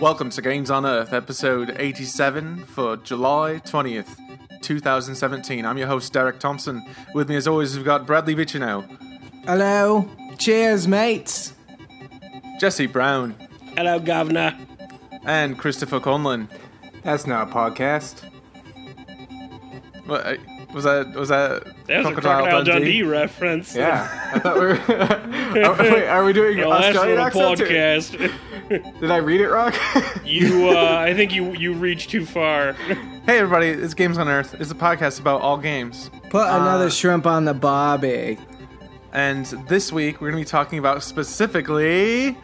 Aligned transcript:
Welcome 0.00 0.30
to 0.30 0.42
Games 0.42 0.70
on 0.70 0.84
Earth, 0.84 1.12
episode 1.12 1.74
87 1.78 2.64
for 2.66 2.96
July 2.98 3.60
20th, 3.64 4.16
2017. 4.60 5.64
I'm 5.64 5.78
your 5.78 5.86
host, 5.86 6.12
Derek 6.12 6.38
Thompson. 6.38 6.82
With 7.14 7.28
me, 7.28 7.36
as 7.36 7.46
always, 7.48 7.76
we've 7.76 7.84
got 7.84 8.06
Bradley 8.06 8.34
Bitcheno, 8.34 8.84
Hello. 9.46 10.08
Cheers, 10.38 10.86
mates. 10.86 11.54
Jesse 12.60 12.86
Brown, 12.86 13.34
Hello, 13.76 13.98
Governor. 13.98 14.56
and 15.24 15.58
Christopher 15.58 16.00
Conlon. 16.00 16.48
That's 17.02 17.26
not 17.26 17.48
a 17.48 17.52
podcast. 17.52 18.22
What, 20.06 20.26
uh, 20.26 20.34
was 20.74 20.84
that 20.84 21.14
was 21.14 21.28
that 21.30 21.64
That 21.86 21.98
was 22.04 22.06
a 22.18 22.20
Crocodile 22.20 22.64
Dundee, 22.64 23.02
reference. 23.02 23.74
Yeah, 23.74 24.08
I 24.34 24.38
thought 24.40 24.54
we 24.56 24.66
were. 24.66 24.72
are, 25.64 25.76
wait, 25.82 26.06
are 26.06 26.24
we 26.24 26.32
doing 26.32 26.58
The 26.58 26.68
last 26.68 26.96
Australian 26.96 27.22
little 27.24 27.42
accents? 27.54 27.60
or- 28.14 28.18
podcast. 28.18 28.32
Did 28.68 29.10
I 29.10 29.18
read 29.18 29.40
it 29.40 29.48
wrong? 29.48 29.72
you, 30.24 30.70
uh, 30.70 30.96
I 30.98 31.14
think 31.14 31.32
you 31.32 31.52
you 31.54 31.72
reached 31.72 32.10
too 32.10 32.26
far. 32.26 32.74
Hey 33.26 33.40
everybody, 33.40 33.66
it's 33.66 33.92
Games 33.92 34.18
on 34.18 34.28
Earth. 34.28 34.54
It's 34.60 34.70
a 34.70 34.74
podcast 34.76 35.18
about 35.18 35.40
all 35.40 35.58
games. 35.58 36.12
Put 36.30 36.46
another 36.46 36.88
shrimp 36.88 37.26
on 37.26 37.44
the 37.44 37.54
barbie. 37.54 38.38
And 39.12 39.44
this 39.66 39.92
week 39.92 40.20
we're 40.20 40.30
going 40.30 40.44
to 40.44 40.46
be 40.46 40.48
talking 40.48 40.78
about 40.78 41.02
specifically 41.02 42.38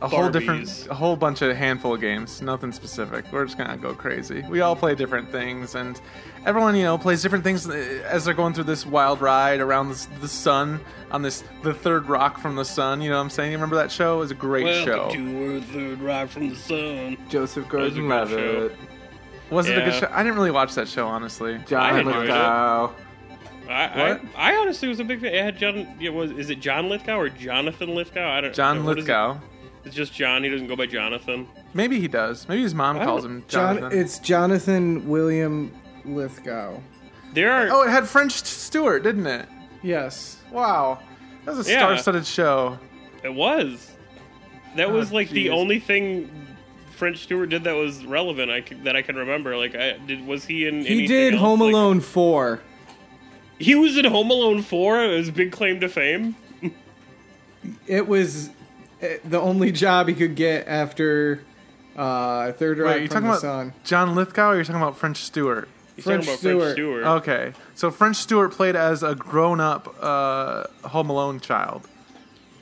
a 0.00 0.08
whole 0.08 0.28
different, 0.30 0.86
a 0.90 0.94
whole 0.94 1.16
bunch 1.16 1.42
of 1.42 1.56
handful 1.56 1.94
of 1.94 2.00
games. 2.00 2.40
Nothing 2.40 2.72
specific. 2.72 3.24
We're 3.32 3.44
just 3.44 3.58
going 3.58 3.70
to 3.70 3.76
go 3.76 3.94
crazy. 3.94 4.42
We 4.48 4.60
all 4.60 4.76
play 4.76 4.94
different 4.94 5.30
things, 5.30 5.74
and 5.74 6.00
everyone, 6.46 6.76
you 6.76 6.84
know, 6.84 6.98
plays 6.98 7.22
different 7.22 7.44
things 7.44 7.68
uh, 7.68 7.72
as 8.06 8.24
they're 8.24 8.34
going 8.34 8.54
through 8.54 8.64
this 8.64 8.86
wild 8.86 9.20
ride 9.20 9.60
around 9.60 9.88
this, 9.88 10.06
the 10.20 10.28
sun 10.28 10.80
on 11.10 11.22
this 11.22 11.42
the 11.62 11.74
third 11.74 12.08
rock 12.08 12.38
from 12.38 12.54
the 12.56 12.64
sun. 12.64 13.00
You 13.00 13.10
know 13.10 13.16
what 13.16 13.22
I'm 13.22 13.30
saying? 13.30 13.50
You 13.50 13.56
remember 13.58 13.76
that 13.76 13.90
show? 13.90 14.16
It 14.16 14.20
was 14.20 14.30
a 14.30 14.34
great 14.34 14.84
show. 14.84 15.06
Welcome 15.06 15.34
to 15.34 15.56
Earth, 15.56 15.64
third 15.66 16.00
rock 16.00 16.28
from 16.28 16.50
the 16.50 16.56
sun. 16.56 17.16
Joseph 17.28 17.64
was 17.72 17.96
a 17.96 18.00
Gordon-Levitt, 18.00 18.76
Was 19.50 19.68
it 19.68 19.78
a 19.78 19.82
good 19.82 19.94
show? 19.94 20.08
I 20.12 20.22
didn't 20.22 20.36
really 20.36 20.50
watch 20.50 20.74
that 20.74 20.88
show, 20.88 21.06
honestly. 21.06 21.54
I 21.54 21.58
John 21.58 21.98
enjoyed. 21.98 22.16
Lithgow. 22.16 22.92
I, 23.68 23.72
I, 23.72 24.08
What? 24.12 24.22
I 24.36 24.56
honestly 24.56 24.88
was 24.88 24.98
a 25.00 25.04
big 25.04 25.20
fan. 25.20 25.34
It 25.34 25.44
had 25.44 25.58
John. 25.58 25.86
It 26.00 26.08
was 26.10 26.30
is 26.30 26.48
it 26.50 26.60
John 26.60 26.88
Lithgow 26.88 27.18
or 27.18 27.28
Jonathan 27.28 27.94
Lithgow? 27.94 28.26
I 28.30 28.40
don't. 28.40 28.54
John 28.54 28.84
what 28.84 28.98
is 28.98 29.04
it? 29.04 29.08
Lithgow. 29.08 29.38
It's 29.88 29.96
just 29.96 30.12
John. 30.12 30.44
He 30.44 30.50
doesn't 30.50 30.66
go 30.66 30.76
by 30.76 30.84
Jonathan. 30.86 31.48
Maybe 31.72 31.98
he 31.98 32.08
does. 32.08 32.46
Maybe 32.48 32.60
his 32.62 32.74
mom 32.74 32.98
calls 32.98 33.22
don't- 33.22 33.36
him 33.36 33.44
John, 33.48 33.76
Jonathan. 33.78 33.98
it's 33.98 34.18
Jonathan 34.18 35.08
William 35.08 35.72
Lithgow. 36.04 36.78
There 37.32 37.50
are. 37.50 37.68
oh, 37.70 37.82
it 37.82 37.90
had 37.90 38.06
French 38.06 38.32
Stewart, 38.32 39.02
didn't 39.02 39.26
it? 39.26 39.46
Yes. 39.82 40.36
Wow, 40.52 40.98
that 41.44 41.56
was 41.56 41.66
a 41.66 41.70
Yeah. 41.70 41.78
star-studded 41.78 42.26
show. 42.26 42.78
It 43.24 43.32
was. 43.34 43.92
That 44.76 44.90
was 44.92 45.10
Oh, 45.10 45.14
like 45.16 45.30
the 45.30 45.46
jeez. 45.46 45.52
only 45.52 45.78
thing 45.80 46.30
French 46.94 47.18
Stewart 47.22 47.48
did 47.48 47.64
that 47.64 47.74
was 47.74 48.04
relevant. 48.04 48.50
I 48.50 48.60
c- 48.62 48.76
that 48.84 48.94
I 48.94 49.00
can 49.02 49.16
remember. 49.16 49.56
Like, 49.56 49.74
I 49.74 49.96
did. 50.06 50.26
Was 50.26 50.44
he 50.44 50.66
in? 50.66 50.82
He 50.82 50.88
anything 50.98 51.06
did 51.08 51.32
else? 51.34 51.40
Home 51.40 51.60
Like- 51.60 51.72
Alone 51.72 52.00
4. 52.00 52.60
He 53.58 53.74
was 53.74 53.96
in 53.96 54.04
Home 54.04 54.30
Alone 54.30 54.60
Four. 54.62 55.00
His 55.00 55.30
big 55.30 55.50
claim 55.50 55.80
to 55.80 55.88
fame. 55.88 56.36
It 57.86 58.06
was 58.06 58.50
the 59.24 59.40
only 59.40 59.72
job 59.72 60.08
he 60.08 60.14
could 60.14 60.34
get 60.34 60.66
after 60.68 61.40
uh, 61.96 62.52
Third 62.52 62.78
Rock 62.78 62.94
Wait, 62.94 63.02
you 63.02 63.08
from 63.08 63.14
talking 63.14 63.28
about 63.28 63.40
Sun. 63.40 63.72
John 63.84 64.14
Lithgow 64.14 64.50
or 64.50 64.54
you're 64.56 64.64
talking 64.64 64.80
about 64.82 64.96
French 64.96 65.18
Stewart? 65.18 65.68
He's 65.96 66.04
French 66.04 66.26
talking 66.26 66.32
about 66.34 66.38
Stewart. 66.40 66.62
French 66.62 66.74
Stewart. 66.76 67.04
Okay, 67.06 67.52
so 67.74 67.90
French 67.90 68.16
Stewart 68.16 68.52
played 68.52 68.76
as 68.76 69.02
a 69.02 69.14
grown-up 69.14 69.96
uh, 70.00 70.64
Home 70.88 71.10
Alone 71.10 71.40
child. 71.40 71.88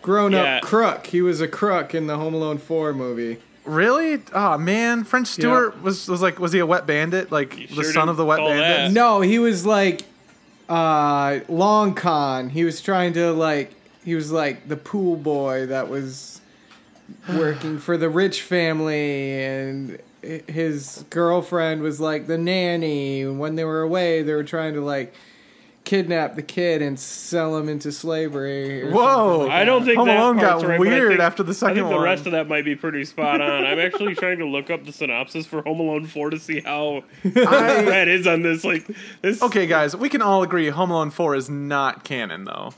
Grown 0.03 0.33
Yeah. 0.33 0.57
up 0.59 0.63
crook. 0.63 1.07
He 1.07 1.21
was 1.21 1.41
a 1.41 1.49
crook 1.49 1.95
in 1.95 2.07
the 2.07 2.17
Home 2.17 2.33
Alone 2.35 2.59
4 2.59 2.93
movie. 2.93 3.39
Really? 3.65 4.23
Oh 4.33 4.57
man, 4.57 5.03
French 5.03 5.27
Stewart 5.27 5.83
was 5.83 6.07
was 6.09 6.23
like 6.23 6.39
was 6.39 6.53
he 6.53 6.61
a 6.61 6.67
wet 6.67 6.87
bandit? 6.87 7.33
Like 7.33 7.57
the 7.57 7.67
sure 7.67 7.85
son 7.93 8.09
of 8.09 8.17
the 8.17 8.25
wet 8.25 8.39
bandit? 8.39 8.59
that. 8.61 8.93
No, 8.93 9.21
he 9.23 9.41
was 9.41 9.67
like 9.67 10.03
uh, 10.69 11.41
long 11.49 11.95
con. 11.95 12.49
He 12.51 12.65
was 12.65 12.81
trying 12.81 13.13
to 13.15 13.33
like 13.33 13.73
he 14.07 14.15
was 14.15 14.33
like 14.33 14.67
the 14.69 14.77
pool 14.79 15.17
boy 15.17 15.67
that 15.67 15.89
was 15.91 16.41
working 17.35 17.79
for 17.79 17.97
the 17.99 18.09
rich 18.09 18.41
family 18.43 19.43
and 19.45 19.99
his 20.49 21.05
girlfriend 21.11 21.83
was 21.83 22.01
like 22.01 22.27
the 22.27 22.39
nanny 22.39 23.23
and 23.23 23.39
when 23.39 23.55
they 23.57 23.65
were 23.65 23.83
away 23.83 24.23
they 24.23 24.33
were 24.33 24.43
trying 24.45 24.75
to 24.75 24.81
like 24.81 25.13
kidnap 25.85 26.35
the 26.35 26.43
kid 26.43 26.83
and 26.83 26.99
sell 26.99 27.57
him 27.57 27.69
into 27.69 27.93
slavery 27.93 28.91
Whoa! 28.91 29.41
like 29.43 29.51
I 29.53 29.65
don't 29.65 29.85
think 29.85 29.99
Home 29.99 30.09
that 30.09 30.19
Alone 30.19 30.37
got 30.39 30.63
right, 30.65 30.81
weird 30.81 31.11
think- 31.11 31.21
after 31.21 31.45
the 31.45 31.55
second 31.55 31.73
I 31.73 31.75
second 31.75 31.85
think 31.85 31.91
the 31.91 31.97
one. 31.97 32.05
rest 32.05 32.27
of 32.27 32.33
that 32.33 32.49
might 32.49 32.65
be 32.65 32.75
pretty 32.75 33.05
spot 33.05 33.41
on. 33.41 33.65
I'm 33.65 33.79
actually 33.79 34.17
trying 34.17 34.39
to 34.39 34.47
look 34.47 34.69
up 34.69 34.85
the 34.85 34.93
synopsis 34.93 35.47
for 35.47 35.63
Home 35.63 35.79
Alone 35.79 36.07
Four 36.07 36.31
to 36.31 36.41
see 36.41 36.59
how 36.61 37.05
I- 37.25 37.29
Brad 37.85 38.09
is 38.09 38.27
on 38.27 38.43
this. 38.43 38.65
Like 38.65 38.89
this. 39.23 39.41
okay, 39.43 39.69
guys, 39.69 39.95
we 39.95 40.09
can 40.09 40.23
all 40.23 40.43
agree 40.43 40.71
Home 40.71 40.91
Alone 40.91 41.11
Four 41.11 41.37
is 41.37 41.49
not 41.49 42.03
canon, 42.03 42.45
though. 42.47 42.75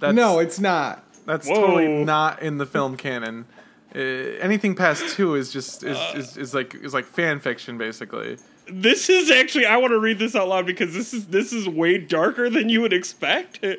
That's, 0.00 0.14
No, 0.14 0.38
it's 0.40 0.58
not. 0.58 1.04
that's 1.26 1.46
Whoa. 1.48 1.54
totally 1.54 1.88
not 2.04 2.42
in 2.42 2.58
the 2.58 2.66
film 2.66 2.96
canon. 2.96 3.44
Uh, 3.94 3.98
anything 3.98 4.74
past 4.74 5.14
two 5.16 5.34
is 5.34 5.52
just 5.52 5.82
is, 5.82 5.96
Uh. 5.96 6.12
is, 6.16 6.36
is 6.36 6.54
like 6.54 6.74
is 6.74 6.94
like 6.94 7.04
fan 7.06 7.40
fiction, 7.40 7.76
basically. 7.78 8.38
This 8.72 9.08
is 9.10 9.30
actually 9.32 9.66
I 9.66 9.78
want 9.78 9.90
to 9.92 9.98
read 9.98 10.20
this 10.20 10.36
out 10.36 10.46
loud 10.48 10.64
because 10.64 10.94
this 10.94 11.12
is 11.12 11.26
this 11.26 11.52
is 11.52 11.68
way 11.68 11.98
darker 11.98 12.48
than 12.48 12.68
you 12.68 12.80
would 12.82 12.92
expect. 12.92 13.58
Okay. 13.64 13.78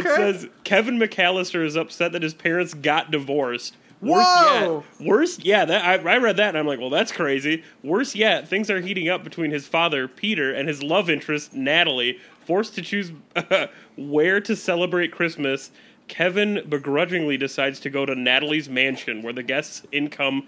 It 0.00 0.04
says 0.16 0.48
Kevin 0.64 0.98
McAllister 0.98 1.64
is 1.64 1.76
upset 1.76 2.12
that 2.12 2.22
his 2.22 2.32
parents 2.34 2.72
got 2.74 3.10
divorced. 3.10 3.76
Worse 4.00 4.24
Whoa! 4.24 4.84
yet, 4.98 5.06
worse, 5.06 5.38
yeah. 5.40 5.66
That 5.66 5.84
I, 5.84 6.14
I 6.14 6.16
read 6.16 6.38
that 6.38 6.48
and 6.50 6.56
I'm 6.58 6.66
like, 6.66 6.80
well, 6.80 6.88
that's 6.88 7.12
crazy. 7.12 7.62
Worse 7.82 8.14
yet, 8.14 8.48
things 8.48 8.70
are 8.70 8.80
heating 8.80 9.10
up 9.10 9.22
between 9.22 9.50
his 9.50 9.66
father 9.68 10.08
Peter 10.08 10.50
and 10.54 10.66
his 10.68 10.82
love 10.82 11.10
interest 11.10 11.52
Natalie. 11.52 12.18
Forced 12.46 12.74
to 12.76 12.82
choose 12.82 13.12
where 14.00 14.40
to 14.40 14.56
celebrate 14.56 15.12
Christmas, 15.12 15.70
Kevin 16.08 16.62
begrudgingly 16.68 17.36
decides 17.36 17.78
to 17.80 17.90
go 17.90 18.04
to 18.06 18.14
Natalie's 18.14 18.68
mansion, 18.68 19.22
where 19.22 19.32
the 19.32 19.42
guests' 19.42 19.82
income 19.92 20.46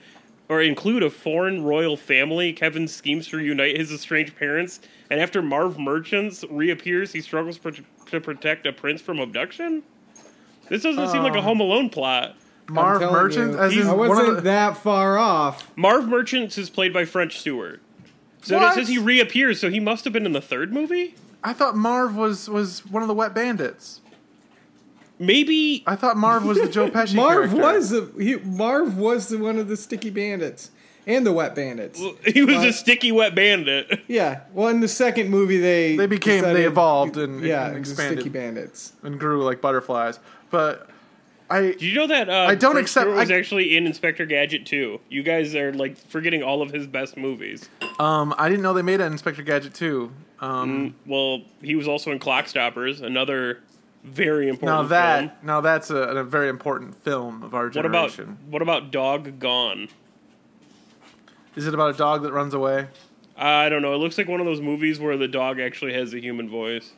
or 0.48 0.60
include 0.60 1.02
a 1.02 1.10
foreign 1.10 1.62
royal 1.62 1.96
family. 1.96 2.52
Kevin 2.52 2.88
schemes 2.88 3.28
to 3.28 3.36
reunite 3.36 3.76
his 3.76 3.92
estranged 3.92 4.36
parents, 4.36 4.80
and 5.10 5.20
after 5.20 5.40
Marv 5.40 5.78
Merchants 5.78 6.44
reappears, 6.50 7.12
he 7.12 7.20
struggles 7.20 7.58
pr- 7.58 7.70
to 8.06 8.20
protect 8.20 8.66
a 8.66 8.72
prince 8.72 9.00
from 9.00 9.18
abduction. 9.20 9.82
This 10.68 10.82
doesn't 10.82 11.08
seem 11.10 11.22
like 11.22 11.34
a 11.34 11.38
uh, 11.38 11.42
Home 11.42 11.60
Alone 11.60 11.90
plot. 11.90 12.36
Marv 12.68 13.00
telling 13.00 13.14
Merchant, 13.14 13.52
you, 13.52 13.58
as 13.58 13.76
in 13.76 13.86
I 13.86 13.92
one 13.92 14.08
wasn't 14.08 14.28
of 14.30 14.34
the, 14.36 14.40
that 14.42 14.76
far 14.76 15.18
off. 15.18 15.70
Marv 15.76 16.08
Merchants 16.08 16.56
is 16.56 16.70
played 16.70 16.92
by 16.92 17.04
French 17.04 17.38
Stewart. 17.38 17.80
So 18.42 18.58
What? 18.58 18.72
it 18.72 18.74
says 18.74 18.88
he 18.88 18.98
reappears, 18.98 19.60
so 19.60 19.70
he 19.70 19.80
must 19.80 20.04
have 20.04 20.12
been 20.12 20.26
in 20.26 20.32
the 20.32 20.40
third 20.40 20.72
movie? 20.72 21.14
I 21.44 21.52
thought 21.52 21.76
Marv 21.76 22.14
was 22.16 22.48
was 22.48 22.84
one 22.86 23.02
of 23.02 23.08
the 23.08 23.14
wet 23.14 23.34
bandits. 23.34 24.00
Maybe 25.18 25.84
I 25.86 25.94
thought 25.96 26.16
Marv 26.16 26.44
was 26.44 26.58
the 26.60 26.68
Joe 26.68 26.88
Pesci 26.90 27.14
Marv 27.14 27.50
character. 27.50 27.56
was 27.56 27.92
a, 27.92 28.08
he, 28.18 28.36
Marv 28.36 28.96
was 28.96 29.28
the, 29.28 29.38
one 29.38 29.58
of 29.58 29.68
the 29.68 29.76
sticky 29.76 30.10
bandits 30.10 30.70
and 31.06 31.24
the 31.26 31.32
wet 31.32 31.54
bandits. 31.54 32.00
he 32.26 32.42
was 32.42 32.64
a 32.64 32.72
sticky 32.72 33.12
wet 33.12 33.34
bandit. 33.34 34.00
Yeah. 34.08 34.40
Well, 34.52 34.68
in 34.68 34.80
the 34.80 34.88
second 34.88 35.30
movie, 35.30 35.58
they 35.58 35.96
They 35.96 36.06
became- 36.06 36.42
they 36.42 36.64
evolved 36.64 37.16
and- 37.16 37.42
yeah, 37.42 37.68
and 37.68 37.76
expanded. 37.78 38.18
sticky 38.18 38.30
bandits. 38.30 38.92
and 39.02 39.18
grew 39.18 39.44
like 39.44 39.60
butterflies. 39.60 40.18
But 40.50 40.88
I 41.48 41.60
Did 41.60 41.82
you 41.82 41.94
know 41.94 42.06
that 42.08 42.28
uh, 42.28 42.32
I 42.48 42.54
don't 42.54 42.72
French 42.72 42.86
accept- 42.86 43.04
Stewart 43.04 43.16
was 43.18 43.30
I- 43.30 43.34
actually 43.36 43.76
in 43.76 43.86
Inspector 43.86 44.24
Gadget 44.26 44.66
2? 44.66 45.00
You 45.08 45.22
guys 45.22 45.54
are 45.54 45.72
like 45.72 45.96
forgetting 45.96 46.42
all 46.42 46.62
of 46.62 46.72
his 46.72 46.86
best 46.86 47.16
movies. 47.16 47.68
um 48.00 48.34
I 48.38 48.48
didn't 48.48 48.62
know 48.62 48.72
they 48.72 48.82
made 48.82 49.00
an 49.00 49.12
Inspector 49.12 49.42
Gadget 49.42 49.74
too. 49.74 50.12
Um, 50.42 50.94
Well, 51.06 51.42
he 51.62 51.74
was 51.76 51.86
also 51.88 52.10
in 52.10 52.18
Clock 52.18 52.48
Stoppers, 52.48 53.00
another 53.00 53.60
very 54.04 54.46
now 54.46 54.50
important 54.52 54.88
that 54.90 55.18
film. 55.20 55.30
now 55.44 55.60
that's 55.60 55.88
a, 55.90 55.96
a 55.96 56.24
very 56.24 56.48
important 56.48 56.96
film 57.04 57.42
of 57.44 57.54
our 57.54 57.66
What 57.68 57.86
about 57.86 58.10
generation. 58.10 58.38
what 58.50 58.60
about 58.60 58.90
Dog 58.90 59.38
Gone? 59.38 59.88
Is 61.54 61.66
it 61.66 61.74
about 61.74 61.94
a 61.94 61.98
dog 61.98 62.22
that 62.22 62.32
runs 62.32 62.54
away? 62.54 62.88
I 63.36 63.68
don't 63.68 63.82
know. 63.82 63.94
It 63.94 63.98
looks 63.98 64.16
like 64.18 64.26
one 64.28 64.40
of 64.40 64.46
those 64.46 64.60
movies 64.60 64.98
where 64.98 65.16
the 65.16 65.28
dog 65.28 65.60
actually 65.60 65.92
has 65.94 66.14
a 66.14 66.20
human 66.20 66.48
voice. 66.48 66.92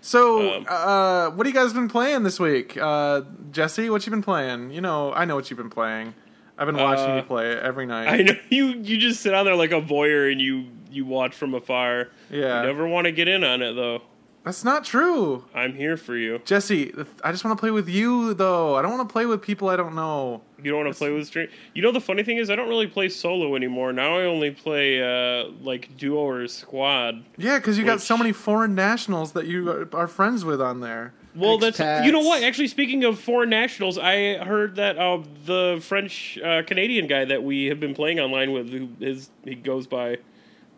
So, 0.00 0.56
Um, 0.58 0.66
uh, 0.68 1.30
what 1.30 1.46
have 1.46 1.54
you 1.54 1.60
guys 1.60 1.72
been 1.72 1.88
playing 1.88 2.22
this 2.22 2.38
week? 2.40 2.76
Uh, 2.80 3.22
Jesse, 3.50 3.90
what 3.90 4.06
you 4.06 4.10
been 4.10 4.22
playing? 4.22 4.70
You 4.70 4.80
know, 4.80 5.12
I 5.12 5.24
know 5.24 5.34
what 5.34 5.50
you've 5.50 5.58
been 5.58 5.70
playing. 5.70 6.14
I've 6.56 6.66
been 6.66 6.76
watching 6.76 7.10
Uh, 7.10 7.16
you 7.16 7.22
play 7.22 7.52
every 7.58 7.86
night. 7.86 8.08
I 8.08 8.22
know 8.22 8.34
you. 8.48 8.66
You 8.68 8.96
just 8.96 9.20
sit 9.20 9.34
on 9.34 9.44
there 9.44 9.54
like 9.56 9.72
a 9.72 9.80
voyeur 9.80 10.30
and 10.32 10.40
you 10.40 10.66
you 10.90 11.04
watch 11.06 11.34
from 11.34 11.54
afar. 11.54 12.08
Yeah. 12.30 12.60
You 12.62 12.66
never 12.66 12.86
want 12.88 13.06
to 13.06 13.12
get 13.12 13.28
in 13.28 13.44
on 13.44 13.62
it 13.62 13.74
though. 13.74 14.02
That's 14.44 14.64
not 14.64 14.82
true. 14.84 15.44
I'm 15.54 15.74
here 15.74 15.98
for 15.98 16.16
you. 16.16 16.40
Jesse, 16.46 16.94
I 17.22 17.32
just 17.32 17.44
want 17.44 17.58
to 17.58 17.60
play 17.60 17.70
with 17.70 17.86
you, 17.86 18.32
though. 18.32 18.76
I 18.76 18.82
don't 18.82 18.96
want 18.96 19.06
to 19.06 19.12
play 19.12 19.26
with 19.26 19.42
people 19.42 19.68
I 19.68 19.76
don't 19.76 19.94
know. 19.94 20.40
You 20.62 20.70
don't 20.70 20.84
want 20.84 20.94
to 20.94 20.98
play 20.98 21.10
with 21.10 21.26
strangers. 21.26 21.54
You 21.74 21.82
know 21.82 21.92
the 21.92 22.00
funny 22.00 22.22
thing 22.22 22.38
is, 22.38 22.48
I 22.48 22.56
don't 22.56 22.68
really 22.68 22.86
play 22.86 23.10
solo 23.10 23.56
anymore. 23.56 23.92
Now 23.92 24.16
I 24.18 24.22
only 24.24 24.50
play 24.52 25.02
uh, 25.02 25.48
like 25.60 25.98
duo 25.98 26.20
or 26.20 26.46
squad. 26.48 27.24
Yeah, 27.36 27.58
because 27.58 27.76
you 27.76 27.84
got 27.84 28.00
so 28.00 28.16
many 28.16 28.32
foreign 28.32 28.74
nationals 28.74 29.32
that 29.32 29.46
you 29.46 29.68
are- 29.70 29.88
are 29.92 30.06
friends 30.08 30.46
with 30.46 30.62
on 30.62 30.80
there. 30.80 31.12
Well, 31.34 31.58
that's 31.58 31.78
you 32.06 32.10
know 32.10 32.20
what. 32.20 32.42
Actually, 32.42 32.68
speaking 32.68 33.04
of 33.04 33.18
foreign 33.20 33.50
nationals, 33.50 33.98
I 33.98 34.38
heard 34.42 34.76
that 34.76 34.96
uh, 34.98 35.22
the 35.44 35.78
French 35.82 36.38
uh, 36.42 36.62
Canadian 36.62 37.06
guy 37.06 37.26
that 37.26 37.42
we 37.42 37.66
have 37.66 37.80
been 37.80 37.94
playing 37.94 38.18
online 38.18 38.52
with, 38.52 38.70
who 38.70 38.88
is 38.98 39.28
he 39.44 39.54
goes 39.56 39.86
by 39.86 40.18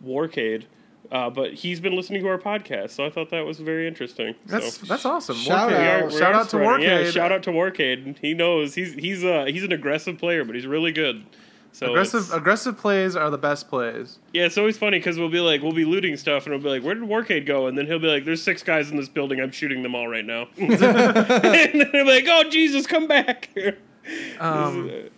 Warcade, 0.04 0.64
uh, 1.12 1.30
but 1.30 1.54
he's 1.54 1.80
been 1.80 1.94
listening 1.96 2.22
to 2.22 2.28
our 2.28 2.38
podcast, 2.38 2.90
so 2.90 3.04
I 3.04 3.10
thought 3.10 3.30
that 3.30 3.44
was 3.44 3.58
very 3.60 3.86
interesting. 3.88 4.34
That's 4.46 4.74
so. 4.76 4.86
that's 4.86 5.04
awesome. 5.04 5.36
Shout 5.36 5.70
Warcade. 5.70 5.78
We 5.78 5.84
out. 5.86 6.02
are- 6.02 6.06
we 6.06 6.18
shout 6.18 6.34
out 6.34 6.42
to 6.44 6.48
spreading. 6.50 6.86
Warcade. 6.88 7.04
Yeah, 7.04 7.10
shout 7.10 7.32
out 7.32 7.42
to 7.44 7.50
Warcade. 7.50 8.18
He 8.18 8.34
knows 8.34 8.74
he's 8.74 8.94
he's 8.94 9.24
uh 9.24 9.44
he's 9.46 9.64
an 9.64 9.72
aggressive 9.72 10.18
player, 10.18 10.44
but 10.44 10.54
he's 10.54 10.66
really 10.66 10.92
good. 10.92 11.24
So 11.72 11.90
Aggressive 11.90 12.32
aggressive 12.32 12.76
plays 12.76 13.14
are 13.14 13.30
the 13.30 13.38
best 13.38 13.68
plays. 13.68 14.18
Yeah, 14.32 14.46
it's 14.46 14.58
always 14.58 14.76
funny 14.76 14.98
because 14.98 15.18
we'll 15.20 15.28
be 15.28 15.38
like, 15.38 15.62
we'll 15.62 15.70
be 15.72 15.84
looting 15.84 16.16
stuff, 16.16 16.44
and 16.46 16.52
we'll 16.52 16.60
be 16.62 16.68
like, 16.68 16.82
"Where 16.82 16.96
did 16.96 17.04
Warcade 17.04 17.46
go?" 17.46 17.68
And 17.68 17.78
then 17.78 17.86
he'll 17.86 18.00
be 18.00 18.08
like, 18.08 18.24
"There's 18.24 18.42
six 18.42 18.64
guys 18.64 18.90
in 18.90 18.96
this 18.96 19.08
building. 19.08 19.40
I'm 19.40 19.52
shooting 19.52 19.84
them 19.84 19.94
all 19.94 20.08
right 20.08 20.24
now." 20.24 20.48
and 20.56 20.72
then 20.80 21.70
he'll 21.92 21.92
be 21.92 22.02
like, 22.04 22.24
"Oh 22.28 22.50
Jesus, 22.50 22.86
come 22.86 23.06
back!" 23.06 23.50
Um, 24.40 24.88
Plays 24.88 25.10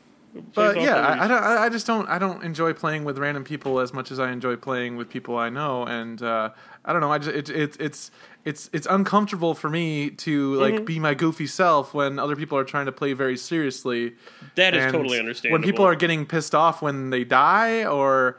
but 0.54 0.80
yeah, 0.80 0.96
I, 0.96 1.24
I 1.24 1.28
don't. 1.28 1.42
I 1.42 1.68
just 1.68 1.86
don't. 1.86 2.08
I 2.08 2.18
don't 2.18 2.42
enjoy 2.42 2.72
playing 2.72 3.04
with 3.04 3.18
random 3.18 3.44
people 3.44 3.80
as 3.80 3.92
much 3.92 4.10
as 4.10 4.18
I 4.18 4.30
enjoy 4.30 4.56
playing 4.56 4.96
with 4.96 5.08
people 5.10 5.36
I 5.36 5.48
know. 5.50 5.84
And 5.84 6.22
uh, 6.22 6.50
I 6.84 6.92
don't 6.92 7.00
know. 7.02 7.12
I 7.12 7.18
just 7.18 7.36
it, 7.36 7.50
it, 7.50 7.76
it's 7.78 8.10
it's 8.44 8.70
it's 8.72 8.86
uncomfortable 8.90 9.54
for 9.54 9.68
me 9.68 10.10
to 10.10 10.54
like 10.54 10.74
Mm-hmm. 10.74 10.84
be 10.84 10.98
my 10.98 11.14
goofy 11.14 11.46
self 11.46 11.92
when 11.92 12.18
other 12.18 12.34
people 12.36 12.56
are 12.56 12.64
trying 12.64 12.86
to 12.86 12.92
play 12.92 13.12
very 13.12 13.36
seriously. 13.36 14.14
that 14.54 14.74
is 14.74 14.84
And 14.84 14.92
totally 14.92 15.18
understandable. 15.18 15.60
When 15.60 15.62
people 15.70 15.84
are 15.84 15.94
getting 15.94 16.24
pissed 16.26 16.54
off 16.54 16.80
when 16.80 17.10
they 17.10 17.24
die, 17.24 17.84
or 17.84 18.38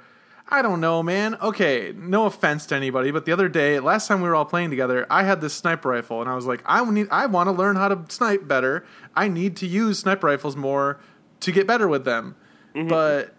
I 0.50 0.62
don't 0.62 0.82
know, 0.82 1.02
man. 1.04 1.36
Okay, 1.42 1.94
no 1.96 2.26
offense 2.26 2.66
to 2.68 2.76
anybody, 2.76 3.12
but 3.12 3.26
the 3.26 3.32
other 3.32 3.48
day, 3.48 3.80
last 3.80 4.08
time 4.08 4.22
we 4.22 4.28
were 4.28 4.36
all 4.36 4.46
playing 4.46 4.72
together, 4.72 5.08
I 5.10 5.24
had 5.24 5.42
this 5.42 5.54
sniper 5.54 5.90
rifle, 5.90 6.22
and 6.22 6.30
I 6.30 6.36
was 6.36 6.46
like, 6.46 6.62
I 6.66 6.84
need, 6.90 7.08
I 7.12 7.28
want 7.28 7.48
to 7.48 7.52
learn 7.52 7.76
how 7.76 7.88
to 7.88 8.04
snipe 8.10 8.48
better. 8.48 8.86
I 9.16 9.30
need 9.30 9.56
to 9.58 9.68
use 9.68 10.00
sniper 10.00 10.28
rifles 10.28 10.56
more 10.56 11.00
to 11.44 11.52
get 11.52 11.68
better 11.68 11.88
with 11.88 12.06
them. 12.06 12.36
Mm-hmm. 12.76 12.88
But 12.90 13.34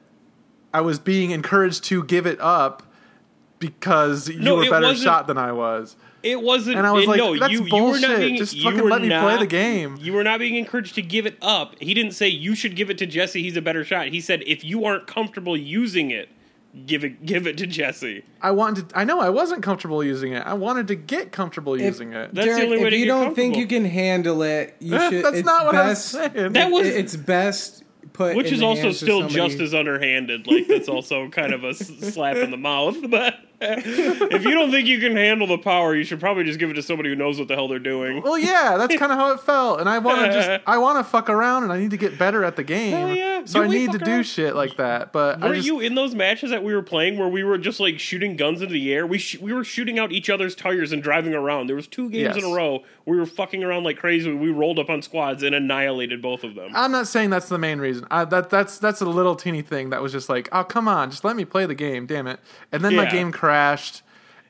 I 0.72 0.80
was 0.80 0.98
being 0.98 1.30
encouraged 1.30 1.84
to 1.84 2.02
give 2.04 2.26
it 2.26 2.40
up 2.40 2.82
because 3.58 4.28
you 4.28 4.40
No, 4.40 4.56
were 4.56 4.64
it 4.64 4.70
better 4.70 4.94
shot 4.94 5.26
than 5.26 5.38
I 5.38 5.52
was. 5.52 5.96
it 6.22 6.40
wasn't, 6.42 6.76
And 6.78 6.86
I 6.86 6.92
was 6.92 7.04
it- 7.04 7.08
like, 7.08 7.18
no, 7.18 7.38
"That's 7.38 7.52
you, 7.52 7.64
you 7.64 7.84
were 7.84 7.98
not 7.98 8.18
being, 8.18 8.36
Just 8.36 8.58
fucking 8.60 8.88
let 8.88 9.02
me 9.02 9.08
play 9.08 9.38
the 9.38 9.46
game." 9.46 9.96
You 10.00 10.12
were 10.12 10.24
not 10.24 10.38
being 10.38 10.56
encouraged 10.56 10.94
to 10.96 11.02
give 11.02 11.26
it 11.26 11.36
up. 11.42 11.74
He 11.80 11.94
didn't 11.94 12.12
say 12.12 12.28
you 12.28 12.54
should 12.54 12.76
give 12.76 12.90
it 12.90 12.98
to 12.98 13.06
Jesse. 13.06 13.42
He's 13.42 13.56
a 13.56 13.62
better 13.62 13.84
shot. 13.84 14.08
He 14.08 14.20
said 14.20 14.42
if 14.46 14.64
you 14.64 14.84
aren't 14.84 15.06
comfortable 15.06 15.56
using 15.56 16.10
it, 16.10 16.28
give 16.86 17.04
it 17.04 17.24
give 17.24 17.46
it 17.46 17.56
to 17.58 17.66
Jesse. 17.66 18.24
I 18.42 18.50
wanted. 18.50 18.88
To, 18.90 18.98
I 18.98 19.04
know 19.04 19.20
I 19.20 19.28
wasn't 19.30 19.62
comfortable 19.62 20.02
using 20.02 20.32
it. 20.32 20.40
I 20.46 20.54
wanted 20.54 20.88
to 20.88 20.94
get 20.96 21.30
comfortable 21.30 21.78
using 21.80 22.12
it. 22.12 22.34
That's 22.34 22.46
the 22.48 22.54
Derek, 22.54 22.64
only 22.64 22.76
way 22.78 22.84
if 22.84 22.90
to 22.90 22.96
you 22.98 23.04
get 23.04 23.08
don't 23.10 23.34
think 23.34 23.56
you 23.56 23.66
can 23.66 23.84
handle 23.84 24.42
it, 24.42 24.74
you 24.80 24.98
should. 25.10 25.24
That's 25.24 25.44
not 25.44 25.66
what 25.66 25.72
best, 25.72 26.14
I'm 26.16 26.32
saying. 26.34 26.52
That 26.54 26.70
was- 26.72 26.86
it- 26.88 26.96
it's 26.96 27.16
best 27.16 27.83
put. 28.14 28.34
Which 28.34 28.50
is 28.50 28.62
also 28.62 28.92
still 28.92 29.28
somebody- 29.28 29.34
just 29.34 29.60
as 29.60 29.74
underhanded. 29.74 30.46
Like 30.46 30.66
that's 30.66 30.88
also 30.88 31.28
kind 31.28 31.52
of 31.52 31.62
a 31.64 31.74
slap 31.74 32.36
in 32.36 32.50
the 32.50 32.56
mouth. 32.56 32.96
But 33.10 33.43
if 33.60 34.44
you 34.44 34.50
don't 34.52 34.70
think 34.70 34.86
you 34.88 35.00
can 35.00 35.16
handle 35.16 35.46
the 35.46 35.58
power, 35.58 35.94
you 35.94 36.04
should 36.04 36.20
probably 36.20 36.44
just 36.44 36.58
give 36.58 36.70
it 36.70 36.74
to 36.74 36.82
somebody 36.82 37.08
who 37.10 37.16
knows 37.16 37.38
what 37.38 37.48
the 37.48 37.54
hell 37.54 37.68
they're 37.68 37.78
doing. 37.78 38.22
Well, 38.22 38.38
yeah, 38.38 38.76
that's 38.76 38.96
kind 38.96 39.12
of 39.12 39.18
how 39.18 39.32
it 39.32 39.40
felt, 39.40 39.80
and 39.80 39.88
I 39.88 39.98
want 39.98 40.20
to 40.20 40.32
just 40.32 40.62
I 40.66 40.78
want 40.78 40.98
to 40.98 41.04
fuck 41.04 41.28
around, 41.28 41.64
and 41.64 41.72
I 41.72 41.78
need 41.78 41.90
to 41.90 41.96
get 41.96 42.18
better 42.18 42.44
at 42.44 42.56
the 42.56 42.64
game. 42.64 42.92
Hell 42.92 43.14
yeah. 43.14 43.44
So 43.44 43.60
Do 43.60 43.64
I 43.64 43.68
need 43.68 43.92
to 43.92 43.98
fuck 43.98 44.06
do 44.06 44.22
shit 44.22 44.54
like 44.54 44.76
that. 44.76 45.12
But 45.12 45.40
Were 45.40 45.54
just, 45.54 45.66
you 45.66 45.80
in 45.80 45.94
those 45.94 46.14
matches 46.14 46.50
that 46.50 46.64
we 46.64 46.74
were 46.74 46.82
playing 46.82 47.18
where 47.18 47.28
we 47.28 47.44
were 47.44 47.58
just 47.58 47.80
like 47.80 47.98
shooting 47.98 48.36
guns 48.36 48.62
into 48.62 48.72
the 48.72 48.92
air? 48.92 49.06
We 49.06 49.18
sh- 49.18 49.38
we 49.38 49.52
were 49.52 49.64
shooting 49.64 49.98
out 49.98 50.12
each 50.12 50.30
other's 50.30 50.54
tires 50.54 50.92
and 50.92 51.02
driving 51.02 51.34
around. 51.34 51.68
There 51.68 51.76
was 51.76 51.86
two 51.86 52.10
games 52.10 52.36
in 52.36 52.44
a 52.44 52.54
row. 52.54 52.82
We 53.06 53.18
were 53.18 53.26
fucking 53.26 53.62
around 53.62 53.84
like 53.84 53.98
crazy. 53.98 54.32
We 54.32 54.50
rolled 54.50 54.78
up 54.78 54.88
on 54.88 55.02
squads 55.02 55.42
and 55.42 55.54
annihilated 55.54 56.22
both 56.22 56.42
of 56.44 56.54
them. 56.54 56.70
I'm 56.74 56.90
not 56.90 57.06
saying 57.06 57.30
that's 57.30 57.48
the 57.48 57.58
main 57.58 57.78
reason. 57.78 58.06
I, 58.10 58.24
that 58.24 58.50
that's 58.50 58.78
that's 58.78 59.00
a 59.00 59.06
little 59.06 59.36
teeny 59.36 59.62
thing 59.62 59.90
that 59.90 60.02
was 60.02 60.12
just 60.12 60.28
like, 60.28 60.48
oh 60.52 60.64
come 60.64 60.88
on, 60.88 61.10
just 61.10 61.24
let 61.24 61.36
me 61.36 61.44
play 61.44 61.66
the 61.66 61.74
game, 61.74 62.06
damn 62.06 62.26
it. 62.26 62.40
And 62.72 62.84
then 62.84 62.96
my 62.96 63.10
game 63.10 63.30
crashed, 63.30 63.43
and 63.50 63.82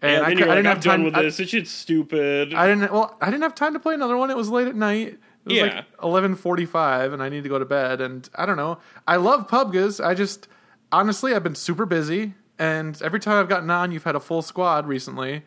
and 0.02 0.24
I, 0.24 0.28
you're 0.30 0.48
I 0.50 0.54
didn't 0.56 0.66
I'm 0.66 0.74
have 0.76 0.80
time. 0.84 1.02
with 1.04 1.14
I, 1.14 1.22
this. 1.22 1.36
This 1.38 1.48
shit's 1.48 1.70
stupid. 1.70 2.52
I 2.54 2.66
didn't. 2.66 2.92
Well, 2.92 3.16
I 3.20 3.26
didn't 3.26 3.42
have 3.42 3.54
time 3.54 3.72
to 3.74 3.80
play 3.80 3.94
another 3.94 4.16
one. 4.16 4.30
It 4.30 4.36
was 4.36 4.48
late 4.50 4.68
at 4.68 4.76
night. 4.76 5.08
It 5.08 5.18
was 5.46 5.56
Yeah. 5.56 5.62
like 5.64 5.84
eleven 6.02 6.34
forty-five, 6.34 7.12
and 7.12 7.22
I 7.22 7.28
need 7.28 7.42
to 7.42 7.48
go 7.48 7.58
to 7.58 7.64
bed. 7.64 8.00
And 8.00 8.28
I 8.34 8.46
don't 8.46 8.56
know. 8.56 8.78
I 9.06 9.16
love 9.16 9.48
PUBGs. 9.48 10.04
I 10.04 10.14
just 10.14 10.48
honestly, 10.92 11.34
I've 11.34 11.42
been 11.42 11.54
super 11.54 11.86
busy, 11.86 12.34
and 12.58 13.00
every 13.02 13.20
time 13.20 13.38
I've 13.38 13.48
gotten 13.48 13.70
on, 13.70 13.92
you've 13.92 14.04
had 14.04 14.16
a 14.16 14.20
full 14.20 14.42
squad 14.42 14.86
recently. 14.86 15.42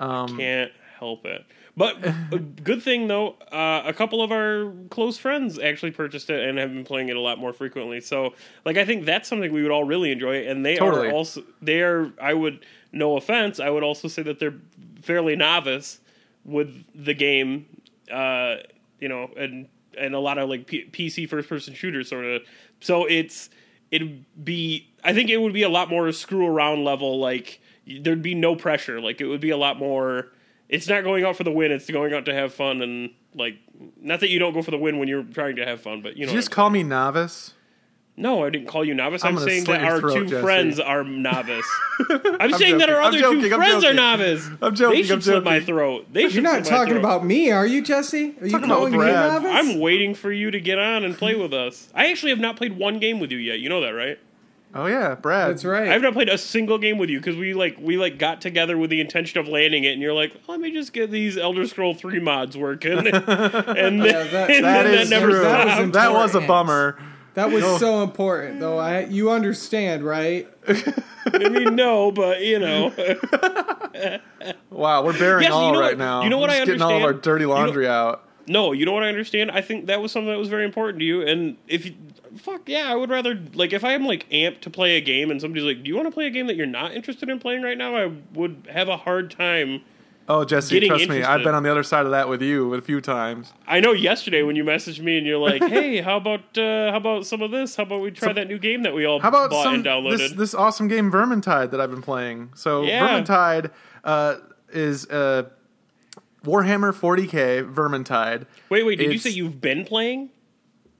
Um, 0.00 0.36
can't 0.36 0.72
help 0.98 1.24
it. 1.24 1.44
But 1.76 1.98
a 2.32 2.38
good 2.38 2.82
thing 2.82 3.06
though, 3.06 3.36
uh, 3.52 3.82
a 3.84 3.92
couple 3.92 4.22
of 4.22 4.32
our 4.32 4.72
close 4.88 5.18
friends 5.18 5.58
actually 5.58 5.90
purchased 5.90 6.30
it 6.30 6.48
and 6.48 6.56
have 6.58 6.72
been 6.72 6.84
playing 6.84 7.10
it 7.10 7.16
a 7.16 7.20
lot 7.20 7.38
more 7.38 7.52
frequently. 7.52 8.00
So, 8.00 8.32
like, 8.64 8.78
I 8.78 8.86
think 8.86 9.04
that's 9.04 9.28
something 9.28 9.52
we 9.52 9.62
would 9.62 9.70
all 9.70 9.84
really 9.84 10.10
enjoy. 10.10 10.46
And 10.46 10.64
they 10.64 10.76
Totally. 10.76 11.08
are 11.08 11.12
also 11.12 11.42
they 11.60 11.82
are. 11.82 12.12
I 12.20 12.32
would 12.32 12.64
no 12.92 13.16
offense. 13.18 13.60
I 13.60 13.68
would 13.68 13.82
also 13.82 14.08
say 14.08 14.22
that 14.22 14.38
they're 14.38 14.54
fairly 15.02 15.36
novice 15.36 16.00
with 16.46 16.84
the 16.94 17.12
game. 17.12 17.66
Uh, 18.10 18.56
you 18.98 19.08
know, 19.08 19.30
and 19.36 19.68
and 19.98 20.14
a 20.14 20.18
lot 20.20 20.38
of 20.38 20.48
like 20.48 20.66
P- 20.66 20.88
PC 20.90 21.28
first 21.28 21.46
person 21.48 21.74
shooters 21.74 22.08
sort 22.08 22.24
of. 22.24 22.42
So 22.80 23.04
it's 23.04 23.50
it'd 23.90 24.24
be. 24.42 24.88
I 25.04 25.12
think 25.12 25.28
it 25.28 25.36
would 25.42 25.52
be 25.52 25.62
a 25.62 25.68
lot 25.68 25.90
more 25.90 26.10
screw 26.12 26.46
around 26.46 26.84
level. 26.84 27.18
Like 27.18 27.60
there'd 27.86 28.22
be 28.22 28.34
no 28.34 28.56
pressure. 28.56 28.98
Like 28.98 29.20
it 29.20 29.26
would 29.26 29.40
be 29.42 29.50
a 29.50 29.58
lot 29.58 29.78
more. 29.78 30.28
It's 30.68 30.88
not 30.88 31.04
going 31.04 31.24
out 31.24 31.36
for 31.36 31.44
the 31.44 31.52
win. 31.52 31.72
It's 31.72 31.88
going 31.90 32.12
out 32.12 32.24
to 32.26 32.34
have 32.34 32.52
fun 32.54 32.82
and 32.82 33.10
like. 33.34 33.58
Not 34.00 34.20
that 34.20 34.30
you 34.30 34.38
don't 34.38 34.52
go 34.54 34.62
for 34.62 34.70
the 34.70 34.78
win 34.78 34.98
when 34.98 35.08
you're 35.08 35.22
trying 35.22 35.56
to 35.56 35.66
have 35.66 35.80
fun, 35.80 36.02
but 36.02 36.16
you 36.16 36.26
know. 36.26 36.30
Did 36.30 36.34
you 36.34 36.38
just 36.38 36.50
call 36.50 36.70
me 36.70 36.82
novice? 36.82 37.54
no, 38.18 38.44
I 38.44 38.50
didn't 38.50 38.68
call 38.68 38.84
you 38.84 38.94
novice. 38.94 39.24
I'm 39.24 39.36
I'm, 39.36 39.44
saying 39.44 39.64
that 39.64 39.84
our 39.84 40.00
throat, 40.00 40.14
two 40.14 40.26
Jesse. 40.26 40.42
friends 40.42 40.80
are 40.80 41.04
novice. 41.04 41.66
I'm, 42.40 42.52
saying 42.54 42.78
that 42.78 42.88
our 42.88 43.02
other 43.02 43.18
joking. 43.18 43.42
two 43.42 43.52
I'm 43.52 43.60
friends 43.60 43.84
are 43.84 43.92
joking. 43.92 43.96
novice. 43.96 44.50
I'm 44.62 44.74
joking. 44.74 44.96
They 44.96 45.02
should 45.02 45.14
I'm 45.16 45.22
slit 45.22 45.44
my 45.44 45.60
throat. 45.60 46.06
They 46.12 46.22
should 46.24 46.34
You're 46.34 46.42
not 46.42 46.66
slit 46.66 46.66
talking 46.66 46.92
throat. 46.94 47.00
about 47.00 47.26
me, 47.26 47.50
are 47.50 47.66
you, 47.66 47.82
Jesse? 47.82 48.34
Are 48.40 48.46
you 48.46 48.52
Talking 48.52 48.64
about 48.64 48.76
calling 48.76 48.92
me 48.92 48.98
novice? 48.98 49.50
I'm 49.52 49.80
waiting 49.80 50.14
for 50.14 50.32
you 50.32 50.50
to 50.50 50.60
get 50.60 50.78
on 50.78 51.04
and 51.04 51.16
play 51.16 51.34
with 51.34 51.52
us. 51.52 51.90
I 51.94 52.10
actually 52.10 52.30
have 52.30 52.38
not 52.40 52.56
played 52.56 52.78
one 52.78 52.98
game 52.98 53.20
with 53.20 53.30
you 53.30 53.38
yet. 53.38 53.60
You 53.60 53.68
know 53.68 53.82
that, 53.82 53.90
right? 53.90 54.18
Oh 54.76 54.86
yeah, 54.86 55.14
Brad. 55.14 55.50
That's 55.50 55.64
right. 55.64 55.88
I 55.88 55.92
have 55.92 56.02
not 56.02 56.12
played 56.12 56.28
a 56.28 56.38
single 56.38 56.78
game 56.78 56.98
with 56.98 57.08
you 57.10 57.18
because 57.18 57.36
we 57.36 57.54
like 57.54 57.76
we 57.80 57.96
like 57.96 58.18
got 58.18 58.40
together 58.40 58.76
with 58.78 58.90
the 58.90 59.00
intention 59.00 59.40
of 59.40 59.48
landing 59.48 59.84
it, 59.84 59.92
and 59.92 60.02
you're 60.02 60.12
like, 60.14 60.32
let 60.48 60.60
me 60.60 60.70
just 60.72 60.92
get 60.92 61.10
these 61.10 61.36
Elder 61.38 61.66
Scroll 61.66 61.94
three 61.94 62.20
mods 62.20 62.56
working, 62.56 62.92
and 62.98 63.06
then, 63.06 63.22
that- 63.22 64.50
and 64.50 64.64
That 64.64 64.82
then 64.84 64.94
is 64.94 65.08
that 65.10 65.20
never 65.20 65.30
true. 65.32 65.40
That 65.42 65.80
was. 65.82 65.90
That 65.92 66.12
was 66.12 66.34
a 66.34 66.40
bummer. 66.40 66.98
That 67.34 67.50
was 67.50 67.64
so 67.80 68.02
important, 68.02 68.60
though. 68.60 68.78
I 68.78 69.00
you 69.04 69.30
understand, 69.30 70.04
right? 70.04 70.48
I 70.68 71.38
mean, 71.48 71.74
no, 71.76 72.10
but 72.12 72.40
you 72.42 72.58
know, 72.58 72.92
Wow, 74.70 75.04
we're 75.04 75.18
bearing 75.18 75.42
Yes, 75.44 75.52
you 75.52 75.72
know 75.72 75.80
right 75.80 75.90
what- 75.90 75.98
now. 75.98 76.22
you 76.22 76.30
know 76.30 76.38
what 76.38 76.48
Just 76.50 76.58
I 76.58 76.60
understand? 76.62 76.78
getting 76.80 76.82
all 76.82 76.96
of 76.96 77.02
our 77.02 77.08
understand? 77.08 77.22
dirty 77.22 77.42
You 77.42 77.48
know- 77.48 77.54
laundry 77.54 77.88
out. 77.88 78.22
no, 78.48 78.72
you 78.72 78.86
know 78.86 78.92
what 78.92 79.02
I 79.02 79.08
understand. 79.08 79.50
I 79.50 79.60
think 79.60 79.86
that 79.86 80.00
was 80.00 80.12
something 80.12 80.30
that 80.30 80.38
was 80.38 80.48
very 80.48 80.64
important 80.64 81.00
to 81.00 81.04
you, 81.04 81.22
and 81.22 81.56
if 81.66 81.84
you, 81.86 81.94
fuck 82.36 82.68
yeah, 82.68 82.90
I 82.90 82.94
would 82.94 83.10
rather 83.10 83.40
like 83.54 83.72
if 83.72 83.84
I 83.84 83.92
am 83.92 84.04
like 84.06 84.28
amped 84.30 84.60
to 84.62 84.70
play 84.70 84.96
a 84.96 85.00
game, 85.00 85.30
and 85.30 85.40
somebody's 85.40 85.64
like, 85.64 85.82
do 85.82 85.88
you 85.88 85.96
want 85.96 86.06
to 86.06 86.12
play 86.12 86.26
a 86.26 86.30
game 86.30 86.46
that 86.46 86.56
you're 86.56 86.66
not 86.66 86.92
interested 86.94 87.28
in 87.28 87.38
playing 87.38 87.62
right 87.62 87.78
now? 87.78 87.96
I 87.96 88.12
would 88.34 88.68
have 88.72 88.88
a 88.88 88.96
hard 88.96 89.30
time. 89.30 89.82
Oh, 90.28 90.44
Jesse, 90.44 90.80
trust 90.80 91.08
me, 91.08 91.22
I've 91.22 91.44
been 91.44 91.54
on 91.54 91.62
the 91.62 91.70
other 91.70 91.84
side 91.84 92.04
of 92.04 92.10
that 92.10 92.28
with 92.28 92.42
you 92.42 92.74
a 92.74 92.80
few 92.80 93.00
times. 93.00 93.52
I 93.66 93.78
know 93.78 93.92
yesterday 93.92 94.42
when 94.42 94.56
you 94.56 94.64
messaged 94.64 95.00
me 95.00 95.18
and 95.18 95.26
you're 95.26 95.38
like, 95.38 95.62
"Hey, 95.68 96.00
how 96.00 96.16
about 96.16 96.58
uh, 96.58 96.90
how 96.90 96.96
about 96.96 97.26
some 97.26 97.42
of 97.42 97.52
this? 97.52 97.76
How 97.76 97.84
about 97.84 98.00
we 98.00 98.10
try 98.10 98.32
that 98.32 98.48
new 98.48 98.58
game 98.58 98.82
that 98.82 98.92
we 98.92 99.04
all 99.04 99.20
How 99.20 99.28
about 99.28 99.50
bought 99.50 99.62
some 99.62 99.74
and 99.74 99.84
downloaded?" 99.84 100.18
this 100.18 100.32
this 100.32 100.54
awesome 100.54 100.88
game 100.88 101.12
Vermintide 101.12 101.70
that 101.70 101.80
I've 101.80 101.90
been 101.92 102.02
playing? 102.02 102.50
So 102.56 102.82
Yeah. 102.82 103.06
Vermintide 103.06 103.70
uh, 104.02 104.36
is 104.72 105.06
uh, 105.06 105.44
Warhammer 106.44 106.92
40k 106.92 107.72
Vermintide. 107.72 108.46
wait, 108.68 108.84
wait, 108.84 108.96
did 108.98 109.12
you 109.12 109.18
say 109.18 109.30
you've 109.30 109.60
been 109.60 109.84
playing? 109.84 110.30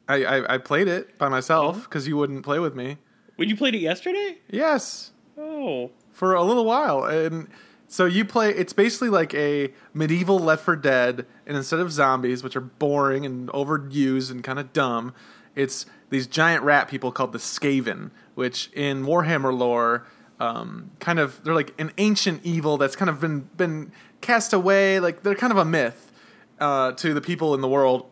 I, 0.08 0.24
I, 0.24 0.54
I 0.54 0.58
played 0.58 0.88
it 0.88 1.18
by 1.18 1.28
myself 1.28 1.84
because 1.84 2.06
you 2.06 2.16
wouldn't 2.16 2.44
play 2.44 2.58
with 2.58 2.74
me. 2.74 2.98
When 3.36 3.48
you 3.48 3.56
played 3.56 3.74
it 3.74 3.80
yesterday? 3.80 4.38
Yes, 4.48 5.10
Oh, 5.38 5.90
for 6.12 6.34
a 6.34 6.42
little 6.42 6.64
while, 6.64 7.04
and 7.04 7.48
so 7.88 8.06
you 8.06 8.24
play. 8.24 8.50
It's 8.50 8.72
basically 8.72 9.10
like 9.10 9.34
a 9.34 9.72
medieval 9.92 10.38
Left 10.38 10.64
4 10.64 10.76
Dead, 10.76 11.26
and 11.46 11.56
instead 11.56 11.78
of 11.78 11.92
zombies, 11.92 12.42
which 12.42 12.56
are 12.56 12.62
boring 12.62 13.26
and 13.26 13.48
overused 13.50 14.30
and 14.30 14.42
kind 14.42 14.58
of 14.58 14.72
dumb, 14.72 15.14
it's 15.54 15.84
these 16.08 16.26
giant 16.26 16.62
rat 16.62 16.88
people 16.88 17.12
called 17.12 17.32
the 17.32 17.38
Skaven, 17.38 18.12
which 18.34 18.70
in 18.72 19.04
Warhammer 19.04 19.56
lore, 19.56 20.06
um, 20.40 20.90
kind 21.00 21.18
of 21.18 21.42
they're 21.44 21.54
like 21.54 21.74
an 21.78 21.92
ancient 21.98 22.40
evil 22.44 22.78
that's 22.78 22.96
kind 22.96 23.10
of 23.10 23.20
been 23.20 23.50
been 23.56 23.92
cast 24.22 24.54
away. 24.54 25.00
Like 25.00 25.22
they're 25.22 25.34
kind 25.34 25.50
of 25.52 25.58
a 25.58 25.64
myth 25.66 26.12
uh, 26.58 26.92
to 26.92 27.12
the 27.12 27.20
people 27.20 27.54
in 27.54 27.60
the 27.60 27.68
world, 27.68 28.06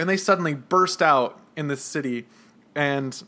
and 0.00 0.08
they 0.08 0.16
suddenly 0.16 0.54
burst 0.54 1.02
out 1.02 1.38
in 1.56 1.68
this 1.68 1.82
city, 1.82 2.26
and 2.74 3.22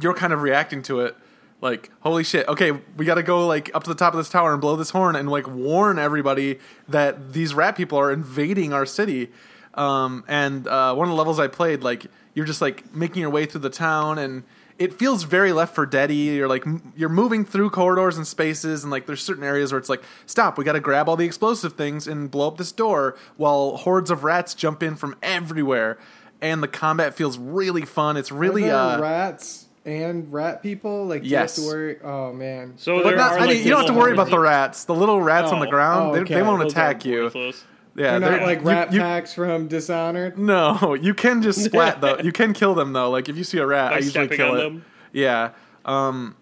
you're 0.00 0.14
kind 0.14 0.32
of 0.32 0.42
reacting 0.42 0.82
to 0.82 1.00
it 1.00 1.16
like 1.60 1.90
holy 2.00 2.24
shit 2.24 2.48
okay 2.48 2.72
we 2.96 3.04
got 3.04 3.14
to 3.14 3.22
go 3.22 3.46
like 3.46 3.70
up 3.74 3.84
to 3.84 3.90
the 3.90 3.94
top 3.94 4.12
of 4.14 4.18
this 4.18 4.28
tower 4.28 4.52
and 4.52 4.60
blow 4.60 4.74
this 4.74 4.90
horn 4.90 5.14
and 5.14 5.30
like 5.30 5.46
warn 5.46 5.98
everybody 5.98 6.58
that 6.88 7.32
these 7.32 7.54
rat 7.54 7.76
people 7.76 7.96
are 7.98 8.10
invading 8.12 8.72
our 8.72 8.84
city. 8.84 9.30
Um, 9.74 10.24
and 10.28 10.66
uh, 10.66 10.94
one 10.94 11.06
of 11.06 11.12
the 11.12 11.16
levels 11.16 11.38
i 11.40 11.46
played 11.46 11.82
like 11.82 12.06
you're 12.34 12.44
just 12.44 12.60
like 12.60 12.94
making 12.94 13.22
your 13.22 13.30
way 13.30 13.46
through 13.46 13.62
the 13.62 13.70
town 13.70 14.18
and 14.18 14.42
it 14.78 14.92
feels 14.94 15.24
very 15.24 15.52
left 15.52 15.74
for 15.74 15.86
deady 15.86 16.14
you're 16.14 16.48
like 16.48 16.64
you're 16.96 17.08
moving 17.08 17.44
through 17.44 17.70
corridors 17.70 18.16
and 18.16 18.26
spaces 18.26 18.82
and 18.82 18.90
like 18.90 19.06
there's 19.06 19.22
certain 19.22 19.44
areas 19.44 19.72
where 19.72 19.78
it's 19.78 19.88
like 19.88 20.02
stop 20.26 20.56
we 20.58 20.64
got 20.64 20.72
to 20.72 20.80
grab 20.80 21.08
all 21.08 21.16
the 21.16 21.24
explosive 21.26 21.74
things 21.74 22.06
and 22.08 22.30
blow 22.30 22.48
up 22.48 22.56
this 22.56 22.72
door 22.72 23.16
while 23.36 23.76
hordes 23.78 24.10
of 24.10 24.24
rats 24.24 24.54
jump 24.54 24.82
in 24.82 24.96
from 24.96 25.14
everywhere 25.22 25.98
and 26.40 26.62
the 26.62 26.68
combat 26.68 27.14
feels 27.14 27.38
really 27.38 27.84
fun 27.84 28.16
it's 28.16 28.32
really 28.32 28.64
Are 28.64 28.66
there 28.96 28.98
uh 28.98 29.00
rats 29.00 29.66
and 29.84 30.32
rat 30.32 30.62
people. 30.62 31.06
Like, 31.06 31.22
Yes. 31.24 31.58
you 31.58 31.64
have 31.64 31.70
to 31.72 31.76
worry? 31.76 31.96
Oh 32.04 32.32
man. 32.32 32.74
So 32.76 33.02
But 33.02 33.16
not, 33.16 33.32
are, 33.32 33.38
I 33.40 33.46
mean, 33.48 33.64
you 33.64 33.70
don't 33.70 33.80
have 33.80 33.88
to 33.88 33.92
worry 33.98 34.12
about 34.12 34.30
the 34.30 34.38
rats. 34.38 34.84
The 34.84 34.94
little 34.94 35.20
rats 35.20 35.50
on 35.50 35.58
the 35.58 35.66
Oh. 35.66 35.70
ground, 35.70 36.10
Oh, 36.10 36.14
they, 36.14 36.20
okay. 36.20 36.34
they 36.36 36.42
won't 36.42 36.62
Those 36.62 36.70
attack 36.70 37.04
are 37.04 37.08
you. 37.08 37.52
Worthless. 37.96 38.12
Yeah, 38.12 38.18
They're 38.18 38.38
not 38.38 38.46
like 38.46 38.64
rat 38.64 38.92
you- 38.92 39.00
packs 39.00 39.34
from 39.34 39.68
Dishonored. 39.68 40.38
No, 40.38 40.94
you 40.94 41.14
can 41.14 41.42
just 41.42 41.60
splat 41.64 42.00
though. 42.00 42.18
You 42.18 42.32
can 42.32 42.52
kill 42.52 42.74
them 42.74 42.92
though. 42.92 43.10
Like 43.10 43.28
if 43.28 43.36
you 43.36 43.44
see 43.44 43.58
a 43.58 43.66
rat, 43.66 43.90
By 43.90 43.96
I 43.96 44.00
usually 44.00 44.28
kill 44.28 44.50
on 44.52 44.56
it. 44.56 44.60
them? 44.62 44.84
Yeah. 45.12 45.50
Um, 45.84 46.36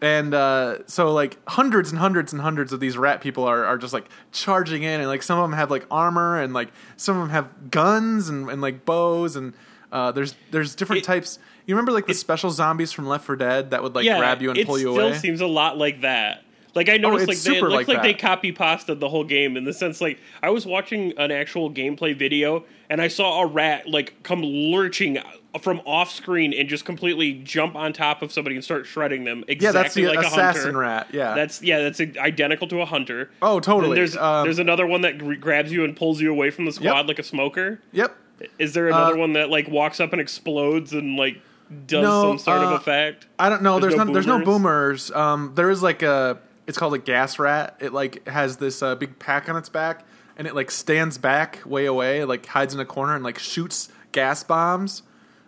and 0.00 0.34
uh, 0.34 0.78
so 0.86 1.12
like 1.12 1.38
hundreds 1.48 1.90
and 1.90 1.98
hundreds 1.98 2.32
and 2.32 2.42
hundreds 2.42 2.72
of 2.72 2.80
these 2.80 2.96
rat 2.98 3.20
people 3.20 3.44
are, 3.44 3.64
are 3.64 3.78
just 3.78 3.92
like 3.92 4.08
charging 4.32 4.82
in, 4.82 5.00
and 5.00 5.08
like 5.08 5.22
some 5.22 5.38
of 5.38 5.44
them 5.48 5.56
have 5.56 5.70
like 5.70 5.86
armor, 5.90 6.40
and 6.40 6.52
like 6.52 6.70
some 6.96 7.16
of 7.16 7.22
them 7.22 7.30
have 7.30 7.70
guns 7.70 8.28
and, 8.28 8.48
and 8.50 8.60
like 8.60 8.84
bows, 8.84 9.36
and 9.36 9.54
uh, 9.92 10.10
there's 10.12 10.34
there's 10.50 10.74
different 10.74 11.02
It- 11.02 11.06
types. 11.06 11.38
You 11.64 11.76
remember 11.76 11.92
like 11.92 12.06
the 12.08 12.14
special 12.14 12.50
zombies 12.50 12.90
from 12.90 13.06
Left 13.06 13.24
4 13.24 13.36
Dead 13.36 13.70
that 13.70 13.84
would 13.84 13.94
like 13.94 14.04
yeah, 14.04 14.18
grab 14.18 14.42
you 14.42 14.50
and 14.50 14.66
pull 14.66 14.76
you 14.76 14.92
still 14.92 15.06
away? 15.06 15.18
seems 15.18 15.40
a 15.40 15.46
lot 15.46 15.78
like 15.78 16.00
that. 16.00 16.42
Like 16.74 16.88
I 16.88 16.96
noticed, 16.96 17.28
it's 17.28 17.44
like 17.46 17.52
they, 17.52 17.58
it 17.58 17.62
looks 17.62 17.88
like 17.88 17.98
like, 17.98 18.02
they 18.02 18.14
copy 18.14 18.50
pasted 18.52 18.98
the 19.00 19.08
whole 19.08 19.24
game 19.24 19.56
in 19.56 19.64
the 19.64 19.72
sense 19.74 20.00
like 20.00 20.18
I 20.42 20.50
was 20.50 20.64
watching 20.66 21.12
an 21.18 21.30
actual 21.30 21.70
gameplay 21.70 22.16
video 22.16 22.64
and 22.88 23.00
I 23.02 23.08
saw 23.08 23.42
a 23.42 23.46
rat 23.46 23.88
like 23.88 24.22
come 24.22 24.42
lurching 24.42 25.18
from 25.60 25.82
off 25.84 26.10
screen 26.10 26.54
and 26.54 26.66
just 26.70 26.86
completely 26.86 27.34
jump 27.34 27.76
on 27.76 27.92
top 27.92 28.22
of 28.22 28.32
somebody 28.32 28.56
and 28.56 28.64
start 28.64 28.86
shredding 28.86 29.24
them. 29.24 29.44
Exactly 29.48 29.66
yeah, 29.66 29.72
that's 29.72 29.94
the 29.94 30.06
like 30.06 30.24
a 30.24 30.28
assassin 30.28 30.62
hunter. 30.62 30.78
rat. 30.78 31.08
Yeah, 31.12 31.34
That's 31.34 31.62
yeah, 31.62 31.80
that's 31.80 32.00
identical 32.00 32.66
to 32.68 32.80
a 32.80 32.86
hunter. 32.86 33.30
Oh, 33.42 33.60
totally. 33.60 33.88
Then 33.90 33.96
there's 33.96 34.16
Um, 34.16 34.44
there's 34.44 34.58
another 34.58 34.86
one 34.86 35.02
that 35.02 35.18
grabs 35.40 35.70
you 35.70 35.84
and 35.84 35.94
pulls 35.94 36.22
you 36.22 36.30
away 36.30 36.48
from 36.50 36.64
the 36.64 36.72
squad 36.72 37.06
like 37.06 37.18
a 37.18 37.22
smoker. 37.22 37.80
yep. 37.92 38.16
Is 38.58 38.72
there 38.72 38.88
another 38.88 39.14
Uh, 39.14 39.18
one 39.18 39.34
that 39.34 39.50
like 39.50 39.68
walks 39.68 40.00
up 40.00 40.12
and 40.12 40.20
explodes 40.22 40.94
and 40.94 41.16
like 41.18 41.38
does 41.86 42.02
No, 42.02 42.22
some 42.22 42.38
sort 42.38 42.58
uh, 42.62 42.64
of 42.68 42.72
effect? 42.80 43.26
I 43.38 43.48
don't 43.50 43.62
know. 43.62 43.78
There's, 43.78 43.92
There's 43.94 43.98
no, 43.98 44.04
no 44.04 44.12
there's 44.14 44.26
no 44.26 44.38
boomers? 44.38 45.10
boomers. 45.10 45.12
Um, 45.12 45.52
there 45.54 45.70
is 45.70 45.82
like 45.82 46.02
a. 46.02 46.38
It's 46.72 46.78
called 46.78 46.94
a 46.94 46.98
gas 46.98 47.38
rat. 47.38 47.76
It 47.80 47.92
like 47.92 48.26
has 48.26 48.56
this 48.56 48.82
uh, 48.82 48.94
big 48.94 49.18
pack 49.18 49.48
on 49.50 49.56
its 49.56 49.68
back, 49.68 50.06
and 50.38 50.46
it 50.46 50.54
like 50.54 50.70
stands 50.70 51.18
back 51.18 51.60
way 51.66 51.84
away, 51.84 52.24
like 52.24 52.46
hides 52.46 52.72
in 52.72 52.80
a 52.80 52.84
corner 52.86 53.14
and 53.14 53.22
like 53.22 53.38
shoots 53.38 53.90
gas 54.12 54.42
bombs. 54.42 55.02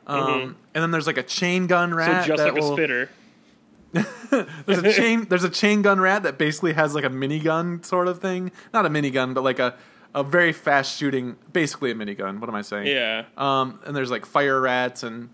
Um, 0.06 0.56
And 0.74 0.82
then 0.82 0.90
there's 0.90 1.06
like 1.06 1.16
a 1.16 1.22
chain 1.22 1.66
gun 1.66 1.90
Mm-hmm. 1.90 1.98
So 2.06 2.12
rat. 2.12 2.26
just 2.26 2.44
like 2.44 2.58
a 2.58 2.72
spitter. 2.74 3.10
There's 4.66 4.78
a 4.80 4.92
chain. 4.92 5.26
There's 5.28 5.44
a 5.44 5.48
chain 5.50 5.80
gun 5.82 6.00
rat 6.00 6.24
that 6.24 6.36
basically 6.36 6.72
has 6.74 6.94
like 6.94 7.04
a 7.04 7.08
minigun 7.08 7.84
sort 7.84 8.08
of 8.08 8.18
thing. 8.20 8.50
Not 8.74 8.84
a 8.84 8.90
minigun, 8.90 9.32
but 9.34 9.44
like 9.44 9.58
a 9.60 9.76
a 10.14 10.22
very 10.22 10.52
fast 10.52 10.96
shooting, 10.98 11.36
basically 11.52 11.90
a 11.90 11.94
minigun. 11.94 12.38
What 12.40 12.48
am 12.50 12.54
I 12.54 12.62
saying? 12.62 12.86
Yeah. 12.88 13.24
Um, 13.36 13.80
and 13.86 13.96
there's 13.96 14.10
like 14.10 14.26
fire 14.26 14.60
rats 14.60 15.02
and 15.04 15.30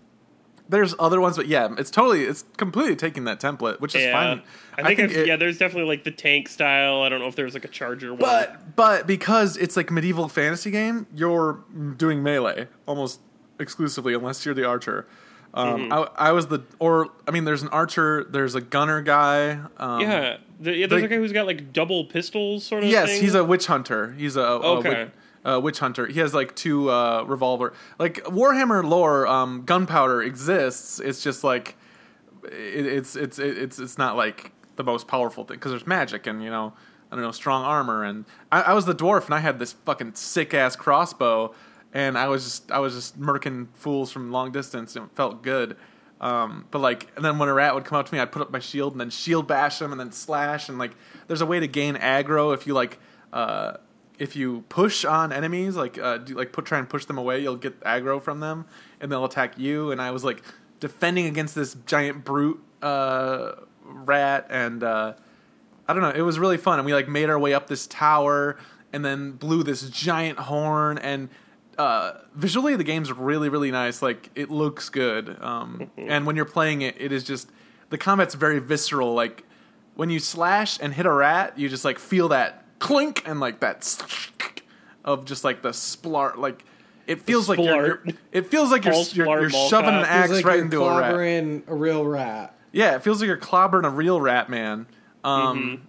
there's 0.71 0.95
other 0.97 1.21
ones, 1.21 1.37
but 1.37 1.47
yeah, 1.47 1.69
it's 1.77 1.91
totally, 1.91 2.23
it's 2.23 2.43
completely 2.57 2.95
taking 2.95 3.25
that 3.25 3.39
template, 3.39 3.79
which 3.79 3.93
is 3.93 4.01
yeah. 4.01 4.11
fine. 4.13 4.41
I 4.77 4.83
think, 4.87 4.99
I've- 4.99 5.13
it- 5.15 5.27
yeah, 5.27 5.35
there's 5.35 5.57
definitely 5.59 5.87
like 5.89 6.03
the 6.03 6.11
tank 6.11 6.49
style. 6.49 7.01
I 7.03 7.09
don't 7.09 7.19
know 7.19 7.27
if 7.27 7.35
there's 7.35 7.53
like 7.53 7.65
a 7.65 7.69
charger 7.69 8.11
one. 8.11 8.19
but 8.19 8.75
but 8.75 9.05
because 9.05 9.57
it's 9.57 9.77
like 9.77 9.91
medieval 9.91 10.27
fantasy 10.27 10.71
game, 10.71 11.05
you're 11.13 11.63
doing 11.97 12.23
melee 12.23 12.67
almost 12.87 13.19
exclusively, 13.59 14.13
unless 14.13 14.45
you're 14.45 14.55
the 14.55 14.65
archer. 14.65 15.07
Um, 15.53 15.89
Mm-hmm. 15.89 15.93
I, 15.93 16.29
I 16.29 16.31
was 16.31 16.47
the, 16.47 16.61
or 16.79 17.09
I 17.27 17.31
mean, 17.31 17.43
there's 17.43 17.61
an 17.61 17.67
archer, 17.69 18.23
there's 18.23 18.55
a 18.55 18.61
gunner 18.61 19.01
guy. 19.01 19.59
Um, 19.77 19.99
yeah, 19.99 20.37
the, 20.61 20.73
yeah, 20.73 20.87
there's 20.87 21.01
like- 21.01 21.11
a 21.11 21.13
guy 21.15 21.19
who's 21.19 21.33
got 21.33 21.45
like 21.45 21.73
double 21.73 22.05
pistols, 22.05 22.63
sort 22.63 22.83
of. 22.83 22.89
Yes, 22.89 23.09
thing. 23.09 23.21
he's 23.21 23.35
a 23.35 23.43
witch 23.43 23.65
hunter. 23.67 24.13
He's 24.13 24.37
a, 24.37 24.41
Okay. 24.47 24.89
a 25.03 25.11
witch 25.61 25.79
hunter. 25.79 26.07
He 26.07 26.19
has 26.19 26.33
like 26.33 26.55
two 26.55 26.89
uh, 26.89 27.23
revolver. 27.23 27.73
Like 27.97 28.23
Warhammer 28.25 28.83
lore, 28.83 29.27
um, 29.27 29.63
gunpowder 29.65 30.21
exists. 30.21 30.99
It's 30.99 31.23
just 31.23 31.43
like 31.43 31.75
it, 32.43 32.85
it's 32.85 33.15
it's 33.15 33.39
it's 33.39 33.79
it's 33.79 33.97
not 33.97 34.15
like 34.15 34.51
the 34.75 34.83
most 34.83 35.07
powerful 35.07 35.43
thing 35.43 35.57
because 35.57 35.71
there's 35.71 35.87
magic 35.87 36.27
and 36.27 36.43
you 36.43 36.49
know 36.49 36.73
I 37.11 37.15
don't 37.15 37.23
know 37.23 37.31
strong 37.31 37.63
armor 37.63 38.03
and 38.03 38.25
I, 38.51 38.61
I 38.61 38.73
was 38.73 38.85
the 38.85 38.95
dwarf 38.95 39.25
and 39.25 39.33
I 39.33 39.39
had 39.39 39.59
this 39.59 39.73
fucking 39.73 40.15
sick 40.15 40.53
ass 40.53 40.75
crossbow 40.75 41.53
and 41.93 42.17
I 42.17 42.27
was 42.27 42.43
just 42.43 42.71
I 42.71 42.79
was 42.79 42.95
just 42.95 43.19
murking 43.19 43.67
fools 43.73 44.11
from 44.11 44.31
long 44.31 44.51
distance 44.51 44.95
and 44.95 45.05
it 45.05 45.15
felt 45.15 45.43
good. 45.43 45.75
Um, 46.21 46.67
but 46.69 46.79
like, 46.79 47.07
and 47.15 47.25
then 47.25 47.39
when 47.39 47.49
a 47.49 47.53
rat 47.53 47.73
would 47.73 47.83
come 47.83 47.97
up 47.97 48.05
to 48.07 48.13
me, 48.13 48.19
I'd 48.19 48.31
put 48.31 48.43
up 48.43 48.51
my 48.51 48.59
shield 48.59 48.93
and 48.93 49.01
then 49.01 49.09
shield 49.09 49.47
bash 49.47 49.79
them 49.79 49.91
and 49.91 49.99
then 49.99 50.11
slash 50.11 50.69
and 50.69 50.77
like, 50.77 50.91
there's 51.27 51.41
a 51.41 51.47
way 51.47 51.59
to 51.59 51.67
gain 51.67 51.95
aggro 51.95 52.53
if 52.53 52.67
you 52.67 52.75
like, 52.75 52.99
uh, 53.33 53.77
if 54.21 54.35
you 54.35 54.63
push 54.69 55.03
on 55.03 55.33
enemies, 55.33 55.75
like, 55.75 55.97
uh, 55.97 56.19
do, 56.19 56.35
like 56.35 56.51
put 56.53 56.63
try 56.63 56.77
and 56.77 56.87
push 56.87 57.05
them 57.05 57.17
away, 57.17 57.41
you'll 57.41 57.55
get 57.55 57.79
aggro 57.81 58.21
from 58.21 58.39
them 58.39 58.65
and 58.99 59.11
they'll 59.11 59.25
attack 59.25 59.57
you. 59.57 59.89
And 59.89 59.99
I 59.99 60.11
was 60.11 60.23
like 60.23 60.43
defending 60.79 61.25
against 61.25 61.55
this 61.55 61.75
giant 61.87 62.23
brute 62.23 62.63
uh, 62.83 63.53
rat 63.83 64.45
and 64.51 64.83
uh, 64.83 65.13
I 65.87 65.93
don't 65.93 66.03
know. 66.03 66.11
It 66.11 66.21
was 66.21 66.37
really 66.37 66.57
fun, 66.57 66.77
and 66.77 66.85
we 66.85 66.93
like 66.93 67.09
made 67.09 67.31
our 67.31 67.39
way 67.39 67.55
up 67.55 67.65
this 67.65 67.87
tower, 67.87 68.57
and 68.93 69.03
then 69.03 69.31
blew 69.31 69.63
this 69.63 69.89
giant 69.89 70.37
horn. 70.37 70.99
And 70.99 71.29
uh, 71.79 72.13
visually, 72.35 72.75
the 72.75 72.83
game's 72.83 73.11
really, 73.11 73.49
really 73.49 73.71
nice. 73.71 74.03
Like 74.03 74.29
it 74.35 74.51
looks 74.51 74.89
good. 74.89 75.41
Um, 75.41 75.89
and 75.97 76.27
when 76.27 76.35
you're 76.35 76.45
playing 76.45 76.83
it, 76.83 76.95
it 76.99 77.11
is 77.11 77.23
just 77.23 77.49
the 77.89 77.97
combat's 77.97 78.35
very 78.35 78.59
visceral. 78.59 79.15
Like 79.15 79.45
when 79.95 80.11
you 80.11 80.19
slash 80.19 80.77
and 80.79 80.93
hit 80.93 81.07
a 81.07 81.11
rat, 81.11 81.57
you 81.57 81.67
just 81.67 81.83
like 81.83 81.97
feel 81.97 82.29
that 82.29 82.60
clink 82.81 83.23
and 83.25 83.39
like 83.39 83.61
that 83.61 83.87
of 85.05 85.23
just 85.25 85.43
like 85.45 85.61
the 85.61 85.69
splart. 85.69 86.35
Like 86.37 86.65
it 87.07 87.21
feels 87.21 87.47
like 87.47 87.59
you're, 87.59 87.85
you're- 88.05 88.13
it 88.31 88.47
feels 88.47 88.71
like 88.71 88.83
you're 88.83 88.93
Paul 88.93 89.05
you're, 89.13 89.39
you're 89.41 89.49
shoving 89.49 89.89
an 89.89 90.05
axe 90.05 90.31
like 90.31 90.45
right 90.45 90.55
you're 90.57 90.65
into 90.65 90.83
a 90.83 90.99
rat. 90.99 91.13
clobbering 91.13 91.67
a 91.67 91.75
real 91.75 92.05
rat. 92.05 92.57
Yeah, 92.73 92.95
it 92.95 93.03
feels 93.03 93.19
like 93.21 93.27
you're 93.27 93.37
clobbering 93.37 93.85
a 93.85 93.89
real 93.89 94.19
rat 94.19 94.49
man. 94.49 94.87
Um, 95.23 95.57
Mm-hmm. 95.59 95.83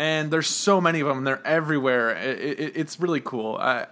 And 0.00 0.30
there's 0.30 0.46
so 0.46 0.80
many 0.80 1.00
of 1.00 1.08
them. 1.08 1.24
They're 1.24 1.44
everywhere. 1.44 2.10
It, 2.10 2.38
it, 2.60 2.72
it's 2.76 3.00
really 3.00 3.20
cool. 3.20 3.56
I, 3.56 3.86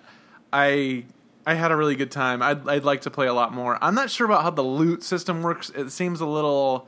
I, 0.52 1.04
I 1.44 1.54
had 1.54 1.72
a 1.72 1.76
really 1.76 1.96
good 1.96 2.12
time. 2.12 2.42
I'd, 2.42 2.68
I'd 2.68 2.84
like 2.84 3.00
to 3.00 3.10
play 3.10 3.26
a 3.26 3.34
lot 3.34 3.52
more. 3.52 3.76
I'm 3.82 3.96
not 3.96 4.08
sure 4.08 4.24
about 4.24 4.42
how 4.44 4.50
the 4.50 4.62
loot 4.62 5.02
system 5.02 5.42
works. 5.42 5.70
It 5.70 5.90
seems 5.90 6.20
a 6.20 6.26
little 6.26 6.86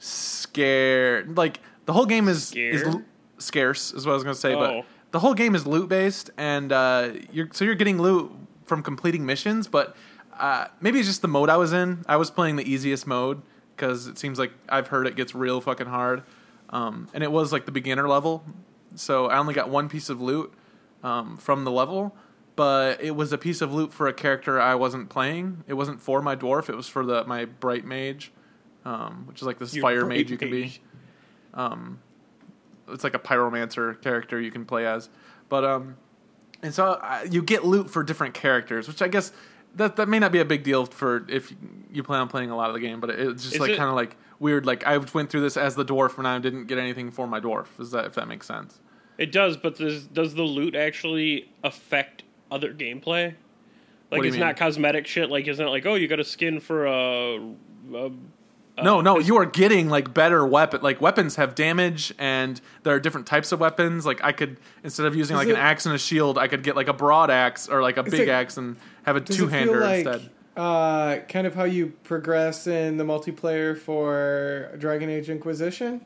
scared. 0.00 1.36
Like 1.36 1.60
the 1.86 1.92
whole 1.92 2.06
game 2.06 2.26
is 2.28 2.52
is 2.54 2.80
Scared? 2.80 2.94
lo- 2.94 3.02
scarce, 3.42 3.92
is 3.92 4.06
what 4.06 4.12
I 4.12 4.14
was 4.14 4.24
gonna 4.24 4.34
say. 4.34 4.54
Oh. 4.54 4.58
But 4.58 4.84
the 5.12 5.20
whole 5.20 5.34
game 5.34 5.54
is 5.54 5.66
loot 5.66 5.88
based, 5.88 6.30
and 6.36 6.72
uh, 6.72 7.10
you're 7.32 7.48
so 7.52 7.64
you're 7.64 7.74
getting 7.74 8.00
loot 8.00 8.32
from 8.64 8.82
completing 8.82 9.24
missions. 9.24 9.68
But 9.68 9.96
uh, 10.38 10.66
maybe 10.80 10.98
it's 10.98 11.08
just 11.08 11.22
the 11.22 11.28
mode 11.28 11.50
I 11.50 11.56
was 11.56 11.72
in. 11.72 12.04
I 12.08 12.16
was 12.16 12.30
playing 12.30 12.56
the 12.56 12.68
easiest 12.68 13.06
mode 13.06 13.42
because 13.76 14.06
it 14.06 14.18
seems 14.18 14.38
like 14.38 14.52
I've 14.68 14.88
heard 14.88 15.06
it 15.06 15.16
gets 15.16 15.34
real 15.34 15.60
fucking 15.60 15.86
hard. 15.86 16.22
Um, 16.70 17.08
and 17.12 17.22
it 17.22 17.30
was 17.30 17.52
like 17.52 17.66
the 17.66 17.72
beginner 17.72 18.08
level, 18.08 18.42
so 18.94 19.26
I 19.26 19.36
only 19.36 19.52
got 19.52 19.68
one 19.68 19.90
piece 19.90 20.08
of 20.08 20.22
loot 20.22 20.52
um, 21.02 21.36
from 21.36 21.64
the 21.64 21.70
level. 21.70 22.16
But 22.54 23.02
it 23.02 23.16
was 23.16 23.32
a 23.32 23.38
piece 23.38 23.62
of 23.62 23.72
loot 23.72 23.92
for 23.92 24.08
a 24.08 24.12
character 24.12 24.60
I 24.60 24.74
wasn't 24.74 25.08
playing. 25.08 25.64
It 25.66 25.74
wasn't 25.74 26.00
for 26.00 26.20
my 26.20 26.36
dwarf. 26.36 26.68
It 26.68 26.76
was 26.76 26.86
for 26.86 27.04
the 27.04 27.24
my 27.24 27.44
bright 27.46 27.84
mage, 27.84 28.30
um, 28.84 29.24
which 29.26 29.40
is 29.40 29.46
like 29.46 29.58
this 29.58 29.74
Your 29.74 29.82
fire 29.82 30.06
mage 30.06 30.30
you 30.30 30.38
can 30.38 30.50
be 30.50 30.62
mage. 30.62 30.80
It's 32.92 33.04
like 33.04 33.14
a 33.14 33.18
pyromancer 33.18 34.00
character 34.02 34.40
you 34.40 34.50
can 34.50 34.64
play 34.64 34.86
as. 34.86 35.08
But 35.48 35.64
um, 35.64 35.96
and 36.62 36.72
so 36.72 36.92
uh, 36.92 37.26
you 37.30 37.42
get 37.42 37.64
loot 37.64 37.90
for 37.90 38.02
different 38.02 38.34
characters, 38.34 38.88
which 38.88 39.02
I 39.02 39.08
guess 39.08 39.32
that 39.74 39.96
that 39.96 40.08
may 40.08 40.18
not 40.18 40.32
be 40.32 40.38
a 40.40 40.44
big 40.44 40.62
deal 40.62 40.86
for 40.86 41.24
if 41.28 41.52
you 41.92 42.02
plan 42.02 42.20
on 42.20 42.28
playing 42.28 42.50
a 42.50 42.56
lot 42.56 42.68
of 42.68 42.74
the 42.74 42.80
game. 42.80 43.00
But 43.00 43.10
it's 43.10 43.42
just 43.42 43.54
Is 43.54 43.60
like 43.60 43.70
it- 43.72 43.76
kind 43.76 43.88
of 43.88 43.94
like 43.96 44.16
weird. 44.38 44.66
Like 44.66 44.86
I 44.86 44.98
went 44.98 45.30
through 45.30 45.42
this 45.42 45.56
as 45.56 45.74
the 45.74 45.84
dwarf 45.84 46.18
and 46.18 46.26
I 46.26 46.38
didn't 46.38 46.66
get 46.66 46.78
anything 46.78 47.10
for 47.10 47.26
my 47.26 47.40
dwarf. 47.40 47.66
Is 47.80 47.90
that 47.90 48.06
if 48.06 48.14
that 48.14 48.28
makes 48.28 48.46
sense? 48.46 48.80
It 49.18 49.30
does, 49.30 49.56
but 49.56 49.76
does 49.76 50.06
does 50.06 50.34
the 50.34 50.42
loot 50.42 50.74
actually 50.74 51.50
affect 51.62 52.22
other 52.50 52.72
gameplay? 52.72 53.34
Like 54.10 54.20
do 54.20 54.26
you 54.26 54.28
it's 54.28 54.32
mean? 54.32 54.40
not 54.40 54.56
cosmetic 54.56 55.06
shit. 55.06 55.30
Like 55.30 55.46
isn't 55.48 55.64
it 55.64 55.70
like 55.70 55.86
oh 55.86 55.94
you 55.94 56.08
got 56.08 56.20
a 56.20 56.24
skin 56.24 56.60
for 56.60 56.86
a, 56.86 57.36
a 57.94 58.10
no, 58.80 59.00
no, 59.00 59.18
you 59.18 59.36
are 59.36 59.44
getting 59.46 59.88
like 59.90 60.14
better 60.14 60.46
weapon. 60.46 60.80
Like 60.82 61.00
weapons 61.00 61.36
have 61.36 61.54
damage, 61.54 62.14
and 62.18 62.60
there 62.84 62.94
are 62.94 63.00
different 63.00 63.26
types 63.26 63.52
of 63.52 63.60
weapons. 63.60 64.06
Like 64.06 64.22
I 64.24 64.32
could 64.32 64.58
instead 64.84 65.06
of 65.06 65.14
using 65.16 65.36
Does 65.36 65.46
like 65.46 65.54
an 65.54 65.60
axe 65.60 65.84
and 65.86 65.94
a 65.94 65.98
shield, 65.98 66.38
I 66.38 66.48
could 66.48 66.62
get 66.62 66.76
like 66.76 66.88
a 66.88 66.92
broad 66.92 67.30
axe 67.30 67.68
or 67.68 67.82
like 67.82 67.96
a 67.96 68.02
big 68.02 68.20
it- 68.20 68.28
axe 68.28 68.56
and 68.56 68.76
have 69.04 69.16
a 69.16 69.20
Does 69.20 69.36
two 69.36 69.42
feel 69.48 69.50
hander 69.50 69.80
like 69.80 70.06
instead. 70.06 70.30
uh, 70.56 71.16
kind 71.28 71.46
of 71.46 71.54
how 71.54 71.64
you 71.64 71.92
progress 72.04 72.66
in 72.66 72.96
the 72.96 73.04
multiplayer 73.04 73.76
for 73.76 74.70
Dragon 74.78 75.10
Age 75.10 75.28
Inquisition? 75.28 76.00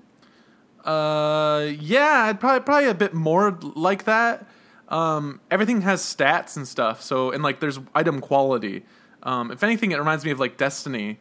Uh, 0.84 1.72
yeah, 1.80 2.24
I'd 2.28 2.38
probably 2.40 2.60
probably 2.64 2.88
a 2.88 2.94
bit 2.94 3.12
more 3.14 3.58
like 3.74 4.04
that. 4.04 4.46
Um, 4.88 5.40
everything 5.50 5.80
has 5.82 6.00
stats 6.02 6.56
and 6.56 6.66
stuff. 6.66 7.02
So 7.02 7.30
and 7.32 7.42
like 7.42 7.60
there's 7.60 7.80
item 7.94 8.20
quality. 8.20 8.84
Um, 9.22 9.50
if 9.50 9.62
anything, 9.64 9.90
it 9.90 9.98
reminds 9.98 10.24
me 10.24 10.30
of 10.30 10.38
like 10.40 10.56
Destiny. 10.56 11.18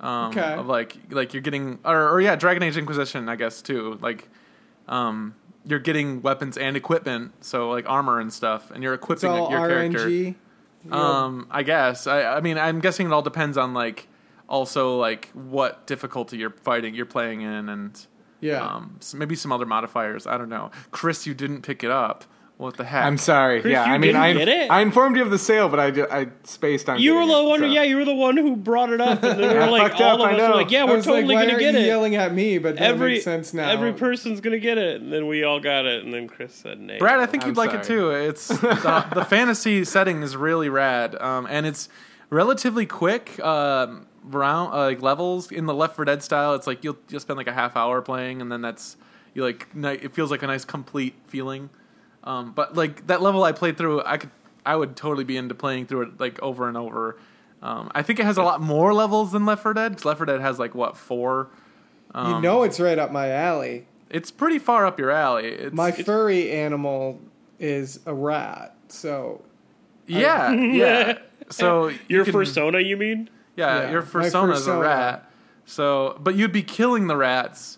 Um, 0.00 0.30
Okay. 0.30 0.54
Of 0.54 0.66
like 0.66 0.96
like 1.10 1.34
you're 1.34 1.42
getting 1.42 1.78
or, 1.84 2.10
or 2.10 2.20
yeah, 2.20 2.36
Dragon 2.36 2.62
Age 2.62 2.76
Inquisition, 2.76 3.28
I 3.28 3.36
guess 3.36 3.62
too. 3.62 3.98
Like, 4.00 4.28
um, 4.86 5.34
you're 5.64 5.78
getting 5.78 6.22
weapons 6.22 6.56
and 6.56 6.76
equipment, 6.76 7.44
so 7.44 7.70
like 7.70 7.88
armor 7.88 8.20
and 8.20 8.32
stuff, 8.32 8.70
and 8.70 8.82
you're 8.82 8.94
equipping 8.94 9.32
your 9.32 9.48
character. 9.48 10.06
RNG. 10.06 10.34
Um, 10.90 11.46
I 11.50 11.62
guess. 11.62 12.06
I, 12.06 12.22
I 12.22 12.40
mean, 12.40 12.56
I'm 12.58 12.80
guessing 12.80 13.08
it 13.08 13.12
all 13.12 13.22
depends 13.22 13.58
on 13.58 13.74
like 13.74 14.08
also 14.48 14.96
like 14.96 15.28
what 15.32 15.86
difficulty 15.86 16.38
you're 16.38 16.50
fighting, 16.50 16.94
you're 16.94 17.06
playing 17.06 17.42
in, 17.42 17.68
and 17.68 18.06
yeah. 18.40 18.64
um, 18.64 18.96
s 19.00 19.14
maybe 19.14 19.34
some 19.34 19.52
other 19.52 19.66
modifiers. 19.66 20.26
I 20.26 20.38
don't 20.38 20.48
know. 20.48 20.70
Chris, 20.90 21.26
you 21.26 21.34
didn't 21.34 21.62
pick 21.62 21.84
it 21.84 21.90
up. 21.90 22.24
What 22.58 22.76
the 22.76 22.84
heck? 22.84 23.04
I'm 23.04 23.18
sorry. 23.18 23.60
Chris, 23.60 23.70
yeah, 23.70 23.86
you 23.86 23.92
I 23.92 23.98
mean, 23.98 24.08
didn't 24.08 24.20
I, 24.20 24.32
get 24.32 24.48
it? 24.48 24.68
I 24.70 24.80
informed 24.80 25.16
you 25.16 25.22
of 25.22 25.30
the 25.30 25.38
sale, 25.38 25.68
but 25.68 25.78
I, 25.78 25.90
ju- 25.92 26.08
I 26.10 26.26
spaced 26.42 26.88
on. 26.88 27.00
You 27.00 27.14
were 27.14 27.24
the 27.24 27.38
it, 27.38 27.48
one. 27.48 27.60
so. 27.60 27.66
Yeah, 27.66 27.84
you 27.84 27.96
were 27.96 28.04
the 28.04 28.14
one 28.16 28.36
who 28.36 28.56
brought 28.56 28.90
it 28.90 29.00
up, 29.00 29.22
and 29.22 29.40
then 29.40 29.48
we 29.52 29.54
were 29.54 29.66
like, 29.70 29.92
fucked 29.92 30.02
all 30.02 30.20
up, 30.20 30.20
of 30.20 30.26
I 30.26 30.32
us 30.34 30.40
were 30.40 30.48
know. 30.48 30.54
like, 30.56 30.70
"Yeah, 30.72 30.82
I 30.82 30.84
we're 30.86 31.00
totally 31.00 31.36
like, 31.36 31.46
gonna 31.48 31.60
get 31.60 31.74
you 31.74 31.80
it." 31.80 31.86
yelling 31.86 32.16
at 32.16 32.34
me? 32.34 32.58
But 32.58 32.74
that 32.74 32.82
every 32.82 33.12
makes 33.12 33.24
sense 33.24 33.54
now. 33.54 33.70
every 33.70 33.92
person's 33.92 34.40
gonna 34.40 34.58
get 34.58 34.76
it, 34.76 35.00
and 35.00 35.12
then 35.12 35.28
we 35.28 35.44
all 35.44 35.60
got 35.60 35.86
it, 35.86 36.04
and 36.04 36.12
then 36.12 36.26
Chris 36.26 36.52
said, 36.52 36.80
"Nay." 36.80 36.98
Brad, 36.98 37.20
I 37.20 37.26
think 37.26 37.44
I'm 37.44 37.50
you'd 37.50 37.56
like 37.56 37.72
it 37.74 37.84
too. 37.84 38.10
It's 38.10 38.48
the, 38.60 39.06
the 39.14 39.24
fantasy 39.24 39.84
setting 39.84 40.22
is 40.24 40.36
really 40.36 40.68
rad, 40.68 41.14
um, 41.22 41.46
and 41.48 41.64
it's 41.64 41.88
relatively 42.28 42.86
quick. 42.86 43.38
Um, 43.38 44.06
round 44.24 44.74
uh, 44.74 44.78
like 44.86 45.00
levels 45.00 45.50
in 45.52 45.64
the 45.66 45.72
Left 45.74 45.94
4 45.96 46.04
Dead 46.06 46.22
style. 46.24 46.54
It's 46.54 46.66
like 46.66 46.82
you'll 46.82 46.98
you'll 47.08 47.20
spend 47.20 47.36
like 47.36 47.46
a 47.46 47.52
half 47.52 47.76
hour 47.76 48.02
playing, 48.02 48.40
and 48.42 48.50
then 48.50 48.62
that's 48.62 48.96
you 49.32 49.44
like 49.44 49.72
ni- 49.76 49.90
it 49.94 50.12
feels 50.12 50.32
like 50.32 50.42
a 50.42 50.48
nice 50.48 50.64
complete 50.64 51.14
feeling. 51.28 51.70
Um, 52.28 52.52
but 52.52 52.76
like 52.76 53.06
that 53.06 53.22
level 53.22 53.42
I 53.44 53.52
played 53.52 53.78
through, 53.78 54.02
I 54.04 54.18
could 54.18 54.30
I 54.66 54.76
would 54.76 54.96
totally 54.96 55.24
be 55.24 55.36
into 55.38 55.54
playing 55.54 55.86
through 55.86 56.02
it 56.02 56.20
like 56.20 56.40
over 56.42 56.68
and 56.68 56.76
over. 56.76 57.18
Um, 57.62 57.90
I 57.94 58.02
think 58.02 58.20
it 58.20 58.26
has 58.26 58.36
a 58.36 58.42
lot 58.42 58.60
more 58.60 58.92
levels 58.92 59.32
than 59.32 59.46
Left 59.46 59.62
4 59.62 59.72
Dead. 59.74 59.92
'cause 59.96 60.04
Left 60.04 60.18
4 60.18 60.26
Dead 60.26 60.40
has 60.40 60.58
like 60.58 60.74
what 60.74 60.96
four. 60.96 61.48
Um, 62.14 62.34
you 62.36 62.40
know 62.42 62.62
it's 62.64 62.78
right 62.78 62.98
up 62.98 63.10
my 63.10 63.30
alley. 63.30 63.86
it's 64.10 64.30
pretty 64.30 64.58
far 64.58 64.86
up 64.86 64.98
your 64.98 65.10
alley. 65.10 65.46
It's, 65.48 65.74
My 65.74 65.88
it's- 65.88 66.04
furry 66.04 66.50
animal 66.52 67.18
is 67.58 68.00
a 68.06 68.12
rat, 68.14 68.74
so 68.88 69.42
yeah, 70.06 70.52
yeah. 70.52 71.18
So 71.50 71.88
you 71.88 71.98
Your 72.08 72.24
can- 72.24 72.34
persona, 72.34 72.80
you 72.80 72.96
mean? 72.98 73.30
Yeah, 73.56 73.84
Yeah, 73.84 73.90
your 73.90 74.02
my 74.02 74.06
persona's 74.08 74.66
a 74.66 74.76
rat. 74.76 75.30
So, 75.64 76.18
but 76.20 76.34
you'd 76.34 76.52
be 76.52 76.62
killing 76.62 77.06
the 77.06 77.16
rats. 77.16 77.77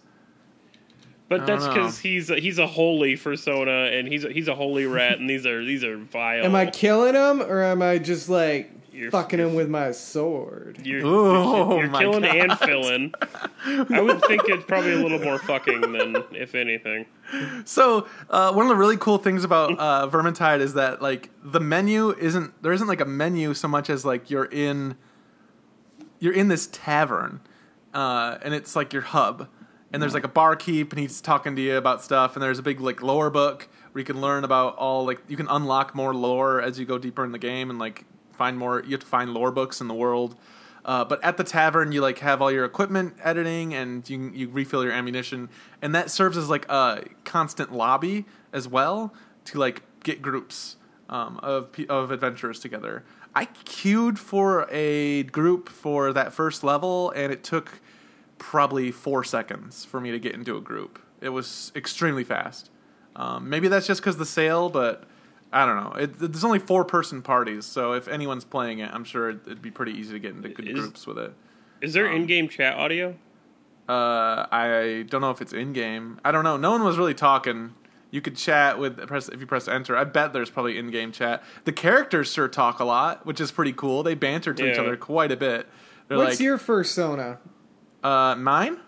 But 1.31 1.47
that's 1.47 1.67
because 1.67 1.99
he's 2.01 2.29
a, 2.29 2.39
he's 2.41 2.59
a 2.59 2.67
holy 2.67 3.17
persona, 3.17 3.71
and 3.93 4.07
he's 4.09 4.25
a, 4.25 4.33
he's 4.33 4.49
a 4.49 4.55
holy 4.55 4.85
rat, 4.85 5.19
and 5.21 5.31
these 5.31 5.47
are 5.47 5.65
these 5.65 5.85
are 5.85 5.97
vile. 5.97 6.45
am 6.45 6.55
I 6.57 6.67
killing 6.67 7.15
him 7.15 7.41
or 7.41 7.63
am 7.63 7.81
I 7.83 7.99
just 7.99 8.29
like 8.29 8.71
You're- 8.93 9.11
fucking 9.13 9.39
you're- 9.39 9.49
him 9.51 9.55
with 9.57 9.69
my 9.71 9.93
sword? 9.93 10.81
You're, 10.85 11.07
Oh, 11.07 11.79
you're, 11.79 11.89
my 11.89 12.01
killing 12.03 12.23
God. 12.23 12.37
and 12.37 12.59
filling. 12.59 13.15
I 13.65 14.01
would 14.01 14.21
think 14.25 14.43
it's 14.47 14.65
probably 14.65 14.93
a 14.93 14.97
little 14.97 15.21
more 15.21 15.39
fucking 15.39 15.81
than 15.93 16.17
if 16.33 16.57
anything. 16.57 17.07
So, 17.65 18.09
uh, 18.29 18.53
one 18.53 18.65
of 18.67 18.69
the 18.71 18.75
really 18.77 18.97
cool 18.97 19.19
things 19.19 19.45
about 19.45 19.79
uh, 19.79 20.09
Vermintide 20.11 20.59
is 20.59 20.75
that 20.75 21.01
like 21.01 21.31
the 21.45 21.61
menu 21.61 22.11
isn't 22.11 22.61
there 22.61 22.73
isn't 22.73 22.89
like 22.89 23.01
a 23.01 23.05
menu 23.07 23.55
so 23.55 23.69
much 23.69 23.89
as 23.89 24.05
like 24.05 24.31
you're 24.31 24.47
in 24.47 24.97
you're 26.19 26.35
in 26.35 26.49
this 26.49 26.69
tavern, 26.73 27.41
uh, 27.95 28.39
and 28.43 28.53
it's 28.53 28.75
like 28.75 28.93
your 28.93 29.03
hub, 29.03 29.47
and 29.93 30.03
there's 30.03 30.15
like 30.15 30.25
a 30.25 30.29
barkeep, 30.29 30.93
and 30.93 31.01
he's 31.01 31.21
talking 31.21 31.57
to 31.57 31.63
you 31.63 31.77
about 31.77 32.03
stuff, 32.03 32.37
and 32.37 32.43
there's 32.43 32.59
a 32.59 32.63
big 32.63 32.81
like 32.81 33.03
lore 33.03 33.31
book 33.31 33.69
where 33.93 34.01
you 34.01 34.07
can 34.07 34.21
learn 34.21 34.45
about 34.45 34.77
all 34.77 35.05
like 35.05 35.21
you 35.29 35.37
can 35.37 35.49
unlock 35.49 35.95
more 35.95 36.15
lore 36.15 36.61
as 36.61 36.79
you 36.79 36.87
go 36.87 36.99
deeper 36.99 37.25
in 37.25 37.33
the 37.33 37.39
game, 37.39 37.71
and 37.71 37.79
like 37.79 38.05
find 38.33 38.59
more. 38.59 38.83
You 38.85 38.93
have 38.93 39.01
to 39.01 39.07
find 39.07 39.33
lore 39.35 39.51
books 39.51 39.81
in 39.81 39.89
the 39.89 39.95
world. 39.95 40.37
Uh, 40.83 41.05
but 41.05 41.23
at 41.23 41.37
the 41.37 41.45
tavern, 41.45 41.93
you 41.93 42.01
like 42.01 42.21
have 42.21 42.41
all 42.41 42.51
your 42.51 42.65
equipment 42.65 43.15
editing, 43.23 43.75
and 43.75 44.09
you 44.09 44.31
you 44.35 44.49
refill 44.49 44.83
your 44.83 44.93
ammunition, 44.93 45.49
and 45.83 45.95
that 45.95 46.11
serves 46.11 46.37
as 46.37 46.49
like 46.49 46.69
a 46.71 47.05
constant 47.25 47.73
lobby 47.73 48.25
as 48.53 48.67
well 48.67 49.13
to 49.45 49.59
like 49.59 49.83
get 50.03 50.23
groups 50.23 50.77
um, 51.09 51.39
of 51.43 51.69
of 51.89 52.11
adventurers 52.11 52.61
together. 52.61 53.05
I 53.35 53.45
queued 53.45 54.19
for 54.19 54.67
a 54.71 55.25
group 55.25 55.69
for 55.69 56.13
that 56.13 56.33
first 56.33 56.65
level, 56.65 57.11
and 57.11 57.33
it 57.33 57.45
took 57.45 57.81
probably 58.41 58.91
four 58.91 59.23
seconds 59.23 59.85
for 59.85 60.01
me 60.01 60.11
to 60.11 60.19
get 60.19 60.35
into 60.35 60.57
a 60.57 60.61
group. 60.61 60.99
It 61.21 61.29
was 61.29 61.71
extremely 61.77 62.25
fast. 62.25 62.71
Um, 63.15 63.49
maybe 63.49 63.69
that's 63.69 63.87
just 63.87 64.01
because 64.01 64.17
the 64.17 64.27
sale, 64.27 64.69
but 64.71 65.05
I 65.53 65.65
don't 65.67 65.77
know. 65.77 65.93
It, 66.01 66.19
there's 66.19 66.43
only 66.45 66.59
four 66.59 66.85
person 66.85 67.23
parties, 67.23 67.65
so 67.67 67.93
if 67.93 68.09
anyone's 68.09 68.45
playing 68.45 68.79
it, 68.81 68.91
I'm 68.93 69.05
sure 69.05 69.31
it'd, 69.31 69.47
it'd 69.47 69.63
be 69.63 69.71
pretty 69.71 69.93
easy 69.93 70.13
to 70.15 70.19
get 70.19 70.35
into 70.35 70.49
good 70.49 70.69
Is- 70.69 70.81
groups 70.81 71.07
with 71.07 71.19
it. 71.19 71.33
Is 71.81 71.93
there 71.93 72.09
Um, 72.09 72.17
in-game 72.17 72.49
chat 72.49 72.77
audio? 72.77 73.15
Uh, 73.89 74.47
I 74.53 75.05
don't 75.09 75.21
know 75.21 75.31
if 75.31 75.41
it's 75.41 75.53
in 75.53 75.73
game. 75.73 76.21
I 76.25 76.31
don't 76.31 76.45
know. 76.45 76.57
No 76.57 76.71
one 76.73 76.85
was 76.85 76.97
really 76.99 77.15
talking. 77.15 77.75
You 78.13 78.21
could 78.21 78.37
chat 78.37 78.79
with 78.79 78.99
press 79.07 79.29
if 79.29 79.41
you 79.41 79.47
press 79.47 79.67
enter. 79.67 79.97
I 79.97 80.05
bet 80.05 80.33
there's 80.33 80.51
probably 80.51 80.79
in 80.79 80.91
game 80.91 81.11
chat. 81.11 81.43
The 81.65 81.73
characters 81.73 82.33
sure 82.33 82.49
talk 82.49 82.81
a 82.81 82.85
lot, 82.85 83.25
which 83.25 83.41
is 83.41 83.51
pretty 83.51 83.73
cool. 83.73 84.03
They 84.03 84.15
banter 84.15 84.53
to 84.55 84.71
each 84.71 84.79
other 84.79 84.97
quite 84.97 85.33
a 85.33 85.37
bit. 85.37 85.69
They're 86.09 86.19
What's 86.19 86.33
like, 86.33 86.41
your 86.41 86.59
fursona? 86.59 87.39
Uh, 88.03 88.35
mine? 88.37 88.79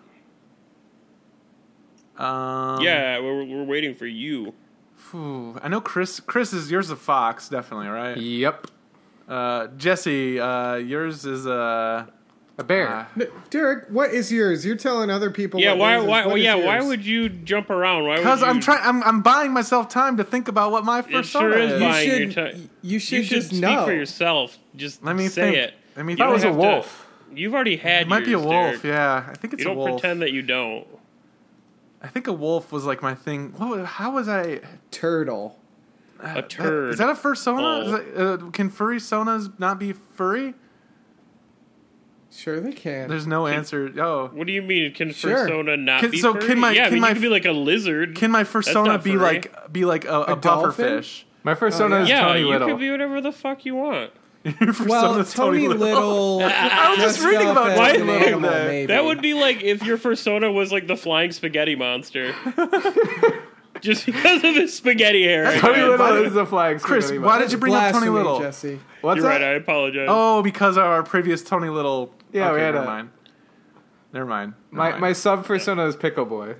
Um, 2.17 2.81
yeah, 2.81 3.19
we're, 3.19 3.43
we're 3.43 3.63
waiting 3.63 3.95
for 3.95 4.05
you. 4.05 4.53
phew, 4.95 5.59
I 5.63 5.67
know 5.67 5.81
Chris. 5.81 6.19
Chris 6.19 6.53
is 6.53 6.69
yours. 6.69 6.89
A 6.89 6.95
fox, 6.95 7.49
definitely, 7.49 7.87
right? 7.87 8.15
Yep. 8.17 8.67
Uh, 9.27 9.67
Jesse, 9.77 10.39
uh, 10.39 10.75
yours 10.75 11.25
is 11.25 11.45
a. 11.45 12.07
A 12.59 12.63
bear. 12.63 12.87
Uh, 12.87 13.05
N- 13.19 13.27
Derek, 13.49 13.85
what 13.89 14.11
is 14.13 14.31
yours? 14.31 14.63
You're 14.63 14.75
telling 14.75 15.09
other 15.09 15.31
people. 15.31 15.59
Yeah, 15.59 15.71
what 15.71 15.79
why? 15.79 15.91
yours 15.93 16.03
is. 16.03 16.07
Why? 16.09 16.19
What 16.19 16.27
Well, 16.27 16.35
is 16.37 16.43
yeah, 16.43 16.53
why 16.55 16.81
would 16.83 17.03
you 17.03 17.29
jump 17.29 17.71
around? 17.71 18.03
Why? 18.05 18.17
because 18.17 18.43
I'm 18.43 18.59
trying. 18.59 18.81
I'm, 18.83 19.01
I'm 19.01 19.21
buying 19.23 19.51
myself 19.51 19.89
time 19.89 20.17
to 20.17 20.23
think 20.23 20.47
about 20.49 20.71
what 20.71 20.85
my 20.85 21.01
first 21.01 21.31
sure 21.31 21.57
is 21.57 21.71
You 21.73 21.79
buying 21.79 22.07
your 22.09 22.31
should. 22.31 22.69
you 22.83 22.99
should 22.99 23.11
You 23.11 23.23
should 23.23 23.23
just 23.23 23.47
speak 23.47 23.61
know. 23.61 23.85
for 23.85 23.91
yourself. 23.93 24.59
Just 24.75 25.03
Let 25.03 25.15
me 25.15 25.29
say 25.29 25.41
think. 25.51 25.55
it. 25.55 25.73
Let 25.95 26.05
me 26.05 26.13
You 26.13 26.17
That 26.17 26.29
was 26.29 26.43
a 26.43 26.47
have 26.49 26.55
to- 26.55 26.61
wolf. 26.61 27.02
You've 27.37 27.53
already 27.53 27.77
had. 27.77 28.03
It 28.03 28.07
might 28.07 28.25
be 28.25 28.33
a 28.33 28.39
wolf. 28.39 28.49
Derek. 28.49 28.83
Yeah, 28.83 29.25
I 29.29 29.33
think 29.35 29.53
it's 29.53 29.63
You 29.63 29.71
a 29.71 29.73
don't 29.75 29.77
wolf. 29.77 30.01
pretend 30.01 30.21
that 30.21 30.31
you 30.31 30.41
don't. 30.41 30.87
I 32.01 32.07
think 32.07 32.27
a 32.27 32.33
wolf 32.33 32.71
was 32.71 32.85
like 32.85 33.01
my 33.01 33.15
thing. 33.15 33.53
What? 33.57 33.69
was- 33.77 33.87
How 33.87 34.11
was 34.13 34.27
I? 34.27 34.59
Turtle. 34.91 35.57
A 36.19 36.41
turd. 36.41 36.93
Is 36.93 36.99
that 36.99 37.09
a 37.09 37.13
fursona? 37.13 37.85
Is 37.85 37.91
Oh. 37.93 37.97
that, 38.37 38.43
uh, 38.45 38.49
can 38.51 38.69
furry 38.69 38.97
sonas 38.97 39.51
not 39.59 39.77
be 39.79 39.91
furry? 39.93 40.53
Sure, 42.31 42.59
they 42.59 42.71
can. 42.71 43.09
There's 43.09 43.27
no 43.27 43.45
answer. 43.45 43.91
Oh, 43.99 44.29
What 44.33 44.47
do 44.47 44.53
you 44.53 44.61
mean? 44.61 44.91
Can 44.93 45.11
Sure. 45.11 45.31
persona 45.45 45.77
not 45.77 45.99
Can- 46.01 46.11
be 46.11 46.17
so 46.17 46.33
furry? 46.33 46.47
can 46.47 46.59
my- 46.59 46.71
yeah, 46.71 46.81
I 46.81 46.85
can 46.85 46.93
mean, 46.95 47.01
my 47.01 47.09
you 47.09 47.13
could 47.15 47.21
be 47.21 47.27
like 47.29 47.45
a 47.45 47.51
lizard. 47.51 48.15
can 48.15 48.31
my 48.31 48.43
fursona 48.43 49.01
be 49.03 49.17
like 49.17 49.71
be 49.71 49.85
like 49.85 50.05
a, 50.05 50.09
a, 50.09 50.21
A 50.21 50.25
puffer 50.37 50.39
dolphin? 50.67 50.97
fish? 50.97 51.25
My 51.43 51.53
persona 51.53 51.95
Oh, 51.95 51.97
yeah. 51.99 52.03
is 52.03 52.09
yeah, 52.09 52.21
Tony 52.21 52.39
you 52.39 52.47
Little. 52.49 52.67
could 52.69 52.79
be 52.79 52.89
whatever 52.89 53.21
the 53.21 53.31
fuck 53.31 53.65
you 53.65 53.75
want. 53.75 54.11
Your 54.59 54.73
well, 54.87 55.13
persona's 55.13 55.33
Tony 55.33 55.67
Little. 55.69 56.41
I 56.43 56.89
was 56.89 56.99
just 56.99 57.23
reading 57.25 57.47
about 57.47 57.69
as 57.71 57.77
Tony 57.77 57.99
Little 58.03 58.27
animal, 58.27 58.49
today. 58.49 58.67
maybe. 58.67 58.85
That 58.87 59.05
would 59.05 59.21
be 59.21 59.33
like 59.33 59.61
if 59.63 59.83
your 59.83 59.97
persona 59.97 60.51
was 60.51 60.71
like 60.71 60.87
the 60.87 60.97
flying 60.97 61.31
spaghetti 61.31 61.75
monster. 61.75 62.33
Just 63.81 64.05
because 64.05 64.43
of 64.45 64.55
his 64.55 64.73
spaghetti 64.73 65.23
hair. 65.23 65.59
Tony. 65.59 65.81
Little 65.81 65.97
Why 65.97 66.11
did- 66.15 66.27
is 66.27 66.33
the 66.33 66.45
flag. 66.45 66.79
Chris, 66.79 67.05
spaghetti 67.07 67.25
why 67.25 67.39
did 67.39 67.51
you 67.51 67.57
bring 67.57 67.73
up 67.73 67.81
Tony 67.91 67.91
Blasphemy, 68.07 68.15
Little? 68.17 68.39
Jesse. 68.39 68.79
What's 69.01 69.17
You're 69.17 69.27
that? 69.27 69.41
right. 69.41 69.41
I 69.41 69.49
apologize. 69.55 70.07
Oh, 70.09 70.41
because 70.41 70.77
of 70.77 70.83
our 70.83 71.03
previous 71.03 71.43
Tony 71.43 71.67
Little. 71.69 72.13
Yeah, 72.31 72.45
okay, 72.49 72.55
we 72.55 72.61
had 72.61 72.75
never 72.75 72.83
a- 72.85 72.87
mind. 72.87 73.09
Never 74.13 74.25
mind. 74.25 74.53
Never 74.71 74.77
My 74.83 74.89
mind. 74.91 75.01
my 75.01 75.13
sub 75.13 75.43
persona 75.45 75.85
is 75.85 75.95
Pickle 75.97 76.25
Boy. 76.25 76.55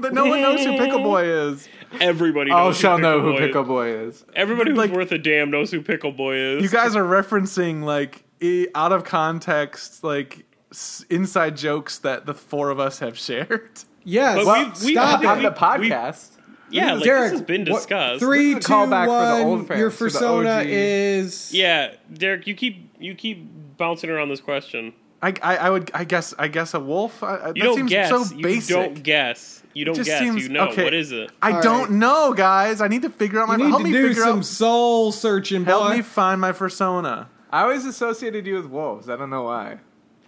But 0.00 0.14
no 0.14 0.26
one 0.26 0.40
knows 0.42 0.64
who 0.64 0.76
Pickle 0.78 1.00
Boy 1.02 1.24
is. 1.24 1.68
Everybody. 2.00 2.50
All 2.50 2.66
Knows 2.66 2.76
who 2.76 2.80
shall 2.82 2.96
Pickle 2.96 3.10
know 3.10 3.20
who 3.22 3.32
Boy 3.32 3.38
Pickle 3.38 3.62
Is. 3.62 3.68
Boy 3.68 3.88
is. 3.88 4.24
Everybody 4.34 4.70
who's 4.70 4.78
Like- 4.78 4.90
worth 4.92 5.12
a 5.12 5.18
damn 5.18 5.50
knows 5.50 5.70
who 5.70 5.80
Pickle 5.82 6.12
Boy 6.12 6.36
is. 6.36 6.62
You 6.62 6.68
guys 6.68 6.94
are 6.96 7.04
referencing 7.04 7.82
like 7.84 8.24
i- 8.42 8.66
out 8.74 8.92
of 8.92 9.04
context, 9.04 10.04
like 10.04 10.44
s- 10.70 11.04
inside 11.08 11.56
jokes 11.56 11.98
that 11.98 12.26
the 12.26 12.34
four 12.34 12.70
of 12.70 12.78
us 12.78 12.98
have 12.98 13.18
shared. 13.18 13.70
Yes. 14.04 14.36
But 14.36 14.46
Well, 14.46 14.58
we've- 14.64 14.70
we've- 14.86 14.94
stop 14.94 15.20
we- 15.20 15.26
On 15.26 15.38
it. 15.38 15.42
the 15.42 15.50
we- 15.50 15.56
podcast. 15.90 16.28
yeah, 16.70 16.94
like 16.94 17.04
Derek, 17.04 17.22
this 17.24 17.32
has 17.32 17.42
been 17.42 17.60
what- 17.66 17.76
discussed. 17.78 18.20
Three, 18.20 18.54
This 18.54 18.60
is 18.64 18.66
two, 18.66 18.72
a 18.72 18.76
callback 18.76 19.04
for 19.06 19.26
the 19.38 19.42
one. 19.44 19.58
old 19.58 19.68
fans, 19.68 19.80
Your 19.80 19.90
for 19.90 20.04
the 20.04 20.10
persona 20.10 20.50
OG. 20.60 20.66
is. 20.68 21.52
Yeah, 21.54 21.92
Derek, 22.12 22.46
you 22.46 22.54
keep 22.54 22.84
you 23.00 23.14
keep 23.14 23.48
bouncing 23.76 24.10
around 24.10 24.28
this 24.28 24.40
question. 24.40 24.92
I, 25.20 25.34
I, 25.42 25.56
I 25.56 25.70
would 25.70 25.90
I 25.94 26.04
guess 26.04 26.32
I 26.38 26.48
guess 26.48 26.74
a 26.74 26.80
wolf. 26.80 27.22
Uh, 27.22 27.26
I, 27.26 27.30
I- 27.34 27.46
You 27.48 27.52
that 27.54 27.60
don't 27.62 27.76
seems 27.76 27.90
guess. 27.90 28.08
so 28.08 28.34
you 28.36 28.42
basic. 28.42 28.74
don't 28.76 29.02
guess. 29.02 29.62
You 29.74 29.84
don't 29.84 29.94
just 29.96 30.08
guess. 30.08 30.20
seems- 30.20 30.42
you 30.44 30.48
know. 30.50 30.68
okay. 30.68 30.84
What 30.84 30.94
is 30.94 31.10
it? 31.12 31.30
I 31.42 31.52
All 31.52 31.62
don't 31.62 31.80
right. 31.82 31.90
know, 31.90 32.32
guys. 32.34 32.80
I 32.80 32.88
need 32.88 33.02
to 33.02 33.10
figure 33.10 33.40
out 33.40 33.48
my. 33.48 33.56
You 33.56 33.64
need 33.64 33.70
help 33.70 33.82
to 33.82 33.84
me 33.88 33.92
do 33.92 34.08
figure 34.08 34.22
some 34.22 34.38
out. 34.38 34.44
soul 34.44 35.12
searching, 35.12 35.64
boy. 35.64 35.70
Help 35.70 35.96
me 35.96 36.02
find 36.02 36.40
my 36.40 36.52
persona. 36.52 37.28
I 37.50 37.62
always 37.62 37.84
associated 37.84 38.46
you 38.46 38.54
with 38.56 38.66
wolves. 38.66 39.08
I 39.08 39.16
don't 39.16 39.30
know 39.30 39.44
why. 39.44 39.78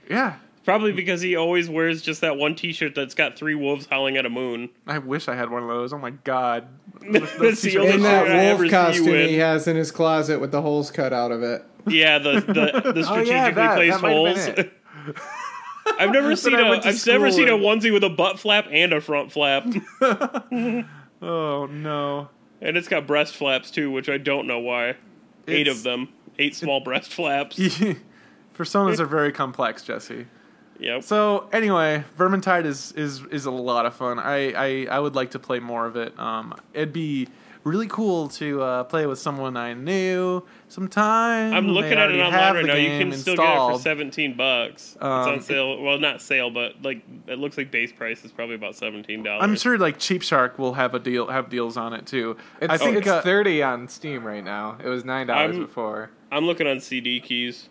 Yeah. 0.09 0.37
Probably 0.65 0.93
because 0.93 1.21
he 1.23 1.37
always 1.37 1.69
wears 1.71 2.03
just 2.03 2.21
that 2.21 2.37
one 2.37 2.55
T-shirt 2.55 2.95
that's 2.95 3.15
got 3.15 3.35
three 3.37 3.55
wolves 3.55 3.87
howling 3.91 4.17
at 4.19 4.27
a 4.27 4.31
moon. 4.31 4.69
I 4.87 4.99
wish 4.99 5.27
I 5.29 5.35
had 5.35 5.51
one 5.51 5.63
of 5.63 5.69
those. 5.69 5.93
Oh 5.93 5.99
my 5.99 6.11
god. 6.11 6.69
That's 7.01 7.35
the 7.39 7.51
t-shirts 7.53 7.77
only 7.77 7.93
In 7.95 8.03
that 8.03 8.59
wolf 8.59 8.71
costume 8.71 9.07
he 9.07 9.37
has 9.37 9.67
in 9.67 9.75
his 9.77 9.91
closet 9.91 10.39
with 10.39 10.51
the 10.53 10.61
holes 10.61 10.91
cut 10.91 11.13
out 11.15 11.33
of 11.33 11.43
it. 11.43 11.65
Yeah, 11.87 12.19
the 12.19 12.41
the, 12.41 12.53
the 12.93 13.01
Oh, 13.01 13.03
strategically 13.03 13.27
yeah, 13.31 13.51
that- 13.53 13.77
placed 13.77 14.01
that 14.03 14.11
holes. 14.11 14.49
I've 15.99 16.11
never 16.13 16.37
seen 16.37 16.55
a 16.55 16.63
I've 16.85 17.07
never 17.07 17.31
seen 17.31 17.49
a 17.49 17.53
onesie 17.53 17.93
with 17.93 18.05
a 18.05 18.11
butt 18.11 18.39
flap 18.39 18.67
and 18.71 18.93
a 18.93 19.01
front 19.01 19.33
flap, 19.33 19.65
Oh 21.23 21.67
no. 21.67 22.29
and 22.61 22.77
it's 22.77 22.89
got 22.89 23.07
breast 23.07 23.37
flaps 23.37 23.71
too, 23.71 23.91
which 23.91 24.09
I 24.09 24.17
don't 24.19 24.47
know 24.47 24.59
why. 24.59 24.97
Eight 25.49 25.63
It's- 25.67 25.77
of 25.79 25.83
them, 25.83 26.09
eight 26.39 26.55
small 26.55 26.81
breast 26.81 27.13
flaps. 27.13 27.59
Personas 28.57 29.01
are 29.01 29.07
very 29.07 29.33
complex, 29.33 29.83
Jesse. 29.83 30.27
Yep. 30.79 31.03
So 31.03 31.49
anyway, 31.53 32.05
Vermintide 32.17 32.65
is 32.65 32.93
is 32.93 33.23
is 33.31 33.45
a 33.47 33.51
lot 33.51 33.85
of 33.87 33.95
fun. 33.95 34.19
I 34.19 34.53
I, 34.53 34.87
I 34.91 34.99
would 34.99 35.15
like 35.15 35.33
to 35.33 35.39
play 35.39 35.59
more 35.61 35.87
of 35.87 35.97
it. 35.97 36.19
Um, 36.19 36.55
it'd 36.73 36.93
be 36.93 37.29
really 37.65 37.87
cool 37.89 38.29
to 38.29 38.63
uh, 38.63 38.85
play 38.85 39.07
with 39.07 39.19
someone 39.19 39.57
I 39.57 39.75
knew 39.75 40.43
sometime. 40.69 41.53
I'm 41.53 41.69
looking 41.69 41.93
at 41.93 42.11
it 42.11 42.19
online 42.21 42.55
right 42.55 42.65
now. 42.65 42.75
You 42.75 42.89
game 42.89 43.11
can 43.11 43.19
still 43.19 43.37
get 43.37 43.45
it 43.53 43.73
for 43.77 43.79
seventeen 43.79 44.35
bucks. 44.37 44.95
it's 44.95 45.03
Um, 45.03 45.11
on 45.11 45.41
sale. 45.41 45.81
Well, 45.83 45.99
not 45.99 46.23
sale, 46.23 46.51
but 46.51 46.81
like 46.83 47.03
it 47.27 47.39
looks 47.39 47.57
like 47.59 47.71
base 47.71 47.93
price 47.93 48.25
is 48.25 48.33
probably 48.33 48.55
about 48.55 48.77
seventeen 48.77 49.23
dollars. 49.23 49.43
I'm 49.43 49.57
sure 49.57 49.77
like 49.79 49.99
Cheap 49.99 50.23
Shark 50.23 50.59
will 50.59 50.75
have 50.75 50.95
a 50.95 50.99
deal 50.99 51.27
have 51.29 51.51
deals 51.51 51.77
on 51.77 51.93
it 51.93 52.07
too. 52.07 52.37
It's, 52.61 52.73
I 52.73 52.79
think 52.79 52.97
it's 52.97 53.07
uh, 53.09 53.21
thirty 53.23 53.63
on 53.63 53.89
Steam 53.89 54.25
right 54.25 54.45
now. 54.45 54.79
It 54.83 54.89
was 54.89 55.05
nine 55.05 55.27
dollars 55.27 55.59
before. 55.59 56.11
I'm 56.33 56.47
looking 56.47 56.67
on 56.67 56.81
CD 56.81 57.21
keys. 57.21 57.69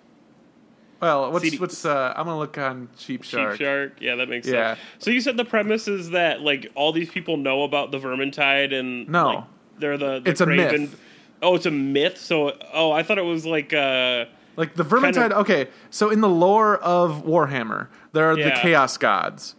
well, 1.02 1.32
what's 1.32 1.45
CD 1.45 1.58
what's 1.58 1.86
uh, 1.86 2.13
I'm 2.15 2.25
gonna 2.25 2.38
look 2.38 2.58
on 2.58 2.89
Cheap 2.97 3.23
Shark. 3.23 3.54
Cheap 3.58 3.65
Shark. 3.65 3.93
Yeah, 4.02 4.15
that 4.15 4.28
makes 4.30 4.47
Yeah. 4.47 4.75
sense. 4.75 4.80
So 4.99 5.12
you 5.12 5.21
said 5.21 5.38
the 5.38 5.45
premise 5.45 5.88
is 5.88 6.10
that 6.12 6.41
like 6.41 6.67
all 6.75 6.91
these 6.91 7.10
people 7.10 7.38
know 7.38 7.63
about 7.63 7.91
the 7.91 7.99
Vermintide 7.99 8.73
and 8.73 9.08
No. 9.08 9.25
like, 9.28 9.43
they're 9.80 9.98
the, 9.98 10.20
the 10.20 10.30
It's 10.30 10.42
a 10.42 10.46
myth. 10.46 11.00
Oh, 11.42 11.56
it's 11.56 11.65
a 11.65 11.72
myth. 11.72 12.18
So 12.18 12.58
oh, 12.74 12.92
I 12.92 13.04
thought 13.04 13.18
it 13.18 13.24
was 13.26 13.46
like 13.46 13.74
uh 13.74 14.26
Like 14.56 14.76
the 14.76 14.84
Vermintide. 14.84 15.15
Kind 15.15 15.34
of- 15.34 15.39
okay, 15.39 15.68
so 15.89 16.10
in 16.10 16.22
the 16.22 16.30
lore 16.30 16.78
of 16.78 17.24
Warhammer, 17.26 17.88
there 18.13 18.30
are 18.30 18.36
the 18.36 18.42
Yeah. 18.42 18.50
Mm-hmm. 18.52 18.62
Chaos 18.62 18.98
Gods, 18.98 19.56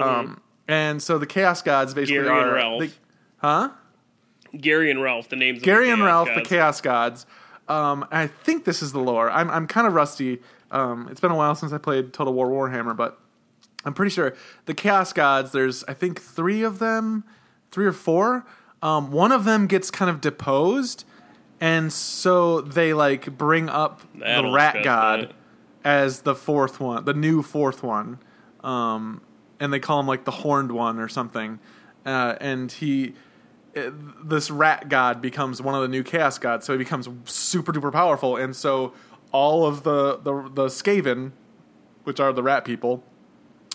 um, 0.00 0.40
and 0.68 1.02
so 1.02 1.18
the 1.18 1.26
Chaos 1.26 1.62
Gods 1.62 1.94
basically 1.94 2.22
Gary 2.24 2.28
and 2.28 2.50
are 2.50 2.54
Ralph. 2.54 2.80
the- 2.82 2.90
huh? 3.38 3.68
Gary 4.60 4.90
and 4.90 5.00
Ralph, 5.00 5.28
the 5.28 5.36
names. 5.36 5.58
of 5.58 5.64
Gary 5.64 5.86
the 5.86 5.92
and 5.92 6.02
Ralph, 6.02 6.28
the 6.34 6.42
Chaos 6.42 6.80
Gods. 6.80 7.26
Um, 7.68 8.04
I 8.10 8.26
think 8.26 8.64
this 8.64 8.82
is 8.82 8.90
the 8.92 8.98
lore. 8.98 9.30
I'm 9.30 9.48
I'm 9.50 9.66
kind 9.68 9.86
of 9.86 9.92
rusty. 9.94 10.40
Um, 10.72 11.06
it's 11.10 11.20
been 11.20 11.30
a 11.30 11.36
while 11.36 11.54
since 11.54 11.72
I 11.72 11.78
played 11.78 12.12
Total 12.12 12.32
War 12.32 12.48
Warhammer, 12.48 12.96
but 12.96 13.18
I'm 13.84 13.94
pretty 13.94 14.10
sure 14.10 14.34
the 14.66 14.74
Chaos 14.74 15.12
Gods. 15.12 15.52
There's 15.52 15.84
I 15.84 15.94
think 15.94 16.20
three 16.20 16.62
of 16.62 16.80
them, 16.80 17.22
three 17.70 17.86
or 17.86 17.92
four. 17.92 18.44
Um, 18.82 19.10
one 19.10 19.32
of 19.32 19.44
them 19.44 19.66
gets 19.66 19.90
kind 19.90 20.10
of 20.10 20.20
deposed, 20.20 21.04
and 21.60 21.92
so 21.92 22.60
they 22.62 22.94
like 22.94 23.36
bring 23.36 23.68
up 23.68 24.02
That'll 24.14 24.50
the 24.50 24.56
Rat 24.56 24.82
God 24.82 25.20
that. 25.20 25.32
as 25.84 26.22
the 26.22 26.34
fourth 26.34 26.80
one, 26.80 27.04
the 27.04 27.14
new 27.14 27.42
fourth 27.42 27.82
one, 27.82 28.18
um, 28.64 29.20
and 29.58 29.72
they 29.72 29.80
call 29.80 30.00
him 30.00 30.06
like 30.06 30.24
the 30.24 30.30
Horned 30.30 30.72
One 30.72 30.98
or 30.98 31.08
something. 31.08 31.58
Uh, 32.06 32.36
and 32.40 32.72
he, 32.72 33.14
uh, 33.76 33.90
this 34.24 34.50
Rat 34.50 34.88
God 34.88 35.20
becomes 35.20 35.60
one 35.60 35.74
of 35.74 35.82
the 35.82 35.88
new 35.88 36.02
Chaos 36.02 36.38
Gods, 36.38 36.64
so 36.64 36.72
he 36.72 36.78
becomes 36.78 37.08
super 37.24 37.72
duper 37.72 37.92
powerful. 37.92 38.36
And 38.36 38.56
so 38.56 38.94
all 39.30 39.66
of 39.66 39.82
the 39.82 40.16
the 40.16 40.50
the 40.54 40.66
Skaven, 40.66 41.32
which 42.04 42.18
are 42.18 42.32
the 42.32 42.42
Rat 42.42 42.64
people, 42.64 43.04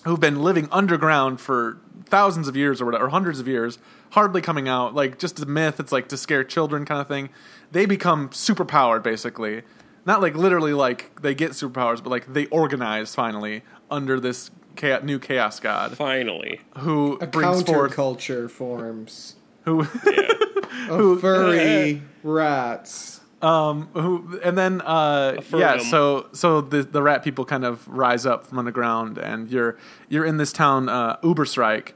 who've 0.05 0.19
been 0.19 0.41
living 0.41 0.67
underground 0.71 1.41
for 1.41 1.77
thousands 2.05 2.47
of 2.47 2.55
years 2.55 2.81
or 2.81 2.85
whatever, 2.85 3.05
or 3.05 3.09
hundreds 3.09 3.39
of 3.39 3.47
years, 3.47 3.77
hardly 4.11 4.41
coming 4.41 4.67
out, 4.69 4.95
like 4.95 5.19
just 5.19 5.39
a 5.39 5.45
myth. 5.45 5.79
It's 5.79 5.91
like 5.91 6.07
to 6.09 6.17
scare 6.17 6.43
children 6.43 6.85
kind 6.85 7.01
of 7.01 7.07
thing. 7.07 7.29
They 7.71 7.85
become 7.85 8.31
super 8.31 8.63
powered, 8.65 9.03
basically. 9.03 9.63
Not 10.05 10.21
like 10.21 10.35
literally 10.35 10.73
like 10.73 11.19
they 11.21 11.33
get 11.33 11.51
superpowers, 11.51 12.01
but 12.01 12.09
like 12.11 12.31
they 12.31 12.45
organize 12.47 13.15
finally 13.15 13.63
under 13.89 14.19
this 14.19 14.51
cha- 14.75 14.99
new 14.99 15.19
chaos 15.19 15.59
god 15.59 15.97
Finally, 15.97 16.61
who 16.77 17.17
A 17.21 17.27
brings 17.27 17.63
forth 17.63 17.95
counterculture 17.95 18.49
forms 18.49 19.35
who 19.63 19.87
yeah. 20.05 20.31
of 20.89 21.21
furry 21.21 22.01
rats. 22.23 23.21
Um 23.45 23.89
who 23.93 24.39
and 24.43 24.57
then 24.57 24.81
uh 24.81 25.39
yeah 25.55 25.77
so 25.77 26.27
so 26.33 26.61
the 26.61 26.81
the 26.83 27.01
rat 27.03 27.23
people 27.23 27.45
kind 27.45 27.63
of 27.63 27.87
rise 27.87 28.25
up 28.25 28.47
from 28.47 28.57
underground 28.57 29.17
and 29.19 29.49
you're 29.51 29.77
you're 30.09 30.25
in 30.25 30.37
this 30.37 30.51
town 30.51 30.89
uh 30.89 31.17
Ubersreik 31.17 31.91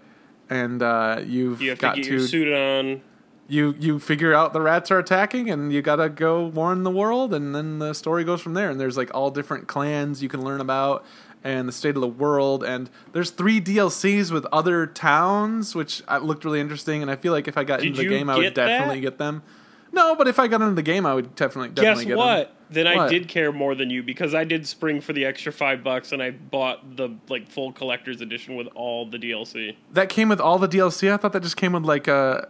and 0.49 0.83
uh 0.83 1.21
you've 1.25 1.61
you 1.61 1.69
have 1.71 1.79
got 1.79 1.95
to 1.95 2.01
get 2.01 2.07
to 2.07 2.17
your 2.17 2.27
suit 2.27 2.53
on. 2.53 3.01
you 3.47 3.73
you 3.79 3.97
figure 3.99 4.33
out 4.33 4.53
the 4.53 4.61
rats 4.61 4.91
are 4.91 4.99
attacking 4.99 5.49
and 5.49 5.73
you 5.73 5.81
gotta 5.81 6.07
go 6.09 6.45
warn 6.45 6.83
the 6.83 6.91
world 6.91 7.33
and 7.33 7.55
then 7.55 7.79
the 7.79 7.93
story 7.93 8.23
goes 8.23 8.41
from 8.41 8.53
there 8.53 8.69
and 8.69 8.79
there's 8.79 8.97
like 8.97 9.09
all 9.15 9.31
different 9.31 9.67
clans 9.67 10.21
you 10.21 10.29
can 10.29 10.43
learn 10.43 10.61
about 10.61 11.03
and 11.43 11.67
the 11.67 11.71
state 11.71 11.95
of 11.95 12.01
the 12.01 12.07
world 12.07 12.63
and 12.63 12.89
there's 13.13 13.31
three 13.31 13.59
DLCs 13.61 14.29
with 14.29 14.45
other 14.51 14.85
towns 14.85 15.73
which 15.73 16.03
uh, 16.09 16.19
looked 16.19 16.45
really 16.45 16.59
interesting 16.59 17.01
and 17.01 17.09
I 17.09 17.15
feel 17.15 17.31
like 17.33 17.47
if 17.47 17.57
I 17.57 17.63
got 17.63 17.79
Did 17.79 17.87
into 17.89 18.03
the 18.03 18.09
game 18.09 18.29
I 18.29 18.35
would 18.35 18.41
get 18.43 18.55
that? 18.55 18.67
definitely 18.67 18.99
get 19.01 19.17
them. 19.17 19.41
No, 19.91 20.15
but 20.15 20.27
if 20.27 20.39
I 20.39 20.47
got 20.47 20.61
into 20.61 20.75
the 20.75 20.81
game 20.83 21.05
I 21.05 21.13
would 21.13 21.35
definitely 21.35 21.69
definitely 21.69 22.05
Guess 22.05 22.07
get 22.09 22.17
what? 22.17 22.47
them. 22.47 22.55
Then 22.71 22.85
I 22.87 22.95
What? 22.95 23.09
did 23.09 23.27
care 23.27 23.51
more 23.51 23.73
than 23.73 23.89
you 23.89 24.03
because 24.03 24.35
I 24.35 24.43
did 24.43 24.67
spring 24.67 25.01
for 25.01 25.11
the 25.13 25.25
extra 25.25 25.51
five 25.51 25.83
bucks 25.83 26.11
and 26.11 26.21
I 26.21 26.29
bought 26.31 26.95
the 26.97 27.09
like 27.27 27.49
full 27.49 27.71
collector's 27.71 28.21
edition 28.21 28.55
with 28.55 28.67
all 28.75 29.05
the 29.07 29.17
DLC. 29.17 29.75
That 29.93 30.09
came 30.09 30.29
with 30.29 30.39
all 30.39 30.59
the 30.59 30.67
DLC. 30.67 31.11
I 31.11 31.17
thought 31.17 31.33
that 31.33 31.41
just 31.43 31.57
came 31.57 31.73
with 31.73 31.83
like 31.83 32.07
a, 32.07 32.47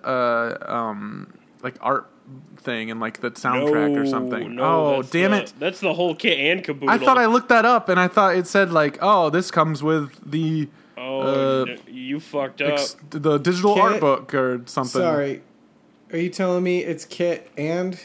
a 0.68 0.74
um 0.74 1.34
like 1.64 1.76
art 1.82 2.10
thing 2.58 2.92
and 2.92 3.00
like 3.00 3.22
the 3.22 3.32
soundtrack 3.32 3.98
or 4.00 4.06
something. 4.06 4.56
No, 4.56 4.64
oh, 4.64 4.96
that's 4.98 5.10
damn 5.12 5.32
the- 5.32 5.44
it. 5.44 5.54
That's 5.58 5.80
the 5.80 5.94
whole 5.94 6.14
kit 6.16 6.38
and 6.38 6.64
caboodle. 6.64 6.90
I 6.90 6.98
thought 6.98 7.18
I 7.18 7.26
looked 7.26 7.50
that 7.50 7.64
up 7.66 7.88
and 7.90 8.00
I 8.00 8.08
thought 8.10 8.36
it 8.36 8.46
said 8.48 8.72
like, 8.72 8.98
oh, 9.02 9.30
this 9.30 9.50
comes 9.52 9.82
with 9.82 10.12
the 10.30 10.68
Oh, 10.98 11.22
uh, 11.22 11.66
n- 11.70 11.80
you 11.88 12.20
fucked 12.20 12.62
up. 12.62 12.74
ex- 12.74 12.98
the 13.10 13.38
digital 13.38 13.76
Kit? 13.76 13.84
art 13.84 14.00
book 14.02 14.34
or 14.34 14.62
something. 14.66 15.02
Sorry, 15.02 15.42
are 16.12 16.18
you 16.18 16.30
telling 16.30 16.64
me 16.64 16.84
it's 16.84 17.06
Kit 17.06 17.50
and 17.58 18.00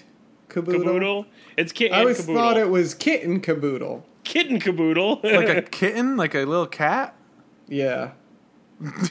Caboodle? 0.48 0.82
Caboodle. 0.82 1.26
It's 1.56 1.72
kit 1.72 1.92
I 1.92 2.00
always 2.00 2.18
caboodle. 2.20 2.40
thought 2.42 2.56
it 2.56 2.68
was 2.68 2.94
Kit 2.94 3.22
and 3.24 3.42
Caboodle. 3.42 4.04
kitten 4.24 4.58
caboodle. 4.60 5.20
Like 5.22 5.48
a 5.48 5.62
kitten, 5.70 6.16
like 6.16 6.34
a 6.34 6.40
little 6.44 6.66
cat. 6.66 7.14
Yeah. 7.68 8.10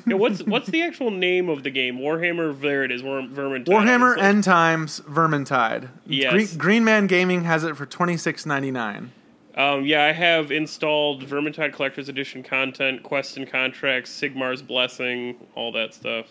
Yeah, 0.05 0.15
what's 0.17 0.43
what's 0.43 0.67
the 0.67 0.83
actual 0.83 1.09
name 1.09 1.47
of 1.49 1.63
the 1.63 1.69
game? 1.71 1.97
Warhammer. 1.97 2.59
There 2.59 2.83
it 2.83 2.91
is. 2.91 3.01
Worm, 3.01 3.33
Vermintide. 3.33 3.65
Warhammer 3.67 4.15
So- 4.15 4.21
End 4.21 4.43
Times 4.43 4.99
Vermintide. 5.01 5.89
Yes. 6.05 6.31
Green, 6.33 6.57
Green 6.57 6.83
Man 6.83 7.07
Gaming 7.07 7.45
has 7.45 7.63
it 7.63 7.75
for 7.77 7.85
twenty 7.85 8.17
six 8.17 8.45
ninety 8.45 8.71
nine. 8.71 9.11
Um, 9.55 9.85
yeah, 9.85 10.03
I 10.03 10.11
have 10.11 10.51
installed 10.51 11.23
Vermintide 11.23 11.73
Collector's 11.73 12.09
Edition 12.09 12.43
content, 12.43 13.03
quests 13.03 13.37
and 13.37 13.49
contracts, 13.49 14.11
Sigmar's 14.11 14.61
Blessing, 14.61 15.37
all 15.55 15.71
that 15.71 15.93
stuff. 15.93 16.25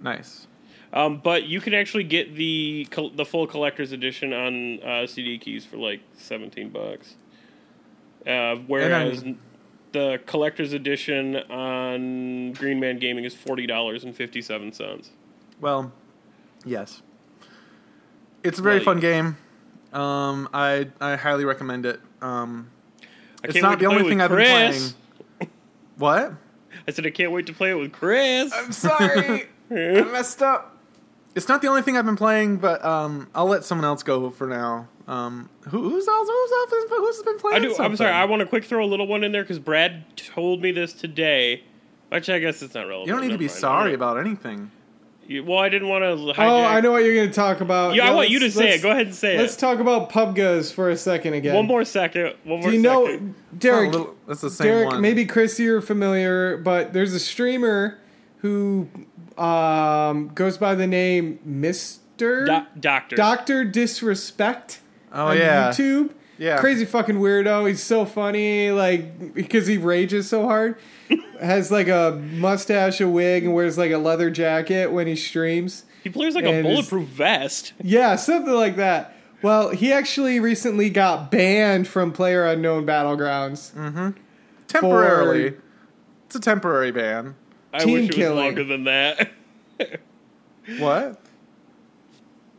Nice. 0.00 0.46
Um, 0.92 1.18
but 1.22 1.44
you 1.44 1.60
can 1.60 1.74
actually 1.74 2.04
get 2.04 2.34
the 2.34 2.86
col- 2.90 3.10
the 3.10 3.24
full 3.24 3.46
collector's 3.46 3.92
edition 3.92 4.32
on 4.32 4.82
uh, 4.82 5.06
CD 5.06 5.38
keys 5.38 5.64
for 5.64 5.76
like 5.76 6.00
seventeen 6.16 6.70
bucks. 6.70 7.16
Uh, 8.26 8.56
whereas 8.66 9.22
the 9.92 10.20
collector's 10.26 10.72
edition 10.72 11.36
on 11.36 12.52
Green 12.52 12.80
Man 12.80 12.98
Gaming 12.98 13.24
is 13.24 13.34
forty 13.34 13.66
dollars 13.66 14.02
and 14.04 14.14
fifty 14.16 14.40
seven 14.40 14.72
cents. 14.72 15.10
Well, 15.60 15.92
yes. 16.64 17.02
It's 18.42 18.58
a 18.58 18.62
very 18.62 18.76
Well, 18.76 18.84
fun 18.86 19.00
game. 19.00 19.36
Um, 19.92 20.48
I 20.54 20.88
I 21.00 21.16
highly 21.16 21.44
recommend 21.44 21.84
it. 21.86 22.00
Um, 22.22 22.70
I 23.44 23.48
it's 23.48 23.60
can't 23.60 23.78
the 23.78 23.86
only 23.86 24.02
with 24.02 24.10
thing 24.10 24.20
I've 24.20 24.30
been 24.30 24.36
Chris. 24.38 24.94
playing. 25.38 25.52
What? 25.98 26.32
I 26.86 26.90
said 26.92 27.06
I 27.06 27.10
can't 27.10 27.32
wait 27.32 27.46
to 27.46 27.52
play 27.52 27.70
it 27.70 27.74
with 27.74 27.92
Chris. 27.92 28.52
I'm 28.54 28.72
sorry. 28.72 29.48
I 29.70 30.02
messed 30.02 30.42
up. 30.42 30.77
It's 31.34 31.48
not 31.48 31.62
the 31.62 31.68
only 31.68 31.82
thing 31.82 31.96
I've 31.96 32.04
been 32.06 32.16
playing, 32.16 32.56
but 32.58 32.84
um, 32.84 33.28
I'll 33.34 33.46
let 33.46 33.64
someone 33.64 33.84
else 33.84 34.02
go 34.02 34.30
for 34.30 34.46
now. 34.46 34.88
Um, 35.06 35.48
who, 35.62 35.88
who's 35.90 36.06
else? 36.08 36.28
Who's 36.28 36.52
else? 36.52 36.70
been- 36.70 36.98
Who's 36.98 37.22
been 37.22 37.38
playing? 37.38 37.56
I 37.56 37.66
do. 37.68 37.76
I'm 37.78 37.96
sorry. 37.96 38.10
I 38.12 38.24
want 38.24 38.40
to 38.40 38.46
quick 38.46 38.64
throw 38.64 38.84
a 38.84 38.86
little 38.86 39.06
one 39.06 39.22
in 39.24 39.32
there 39.32 39.42
because 39.42 39.58
Brad 39.58 40.04
told 40.16 40.60
me 40.62 40.72
this 40.72 40.92
today. 40.92 41.62
Actually, 42.10 42.34
I 42.36 42.40
guess 42.40 42.62
it's 42.62 42.74
not 42.74 42.88
relevant. 42.88 43.06
You 43.06 43.12
don't 43.14 43.22
need 43.22 43.32
to 43.32 43.38
be 43.38 43.46
mind. 43.46 43.58
sorry 43.58 43.94
about 43.94 44.18
anything. 44.18 44.70
You- 45.26 45.44
Well, 45.44 45.58
I 45.58 45.68
didn't 45.68 45.88
want 45.88 46.02
to. 46.02 46.42
Oh, 46.42 46.64
I 46.64 46.80
know 46.80 46.90
what 46.92 47.04
you're 47.04 47.14
going 47.14 47.28
to 47.28 47.34
talk 47.34 47.60
about. 47.60 47.94
Yeah, 47.94 48.10
I 48.10 48.14
want 48.14 48.30
you 48.30 48.40
to 48.40 48.50
say 48.50 48.74
it. 48.74 48.82
Go 48.82 48.90
ahead 48.90 49.06
and 49.06 49.14
say 49.14 49.36
it. 49.36 49.38
Let's 49.38 49.56
talk 49.56 49.78
about 49.78 50.10
PUBGs 50.10 50.72
for 50.72 50.90
a 50.90 50.96
second 50.96 51.34
again. 51.34 51.54
One 51.54 51.66
more 51.66 51.84
second. 51.84 52.34
One 52.44 52.60
more 52.60 52.70
Do 52.70 52.76
you 52.76 52.82
know, 52.82 53.06
second. 53.06 53.34
It's 53.52 53.58
Derek? 53.58 53.90
not 53.92 53.94
a 53.94 53.98
little- 53.98 54.16
that's 54.26 54.40
the 54.40 54.50
same 54.50 54.66
Derek, 54.66 54.88
one. 54.88 55.00
maybe 55.02 55.24
Chris, 55.26 55.58
you're 55.60 55.80
familiar, 55.82 56.56
but 56.56 56.92
there's 56.94 57.12
a 57.14 57.20
streamer 57.20 57.98
who 58.38 58.88
um, 59.38 60.28
goes 60.34 60.58
by 60.58 60.74
the 60.74 60.86
name 60.86 61.38
Mister 61.44 62.44
Do- 62.44 62.66
doctor. 62.80 63.16
Doctor 63.16 63.64
Disrespect 63.64 64.80
Oh 65.12 65.28
on 65.28 65.38
yeah. 65.38 65.70
YouTube. 65.70 66.10
Yeah. 66.38 66.58
crazy 66.58 66.84
fucking 66.84 67.16
weirdo. 67.16 67.66
He's 67.68 67.82
so 67.82 68.04
funny, 68.04 68.70
like 68.70 69.34
because 69.34 69.66
he 69.66 69.76
rages 69.76 70.28
so 70.28 70.44
hard. 70.44 70.76
Has 71.40 71.70
like 71.72 71.88
a 71.88 72.20
mustache, 72.32 73.00
a 73.00 73.08
wig, 73.08 73.44
and 73.44 73.54
wears 73.54 73.76
like 73.78 73.90
a 73.90 73.98
leather 73.98 74.30
jacket 74.30 74.92
when 74.92 75.06
he 75.06 75.16
streams. 75.16 75.84
He 76.04 76.10
plays 76.10 76.34
like 76.34 76.44
a 76.44 76.48
And 76.52 76.66
is- 76.66 76.72
bulletproof 76.74 77.08
vest. 77.08 77.72
Yeah, 77.82 78.14
something 78.16 78.52
like 78.54 78.76
that. 78.76 79.14
Well, 79.42 79.70
he 79.70 79.92
actually 79.92 80.38
recently 80.40 80.90
got 80.90 81.30
banned 81.30 81.86
from 81.88 82.12
Player 82.12 82.44
Unknown 82.44 82.84
Battlegrounds. 82.86 83.70
Hmm. 83.72 84.10
Temporarily. 84.66 85.54
It's 86.26 86.36
a 86.36 86.40
temporary 86.40 86.90
ban. 86.92 87.34
I 87.78 87.84
Team 87.84 87.94
wish 87.94 88.02
it 88.04 88.06
was 88.08 88.16
killing. 88.16 88.36
longer 88.44 88.64
than 88.64 88.84
that. 88.84 89.30
What? 90.78 91.20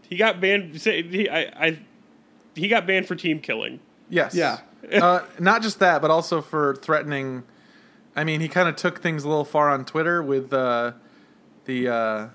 he 0.09 0.17
got 0.17 0.41
banned. 0.41 0.81
say- 0.81 1.03
He, 1.03 1.29
I, 1.29 1.41
I, 1.67 1.79
he 2.55 2.67
got 2.67 2.87
banned 2.87 3.05
for 3.07 3.15
team 3.15 3.39
killing. 3.39 3.79
Yes. 4.09 4.33
Yeah. 4.33 4.59
uh, 4.99 5.23
not 5.39 5.61
just 5.61 5.77
that, 5.79 6.01
but 6.01 6.09
also 6.09 6.41
for 6.41 6.75
threatening. 6.77 7.43
I 8.15 8.23
mean, 8.23 8.41
he 8.41 8.47
kind 8.47 8.67
of 8.67 8.75
took 8.75 9.01
things 9.01 9.23
a 9.23 9.27
little 9.29 9.45
far 9.45 9.69
on 9.69 9.85
Twitter 9.85 10.23
with 10.23 10.51
uh, 10.51 10.93
the 11.65 11.87
uh, 11.89 12.27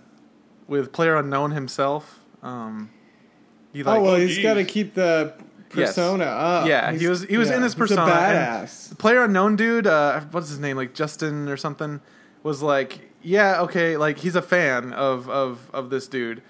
with 0.68 0.92
Player 0.92 1.16
Unknown 1.16 1.50
himself. 1.50 2.20
Um, 2.44 2.90
he 3.72 3.82
like, 3.82 3.98
oh 3.98 4.02
well, 4.04 4.16
he's 4.16 4.38
got 4.38 4.54
to 4.54 4.64
keep 4.64 4.94
the 4.94 5.34
Yes. 5.76 5.88
persona 5.88 6.24
up. 6.26 6.68
Yeah, 6.68 6.92
he 6.92 7.08
was- 7.08 7.24
he 7.24 7.36
was 7.36 7.50
in 7.50 7.60
his 7.62 7.72
he's 7.72 7.78
persona, 7.80 8.02
A 8.02 8.14
badass. 8.14 8.96
Player 8.96 9.24
Unknown 9.24 9.56
dude, 9.56 9.88
uh, 9.88 10.20
what's 10.30 10.48
his 10.48 10.60
name? 10.60 10.76
Like 10.76 10.94
Justin 10.94 11.48
or 11.48 11.56
something, 11.56 12.00
was 12.44 12.62
like, 12.62 13.00
yeah, 13.22 13.62
okay, 13.62 13.96
like 13.96 14.18
he's 14.18 14.36
a 14.36 14.42
fan 14.42 14.92
of 14.92 15.28
of 15.28 15.68
of 15.74 15.90
this 15.90 16.06
dude, 16.06 16.40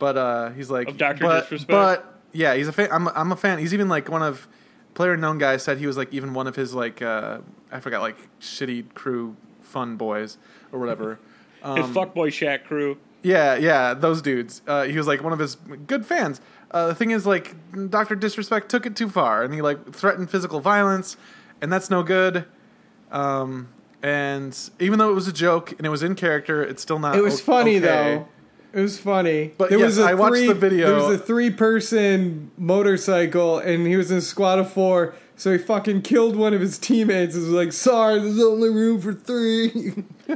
but 0.00 0.16
uh, 0.16 0.50
he's 0.50 0.68
like, 0.70 0.88
Of 0.88 0.96
Dr. 0.98 1.22
but, 1.24 1.42
Disrespect? 1.42 1.68
But 1.70 2.20
yeah, 2.32 2.54
he's 2.54 2.66
a 2.66 2.72
fan. 2.72 2.88
I'm 2.90 3.06
I'm 3.08 3.30
a 3.30 3.36
fan. 3.36 3.60
He's 3.60 3.72
even 3.72 3.88
like 3.88 4.08
one 4.08 4.22
of 4.22 4.48
Player 4.94 5.12
Unknown 5.12 5.38
guy 5.38 5.56
said 5.58 5.78
he 5.78 5.86
was 5.86 5.96
like 5.96 6.12
even 6.12 6.34
one 6.34 6.46
of 6.48 6.56
his 6.56 6.74
like 6.74 7.00
uh, 7.00 7.38
I 7.70 7.78
forgot 7.80 8.00
like 8.02 8.16
shitty 8.40 8.92
crew 8.94 9.36
fun 9.60 9.96
boys 9.96 10.38
or 10.72 10.80
whatever. 10.80 11.18
His 11.62 11.84
Um, 11.84 11.94
fuckboy 11.94 12.32
Shack 12.32 12.64
crew. 12.64 12.98
yeah, 13.22 13.54
yeah, 13.54 13.94
those 13.94 14.20
dudes. 14.20 14.62
Uh, 14.66 14.82
he 14.82 14.96
was 14.96 15.06
like 15.06 15.22
one 15.22 15.32
of 15.32 15.38
his 15.38 15.54
good 15.86 16.04
fans. 16.04 16.40
Uh, 16.72 16.88
the 16.88 16.94
thing 16.96 17.12
is, 17.12 17.24
like, 17.24 17.54
Doctor 17.90 18.16
Disrespect 18.16 18.68
took 18.68 18.84
it 18.84 18.96
too 18.96 19.08
far, 19.08 19.44
and 19.44 19.54
he 19.54 19.62
like 19.62 19.92
threatened 19.94 20.28
physical 20.28 20.58
violence, 20.58 21.16
and 21.60 21.72
that's 21.72 21.88
no 21.88 22.02
good. 22.02 22.46
Um, 23.12 23.68
and 24.02 24.56
even 24.78 24.98
though 24.98 25.10
it 25.10 25.14
was 25.14 25.28
a 25.28 25.32
joke 25.32 25.72
and 25.72 25.86
it 25.86 25.90
was 25.90 26.02
in 26.02 26.14
character, 26.14 26.62
it's 26.62 26.82
still 26.82 26.98
not. 26.98 27.16
It 27.16 27.22
was 27.22 27.40
o- 27.40 27.44
funny 27.44 27.76
okay. 27.78 27.86
though. 27.86 28.28
It 28.74 28.80
was 28.80 28.98
funny. 28.98 29.52
But 29.58 29.68
there 29.68 29.78
yes, 29.78 29.86
was 29.86 29.98
a 29.98 30.04
I 30.04 30.14
watched 30.14 30.46
the 30.46 30.54
video. 30.54 30.86
There 30.86 31.08
was 31.08 31.20
a 31.20 31.22
three-person 31.22 32.50
motorcycle, 32.56 33.58
and 33.58 33.86
he 33.86 33.96
was 33.96 34.10
in 34.10 34.16
a 34.18 34.22
squad 34.22 34.58
of 34.58 34.72
four. 34.72 35.14
So 35.36 35.52
he 35.52 35.58
fucking 35.58 36.02
killed 36.02 36.36
one 36.36 36.54
of 36.54 36.60
his 36.62 36.78
teammates. 36.78 37.34
and 37.34 37.44
was 37.44 37.52
like, 37.52 37.72
"Sorry, 37.72 38.18
there's 38.18 38.40
only 38.40 38.70
room 38.70 39.00
for 39.00 39.12
three. 39.12 40.04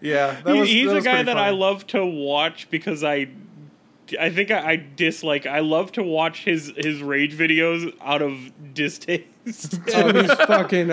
Yeah, 0.00 0.40
that 0.44 0.54
He- 0.54 0.60
was, 0.60 0.68
he's 0.68 0.86
that 0.86 0.92
a 0.92 0.94
was 0.96 1.04
guy 1.04 1.22
that 1.22 1.26
funny. 1.36 1.40
I 1.40 1.50
love 1.50 1.86
to 1.88 2.04
watch 2.04 2.68
because 2.70 3.02
I, 3.02 3.28
I 4.20 4.30
think 4.30 4.50
I, 4.50 4.72
I 4.72 4.76
dislike. 4.94 5.46
I 5.46 5.60
love 5.60 5.90
to 5.92 6.02
watch 6.02 6.44
his 6.44 6.72
his 6.76 7.02
rage 7.02 7.36
videos 7.36 7.92
out 8.02 8.20
of 8.22 8.52
distaste. 8.74 9.24
oh, 9.94 10.12
he's 10.12 10.32
fucking. 10.34 10.92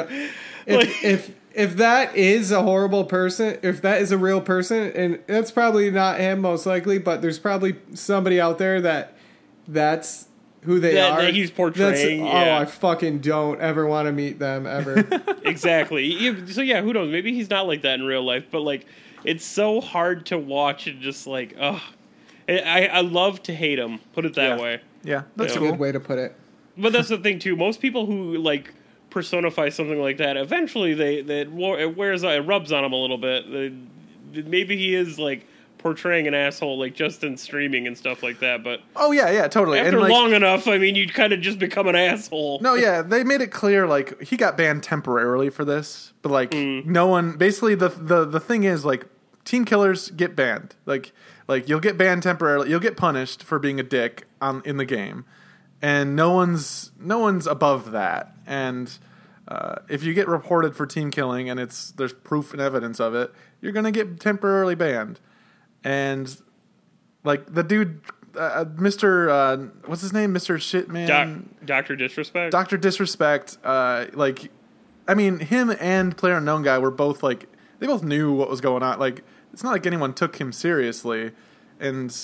If, 0.65 1.03
if 1.03 1.35
if 1.53 1.75
that 1.77 2.15
is 2.15 2.51
a 2.51 2.63
horrible 2.63 3.03
person, 3.05 3.59
if 3.61 3.81
that 3.83 4.01
is 4.01 4.11
a 4.11 4.17
real 4.17 4.41
person, 4.41 4.91
and 4.95 5.19
that's 5.27 5.51
probably 5.51 5.91
not 5.91 6.19
him, 6.19 6.39
most 6.41 6.65
likely, 6.65 6.97
but 6.97 7.21
there's 7.21 7.37
probably 7.39 7.75
somebody 7.93 8.41
out 8.41 8.57
there 8.57 8.81
that 8.81 9.15
that's 9.67 10.27
who 10.61 10.79
they 10.79 10.93
That- 10.95 11.11
are. 11.11 11.21
that 11.23 11.33
he's 11.33 11.51
That's- 11.51 11.57
portraying, 12.01 12.23
oh. 12.27 12.55
I 12.55 12.65
fucking 12.65 13.19
don't 13.19 13.59
ever 13.61 13.85
want 13.85 14.07
to 14.07 14.11
meet 14.13 14.39
them 14.39 14.65
ever. 14.65 15.05
exactly. 15.43 16.47
So 16.47 16.61
yeah, 16.61 16.81
who 16.81 16.93
knows? 16.93 17.11
Maybe 17.11 17.33
he's 17.33 17.49
not 17.49 17.67
like 17.67 17.81
that 17.83 17.95
in 17.99 18.05
real 18.05 18.23
life, 18.23 18.45
but 18.49 18.61
like, 18.61 18.85
it's 19.23 19.45
so 19.45 19.79
hard 19.81 20.25
to 20.27 20.37
watch 20.37 20.87
and 20.87 21.01
just 21.01 21.27
like, 21.27 21.55
ugh. 21.59 21.81
I 22.49 22.87
I 22.91 23.01
love 23.01 23.41
to 23.43 23.53
hate 23.53 23.79
him. 23.79 23.99
Put 24.13 24.25
it 24.25 24.33
that 24.35 24.57
Yeah. 24.57 24.61
way. 24.63 24.81
Yeah, 25.03 25.21
that's 25.37 25.53
Yeah. 25.53 25.59
cool. 25.59 25.71
Good 25.71 25.79
way 25.79 25.91
to 25.93 25.99
put 25.99 26.19
it. 26.19 26.35
But 26.77 26.91
that's 26.91 27.07
the 27.09 27.17
thing 27.17 27.39
too. 27.39 27.55
Most 27.55 27.79
people 27.81 28.05
who 28.05 28.37
like 28.37 28.73
personify 29.13 29.69
something 29.69 30.01
like 30.01 30.17
that, 30.17 30.35
eventually 30.37 30.93
they 30.93 31.21
that 31.21 31.47
it 31.79 31.95
wears 31.97 32.23
it 32.23 32.45
rubs 32.45 32.71
on 32.71 32.83
him 32.83 32.93
a 32.93 32.97
little 32.97 33.17
bit. 33.17 33.49
They- 33.51 33.73
Maybe 34.41 34.75
he 34.75 34.95
is 34.95 35.19
like 35.19 35.45
portraying 35.77 36.27
an 36.27 36.33
asshole 36.33 36.79
like 36.79 36.95
just 36.95 37.23
in 37.23 37.37
streaming 37.37 37.85
and 37.85 37.95
stuff 37.95 38.23
like 38.23 38.39
that. 38.39 38.63
But 38.63 38.81
Oh 38.95 39.11
yeah, 39.11 39.29
yeah, 39.29 39.47
totally. 39.47 39.77
after 39.77 39.91
and 39.91 39.99
like, 39.99 40.11
long 40.11 40.33
enough, 40.33 40.67
I 40.67 40.79
mean, 40.79 40.95
you'd 40.95 41.13
kind 41.13 41.33
of 41.33 41.41
just 41.41 41.59
become 41.59 41.87
an 41.87 41.95
asshole. 41.95 42.59
No, 42.61 42.73
yeah, 42.73 43.03
they 43.03 43.23
made 43.23 43.41
it 43.41 43.51
clear 43.51 43.85
like 43.85 44.19
he 44.23 44.35
got 44.35 44.57
banned 44.57 44.81
temporarily 44.81 45.51
for 45.51 45.63
this, 45.63 46.13
but 46.23 46.31
like 46.31 46.49
Mm. 46.49 46.85
no 46.87 47.05
one. 47.05 47.33
Basically, 47.37 47.75
the 47.75 47.89
the 47.89 48.25
the 48.25 48.39
thing 48.39 48.63
is 48.63 48.85
like 48.85 49.05
teen 49.45 49.65
killers 49.65 50.09
get 50.09 50.35
banned. 50.35 50.73
Like 50.87 51.11
like 51.47 51.69
you'll 51.69 51.79
get 51.79 51.95
banned 51.95 52.23
temporarily. 52.23 52.71
You'll 52.71 52.79
get 52.79 52.97
punished 52.97 53.43
for 53.43 53.59
being 53.59 53.79
a 53.79 53.83
dick 53.83 54.25
on 54.41 54.63
in 54.65 54.77
the 54.77 54.85
game, 54.85 55.25
and 55.83 56.15
no 56.15 56.31
one's 56.31 56.91
no 56.99 57.19
one's 57.19 57.45
above 57.45 57.91
that. 57.91 58.33
And 58.47 58.97
uh, 59.47 59.75
if 59.89 60.03
you 60.03 60.15
get 60.15 60.27
reported 60.27 60.75
for 60.75 60.87
team 60.87 61.11
killing 61.11 61.49
and 61.49 61.59
it's 61.59 61.91
there's 61.91 62.13
proof 62.13 62.53
and 62.53 62.61
evidence 62.61 62.99
of 62.99 63.13
it, 63.13 63.31
you're 63.61 63.73
gonna 63.73 63.91
get 63.91 64.19
temporarily 64.19 64.73
banned. 64.73 65.19
And 65.83 66.35
like 67.25 67.53
the 67.53 67.63
dude, 67.63 68.01
uh, 68.37 68.65
Mister, 68.77 69.29
uh, 69.29 69.57
what's 69.85 70.01
his 70.01 70.13
name, 70.13 70.31
Mister 70.31 70.57
Shitman. 70.57 71.07
Doc, 71.07 71.27
Doctor 71.65 71.95
Disrespect. 71.95 72.51
Doctor 72.51 72.77
Disrespect, 72.77 73.57
uh, 73.63 74.05
like, 74.13 74.49
I 75.07 75.13
mean, 75.13 75.39
him 75.39 75.75
and 75.79 76.15
Player 76.15 76.37
Unknown 76.37 76.63
guy 76.63 76.77
were 76.77 76.91
both 76.91 77.21
like, 77.21 77.47
they 77.79 77.87
both 77.87 78.03
knew 78.03 78.31
what 78.31 78.49
was 78.49 78.61
going 78.61 78.83
on. 78.83 78.97
Like, 78.99 79.23
it's 79.51 79.63
not 79.63 79.71
like 79.71 79.85
anyone 79.85 80.13
took 80.13 80.37
him 80.39 80.51
seriously, 80.53 81.31
and, 81.79 82.15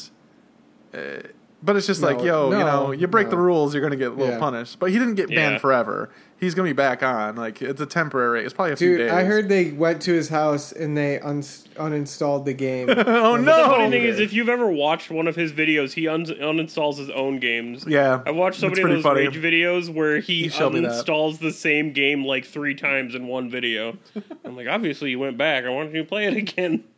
uh, 0.94 1.28
but 1.62 1.76
it's 1.76 1.88
just 1.88 2.02
like, 2.02 2.18
No, 2.20 2.24
yo, 2.24 2.52
you 2.52 2.58
know, 2.60 2.92
you 2.92 3.08
break 3.08 3.30
the 3.30 3.38
rules, 3.38 3.74
you're 3.74 3.84
gonna 3.84 3.96
get 3.96 4.10
a 4.12 4.16
little 4.16 4.34
Yeah. 4.34 4.40
punished. 4.40 4.80
But 4.80 4.92
he 4.92 5.00
didn't 5.00 5.16
get 5.16 5.28
banned 5.30 5.54
Yeah. 5.56 5.58
forever. 5.60 6.10
He's 6.40 6.56
gonna 6.56 6.70
be 6.70 6.74
back 6.74 7.04
on. 7.04 7.36
Like, 7.36 7.62
it's 7.62 7.82
a 7.82 7.86
temporary. 7.86 8.46
It's 8.46 8.54
probably 8.54 8.72
a 8.72 8.78
few 8.78 8.92
Dude, 8.98 9.00
days. 9.08 9.12
I 9.12 9.24
heard 9.26 9.50
they 9.50 9.72
went 9.72 10.02
to 10.04 10.14
his 10.14 10.30
house 10.30 10.72
and 10.72 10.96
they 10.96 11.20
un- 11.20 11.42
uninstalled 11.42 12.46
the 12.46 12.54
game. 12.54 12.88
Oh 13.08 13.36
no. 13.36 13.58
The 13.64 13.70
funny 13.70 13.90
thing 13.92 14.04
is, 14.04 14.20
if 14.22 14.32
you've 14.32 14.48
ever 14.48 14.68
watched 14.68 15.12
one 15.12 15.28
of 15.28 15.36
his 15.36 15.52
videos, 15.52 15.94
he 15.94 16.08
un- 16.08 16.26
uninstalls 16.26 16.98
his 16.98 17.10
own 17.10 17.40
games. 17.40 17.84
yeah, 17.88 18.22
I've 18.26 18.36
watched 18.36 18.60
so 18.62 18.68
That's 18.70 18.80
many 18.80 18.92
of 18.92 18.98
those 18.98 19.04
funny. 19.04 19.28
rage 19.28 19.36
videos 19.36 19.94
where 19.94 20.20
he 20.20 20.46
You 20.46 20.50
showed 20.50 20.74
uninstalls 20.74 21.40
the 21.40 21.52
same 21.52 21.92
game 21.92 22.24
like 22.24 22.46
three 22.46 22.74
times 22.76 23.16
in 23.16 23.28
one 23.28 23.50
video. 23.50 23.98
I'm 24.46 24.56
like, 24.56 24.68
obviously 24.70 25.10
you 25.12 25.20
went 25.20 25.38
back. 25.38 25.66
I 25.66 25.70
want 25.70 25.94
you 25.94 26.04
to 26.04 26.08
play 26.08 26.26
it 26.26 26.36
again. 26.38 26.84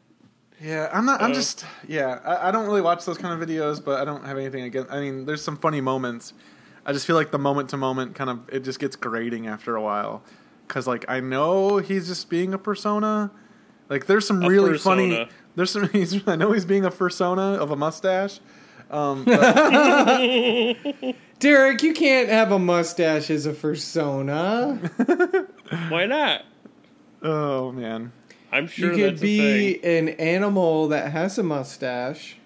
Yeah, 0.61 0.89
I'm 0.93 1.05
not. 1.05 1.21
I'm 1.21 1.31
Uh, 1.31 1.35
just. 1.35 1.65
Yeah, 1.87 2.19
I, 2.23 2.49
I 2.49 2.51
don't 2.51 2.65
really 2.67 2.81
watch 2.81 3.03
those 3.05 3.17
kind 3.17 3.41
of 3.41 3.47
videos, 3.49 3.83
but 3.83 3.99
I 3.99 4.05
don't 4.05 4.23
have 4.25 4.37
anything 4.37 4.63
against. 4.63 4.91
I 4.91 4.99
mean, 4.99 5.25
there's 5.25 5.41
some 5.43 5.57
funny 5.57 5.81
moments. 5.81 6.33
I 6.85 6.93
just 6.93 7.05
feel 7.07 7.15
like 7.15 7.31
the 7.31 7.39
moment 7.39 7.69
to 7.69 7.77
moment 7.77 8.15
kind 8.15 8.29
of 8.29 8.39
it 8.49 8.63
just 8.63 8.79
gets 8.79 8.95
grating 8.95 9.47
after 9.47 9.75
a 9.75 9.81
while, 9.81 10.23
because 10.67 10.85
like 10.87 11.05
I 11.07 11.19
know 11.19 11.77
he's 11.77 12.07
just 12.07 12.29
being 12.29 12.53
a 12.53 12.57
persona. 12.57 13.31
Like 13.89 14.05
there's 14.05 14.25
some 14.27 14.43
A 14.43 14.47
really 14.47 14.71
persona. 14.73 15.01
funny. 15.15 15.29
There's 15.55 15.71
some. 15.71 15.89
He's, 15.93 16.25
I 16.27 16.35
know 16.37 16.53
he's 16.53 16.63
being 16.65 16.85
a 16.85 16.91
persona 16.91 17.55
of 17.55 17.71
a 17.71 17.75
mustache. 17.75 18.39
Um, 18.89 19.25
but, 19.25 21.15
Derek, 21.39 21.81
you 21.83 21.93
can't 21.93 22.29
have 22.29 22.51
a 22.51 22.59
mustache 22.59 23.29
as 23.29 23.45
a 23.45 23.51
persona. 23.53 24.75
Why 25.89 26.05
not? 26.05 26.43
oh 27.23 27.71
man. 27.73 28.11
I'm 28.51 28.67
sure 28.67 28.91
you 28.91 28.97
could 28.97 29.13
that's 29.13 29.21
be 29.21 29.83
an 29.83 30.09
animal 30.09 30.89
that 30.89 31.11
has 31.11 31.37
a 31.37 31.43
mustache. 31.43 32.37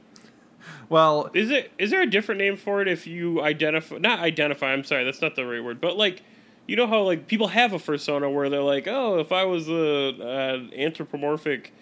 Well, 0.88 1.32
Is 1.34 1.50
it? 1.50 1.72
Is 1.80 1.90
there 1.90 2.02
a 2.02 2.10
different 2.10 2.40
name 2.40 2.58
for 2.58 2.82
it 2.82 2.88
if 2.88 3.08
you 3.08 3.42
identify? 3.42 3.98
Not 3.98 4.20
identify. 4.20 4.72
I'm 4.72 4.84
sorry, 4.84 5.04
that's 5.04 5.22
not 5.22 5.36
the 5.36 5.46
right 5.46 5.64
word. 5.64 5.82
But 5.82 5.98
like, 5.98 6.22
you 6.68 6.76
know 6.76 6.88
how 6.88 7.02
like 7.02 7.28
people 7.28 7.48
have 7.48 7.74
a 7.74 7.80
persona 7.80 8.30
where 8.30 8.50
they're 8.50 8.62
like, 8.62 8.88
oh, 8.88 9.20
if 9.20 9.32
I 9.32 9.46
was 9.46 9.68
a, 9.68 9.74
a 9.74 10.84
anthropomorphic, 10.86 11.74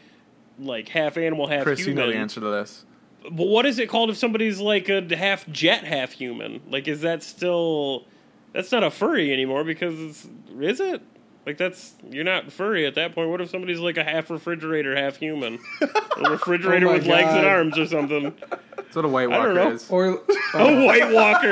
like 0.57 0.89
half 0.89 1.17
animal, 1.17 1.47
half 1.47 1.63
Chris, 1.63 1.79
you 1.79 1.87
human. 1.87 2.05
know 2.05 2.11
the 2.11 2.17
answer 2.17 2.39
to 2.39 2.49
this. 2.49 2.85
But 3.23 3.47
what 3.47 3.65
is 3.65 3.79
it 3.79 3.89
called 3.89 4.09
if 4.09 4.17
somebody's 4.17 4.59
like 4.59 4.89
a 4.89 5.15
half 5.15 5.47
jet, 5.49 5.83
half 5.83 6.13
human? 6.13 6.61
Like, 6.69 6.87
is 6.87 7.01
that 7.01 7.23
still? 7.23 8.05
That's 8.53 8.71
not 8.71 8.83
a 8.83 8.91
furry 8.91 9.33
anymore 9.33 9.63
because 9.63 9.99
it's, 9.99 10.27
is 10.59 10.79
it? 10.79 11.01
Like 11.45 11.57
that's 11.57 11.93
you're 12.09 12.23
not 12.23 12.51
furry 12.53 12.85
at 12.85 12.95
that 12.95 13.13
point. 13.13 13.29
What 13.29 13.41
if 13.41 13.49
somebody's 13.49 13.79
like 13.79 13.97
a 13.97 14.03
half 14.03 14.29
refrigerator, 14.29 14.95
half 14.95 15.17
human? 15.17 15.59
a 15.81 16.29
refrigerator 16.29 16.85
Oh 16.87 16.91
my 16.91 16.97
with 16.97 17.07
legs 17.07 17.33
and 17.33 17.45
arms 17.45 17.77
or 17.77 17.85
something. 17.85 18.33
That's 18.77 18.95
what 18.95 19.03
a 19.05 19.09
White 19.09 19.29
I 19.29 19.43
don't 19.43 19.47
Walker 19.47 19.53
know. 19.53 19.71
is. 19.71 19.89
Or 19.89 20.05
A 20.53 20.85
White 20.85 21.11
Walker. 21.13 21.49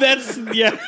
That's 0.00 0.38
yeah. 0.54 0.78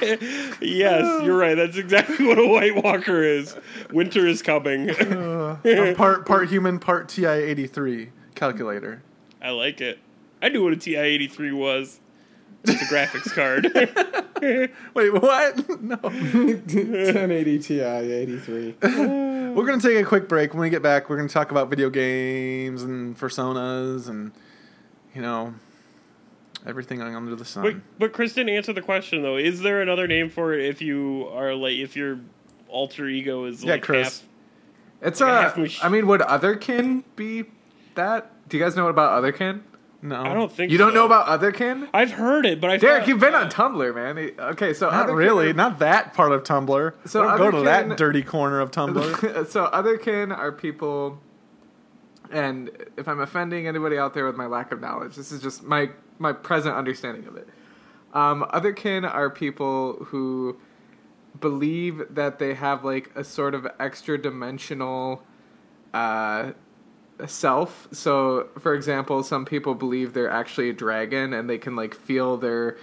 yes, 0.60 1.24
you're 1.24 1.36
right. 1.36 1.54
That's 1.56 1.76
exactly 1.76 2.26
what 2.26 2.38
a 2.38 2.46
White 2.46 2.82
Walker 2.82 3.22
is. 3.22 3.56
Winter 3.92 4.26
is 4.26 4.42
coming. 4.42 4.90
I'm 4.90 5.94
part 5.94 6.24
part 6.24 6.48
human, 6.48 6.78
part 6.78 7.08
TI 7.08 7.26
eighty 7.26 7.66
three 7.66 8.10
calculator. 8.34 9.02
I 9.42 9.50
like 9.50 9.80
it. 9.80 9.98
I 10.40 10.48
knew 10.48 10.62
what 10.62 10.72
a 10.72 10.76
TI 10.76 10.96
eighty 10.96 11.26
three 11.26 11.52
was. 11.52 12.00
It's 12.68 12.82
a 12.82 12.84
graphics 12.86 13.32
card. 13.34 14.70
Wait, 14.94 15.10
what? 15.10 15.82
No. 15.82 15.96
1080 16.02 17.58
Ti 17.58 17.80
83. 17.80 18.74
We're 18.82 19.66
gonna 19.66 19.80
take 19.80 19.96
a 19.98 20.04
quick 20.04 20.28
break. 20.28 20.52
When 20.52 20.60
we 20.60 20.70
get 20.70 20.82
back, 20.82 21.08
we're 21.10 21.16
gonna 21.16 21.28
talk 21.28 21.50
about 21.50 21.68
video 21.70 21.90
games 21.90 22.82
and 22.82 23.18
personas 23.18 24.08
and 24.08 24.30
you 25.14 25.22
know 25.22 25.54
everything 26.66 27.00
under 27.02 27.34
the 27.34 27.44
sun. 27.44 27.62
but, 27.62 27.74
but 27.98 28.12
Kristen, 28.12 28.48
answer 28.48 28.72
the 28.72 28.82
question 28.82 29.22
though. 29.22 29.36
Is 29.36 29.60
there 29.60 29.80
another 29.82 30.06
name 30.06 30.28
for 30.28 30.52
it 30.54 30.64
if 30.66 30.80
you 30.82 31.28
are 31.32 31.54
like 31.54 31.74
if 31.76 31.96
your 31.96 32.20
alter 32.68 33.08
ego 33.08 33.44
is 33.44 33.64
Yeah, 33.64 33.72
like 33.72 33.82
Chris. 33.82 34.20
half? 34.20 34.28
It's 35.00 35.20
Like 35.20 35.30
a 35.30 35.32
uh, 35.32 35.42
half 35.42 35.56
mach- 35.56 35.84
I 35.84 35.88
mean, 35.88 36.06
would 36.08 36.20
Otherkin 36.20 37.04
be 37.16 37.44
that? 37.94 38.30
Do 38.48 38.56
you 38.56 38.62
guys 38.62 38.76
know 38.76 38.88
about 38.88 39.22
Otherkin? 39.22 39.60
No, 40.00 40.22
I 40.22 40.32
don't 40.34 40.50
think 40.50 40.70
You 40.70 40.78
don't 40.78 40.94
know 40.94 41.04
about 41.06 41.26
Otherkin? 41.26 41.88
I've 41.92 42.12
heard 42.12 42.46
it, 42.46 42.60
but 42.60 42.70
I 42.70 42.76
Derek, 42.76 43.00
thought- 43.00 43.08
you've 43.08 43.20
been 43.20 43.34
on 43.34 43.50
Tumblr, 43.50 43.94
man. 43.94 44.30
Okay, 44.52 44.72
so 44.72 44.90
Not 44.90 45.08
Otherkin 45.08 45.16
really. 45.16 45.52
Not 45.52 45.78
that 45.80 46.14
part 46.14 46.32
of 46.32 46.44
Tumblr. 46.44 46.94
So 47.06 47.22
don't 47.22 47.38
go 47.38 47.50
to 47.50 47.62
that 47.62 47.96
dirty 47.96 48.22
corner 48.22 48.60
of 48.60 48.70
Tumblr. 48.70 49.46
so 49.48 49.66
Otherkin 49.72 50.36
are 50.36 50.52
people, 50.52 51.20
and 52.30 52.70
if 52.96 53.08
I'm 53.08 53.20
offending 53.20 53.66
anybody 53.66 53.98
out 53.98 54.14
there 54.14 54.24
with 54.26 54.36
my 54.36 54.46
lack 54.46 54.70
of 54.72 54.80
knowledge, 54.80 55.16
this 55.16 55.32
is 55.32 55.42
just 55.42 55.62
my 55.64 55.90
my 56.20 56.32
present 56.32 56.74
understanding 56.74 57.26
of 57.26 57.36
it. 57.36 57.48
Um, 58.12 58.44
Otherkin 58.52 59.08
are 59.08 59.30
people 59.30 60.04
who 60.06 60.58
believe 61.40 62.02
that 62.10 62.38
they 62.38 62.54
have 62.54 62.84
like 62.84 63.10
a 63.14 63.22
sort 63.22 63.54
of 63.54 63.66
extra 63.78 64.20
dimensional 64.20 65.22
uh, 65.94 66.52
self. 67.26 67.88
So, 67.92 68.48
for 68.60 68.74
example, 68.74 69.22
some 69.22 69.44
people 69.44 69.74
believe 69.74 70.12
they're 70.14 70.30
actually 70.30 70.70
a 70.70 70.72
dragon 70.72 71.32
and 71.32 71.48
they 71.50 71.58
can 71.58 71.74
like 71.76 71.94
feel 71.94 72.36
their 72.36 72.76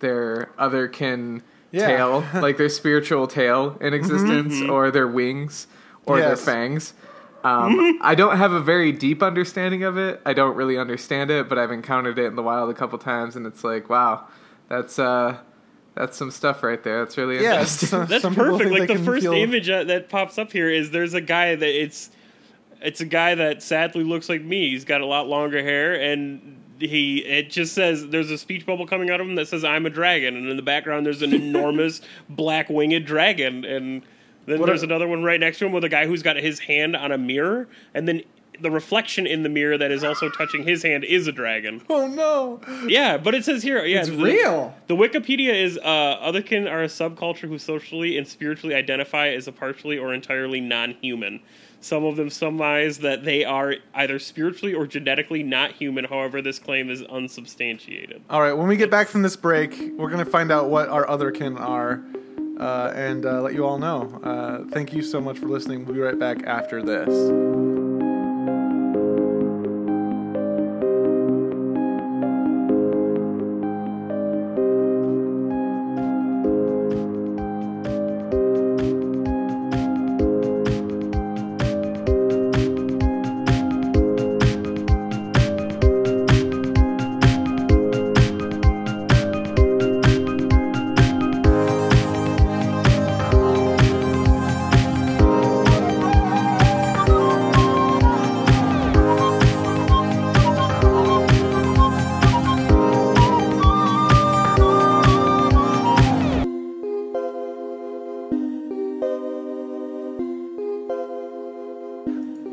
their 0.00 0.50
otherkin 0.58 1.42
Yeah. 1.70 1.86
tail, 1.86 2.24
like 2.40 2.56
their 2.56 2.68
spiritual 2.68 3.26
tail 3.26 3.76
in 3.80 3.94
existence, 3.94 4.60
or 4.62 4.90
their 4.90 5.06
wings, 5.08 5.66
or 6.06 6.18
their 6.20 6.36
fangs. 6.36 6.94
Um, 7.44 7.98
I 8.02 8.14
don't 8.14 8.36
have 8.36 8.52
a 8.52 8.60
very 8.60 8.92
deep 8.92 9.22
understanding 9.22 9.82
of 9.84 9.96
it. 9.98 10.20
I 10.24 10.32
don't 10.32 10.54
really 10.56 10.78
understand 10.78 11.30
it, 11.30 11.48
but 11.48 11.58
I've 11.58 11.72
encountered 11.72 12.18
it 12.18 12.26
in 12.26 12.36
the 12.36 12.42
wild 12.42 12.70
a 12.70 12.74
couple 12.74 12.98
times, 12.98 13.36
and 13.36 13.46
it's 13.46 13.64
like, 13.64 13.88
wow, 13.90 14.26
that's 14.68 14.98
uh, 14.98 15.38
that's 15.94 16.16
some 16.16 16.30
stuff 16.30 16.62
right 16.62 16.82
there. 16.82 17.00
That's 17.04 17.16
really 17.18 17.42
Yeah, 17.42 17.52
interesting. 17.54 17.88
so- 17.88 18.04
That's 18.06 18.22
some 18.22 18.34
perfect. 18.34 18.70
Like 18.70 18.88
the 18.88 18.98
first 18.98 19.22
feel- 19.22 19.32
image 19.34 19.68
uh, 19.68 19.84
that 19.84 20.08
pops 20.08 20.38
up 20.38 20.50
here 20.52 20.68
is 20.70 20.90
there's 20.90 21.14
a 21.14 21.20
guy 21.20 21.54
that 21.54 21.82
it's 21.82 22.10
it's 22.84 23.00
a 23.00 23.04
guy 23.06 23.34
that 23.34 23.62
sadly 23.62 24.04
looks 24.04 24.28
like 24.28 24.42
me. 24.42 24.70
He's 24.70 24.84
got 24.84 25.00
a 25.00 25.06
lot 25.06 25.26
longer 25.28 25.62
hair 25.62 25.94
and 26.00 26.58
he 26.78 27.18
it 27.18 27.48
just 27.50 27.74
says 27.74 28.08
there's 28.08 28.30
a 28.30 28.36
speech 28.38 28.66
bubble 28.66 28.86
coming 28.86 29.08
out 29.10 29.20
of 29.20 29.26
him 29.28 29.36
that 29.36 29.46
says 29.46 29.62
I'm 29.64 29.86
a 29.86 29.90
dragon 29.90 30.36
and 30.36 30.48
in 30.48 30.56
the 30.56 30.62
background 30.64 31.06
there's 31.06 31.22
an 31.22 31.32
enormous 31.42 32.00
black 32.28 32.68
winged 32.68 33.06
dragon 33.06 33.64
and 33.64 34.02
then 34.46 34.58
What 34.58 34.66
there's 34.66 34.82
a- 34.82 34.86
another 34.86 35.06
one 35.06 35.22
right 35.22 35.38
next 35.38 35.58
to 35.60 35.66
him 35.66 35.70
with 35.72 35.84
a 35.84 35.88
guy 35.88 36.06
who's 36.06 36.24
got 36.24 36.36
his 36.36 36.58
hand 36.58 36.96
on 36.96 37.12
a 37.12 37.18
mirror 37.18 37.68
and 37.94 38.08
then 38.08 38.22
the 38.60 38.70
reflection 38.70 39.26
in 39.26 39.42
the 39.44 39.48
mirror 39.48 39.78
that 39.78 39.90
is 39.92 40.02
also 40.04 40.28
touching 40.28 40.64
his 40.64 40.82
hand 40.84 41.02
is 41.04 41.26
a 41.26 41.32
dragon. 41.32 41.82
Oh 41.90 42.06
no! 42.06 42.60
Yeah, 42.86 43.16
but 43.16 43.34
it 43.34 43.44
says 43.44 43.62
here, 43.64 43.84
yeah, 43.84 44.00
It's 44.00 44.08
the- 44.10 44.16
real. 44.22 44.74
the 44.86 44.94
Wikipedia 44.94 45.52
is 45.54 45.78
uh, 45.78 46.18
otherkin 46.22 46.70
are 46.70 46.82
a 46.82 46.86
subculture 46.86 47.48
who 47.48 47.58
socially 47.58 48.16
and 48.18 48.28
spiritually 48.28 48.74
identify 48.74 49.28
as 49.28 49.48
a 49.48 49.52
partially 49.52 49.98
or 49.98 50.14
entirely 50.14 50.60
non-human. 50.60 51.40
Some 51.82 52.04
of 52.04 52.14
them 52.14 52.30
surmise 52.30 52.98
that 52.98 53.24
they 53.24 53.44
are 53.44 53.74
either 53.92 54.20
spiritually 54.20 54.72
or 54.72 54.86
genetically 54.86 55.42
not 55.42 55.72
human. 55.72 56.04
However, 56.04 56.40
this 56.40 56.60
claim 56.60 56.88
is 56.88 57.02
unsubstantiated. 57.02 58.22
All 58.30 58.40
right, 58.40 58.52
when 58.52 58.68
we 58.68 58.76
get 58.76 58.88
back 58.88 59.08
from 59.08 59.22
this 59.22 59.34
break, 59.34 59.92
we're 59.96 60.08
gonna 60.08 60.24
find 60.24 60.52
out 60.52 60.70
what 60.70 60.88
our 60.88 61.08
other 61.08 61.32
kin 61.32 61.58
are, 61.58 62.04
uh, 62.60 62.92
and 62.94 63.26
uh, 63.26 63.42
let 63.42 63.54
you 63.54 63.66
all 63.66 63.78
know. 63.78 64.20
Uh, 64.22 64.70
thank 64.70 64.92
you 64.92 65.02
so 65.02 65.20
much 65.20 65.38
for 65.40 65.46
listening. 65.46 65.84
We'll 65.84 65.96
be 65.96 66.00
right 66.00 66.18
back 66.18 66.44
after 66.46 66.82
this. 66.82 67.81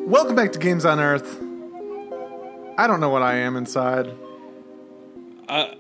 Welcome 0.09 0.35
back 0.35 0.51
to 0.53 0.59
Games 0.59 0.85
on 0.85 0.99
Earth. 0.99 1.37
I 2.79 2.87
don't 2.87 2.99
know 2.99 3.09
what 3.11 3.21
I 3.21 3.35
am 3.35 3.55
inside. 3.55 4.09
Uh, 5.47 5.75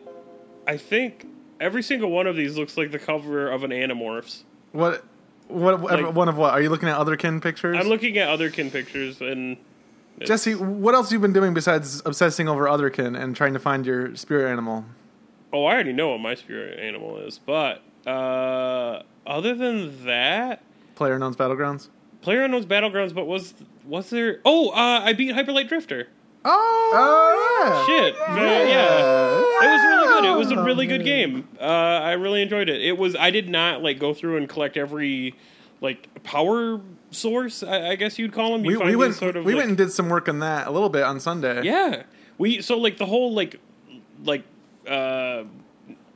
I 0.67 0.77
think 0.77 1.25
every 1.59 1.81
single 1.81 2.11
one 2.11 2.27
of 2.27 2.35
these 2.35 2.55
looks 2.55 2.77
like 2.77 2.91
the 2.91 2.99
cover 2.99 3.49
of 3.49 3.63
an 3.63 3.71
Animorphs. 3.71 4.43
What? 4.71 5.03
What? 5.47 5.81
Like- 5.81 6.13
one 6.13 6.29
of 6.29 6.37
what? 6.37 6.53
Are 6.53 6.61
you 6.61 6.69
looking 6.69 6.89
at 6.89 6.97
other 6.97 7.17
kin 7.17 7.41
pictures? 7.41 7.75
I'm 7.79 7.87
looking 7.87 8.19
at 8.19 8.27
otherkin 8.29 8.71
pictures 8.71 9.19
and 9.19 9.57
Jesse, 10.19 10.53
what 10.53 10.93
else 10.93 11.07
have 11.07 11.13
you 11.13 11.19
been 11.19 11.33
doing 11.33 11.55
besides 11.55 12.03
obsessing 12.05 12.47
over 12.47 12.65
otherkin 12.65 13.19
and 13.19 13.35
trying 13.35 13.53
to 13.53 13.59
find 13.59 13.83
your 13.83 14.15
spirit 14.15 14.51
animal? 14.51 14.85
Oh, 15.51 15.65
I 15.65 15.73
already 15.73 15.93
know 15.93 16.09
what 16.09 16.19
my 16.19 16.35
spirit 16.35 16.77
animal 16.79 17.17
is, 17.17 17.39
but 17.39 17.81
uh, 18.05 19.01
other 19.25 19.55
than 19.55 20.05
that, 20.05 20.61
Player 20.93 21.15
Unknown's 21.15 21.35
Battlegrounds. 21.35 21.87
Player 22.21 22.43
Unknown's 22.43 22.67
Battlegrounds. 22.67 23.15
But 23.15 23.25
was 23.25 23.53
was 23.89 24.09
there? 24.09 24.39
Oh, 24.45 24.69
uh, 24.69 25.01
I 25.03 25.13
beat 25.13 25.33
Hyper 25.33 25.51
Light 25.51 25.67
Drifter. 25.67 26.07
Oh, 26.45 27.59
yeah 27.61 27.85
Shit, 27.85 28.15
yeah. 28.15 28.63
yeah. 28.67 29.39
It 29.39 29.71
was 29.73 29.83
really 29.83 30.07
good. 30.07 30.25
It 30.33 30.37
was 30.37 30.51
a 30.51 30.63
really 30.63 30.87
good 30.87 31.03
game. 31.03 31.49
Uh, 31.59 31.63
I 31.63 32.13
really 32.13 32.41
enjoyed 32.41 32.69
it. 32.69 32.81
It 32.81 32.97
was. 32.97 33.15
I 33.15 33.29
did 33.29 33.49
not 33.49 33.83
like 33.83 33.99
go 33.99 34.13
through 34.13 34.37
and 34.37 34.47
collect 34.47 34.77
every 34.77 35.35
like 35.81 36.23
power 36.23 36.79
source. 37.11 37.61
I, 37.63 37.89
I 37.89 37.95
guess 37.95 38.17
you'd 38.17 38.31
call 38.31 38.53
them. 38.53 38.63
You 38.63 38.79
We, 38.79 38.85
we 38.91 38.95
went 38.95 39.15
sort 39.15 39.35
of 39.35 39.43
we 39.43 39.51
like- 39.53 39.59
went 39.59 39.69
and 39.69 39.77
did 39.77 39.91
some 39.91 40.07
work 40.09 40.29
on 40.29 40.39
that 40.39 40.67
a 40.67 40.71
little 40.71 40.89
bit 40.89 41.03
on 41.03 41.19
Sunday. 41.19 41.63
Yeah, 41.63 42.03
we 42.37 42.61
so 42.61 42.77
like 42.77 42.97
the 42.97 43.05
whole 43.05 43.33
like 43.33 43.59
like 44.23 44.43
uh 44.87 45.43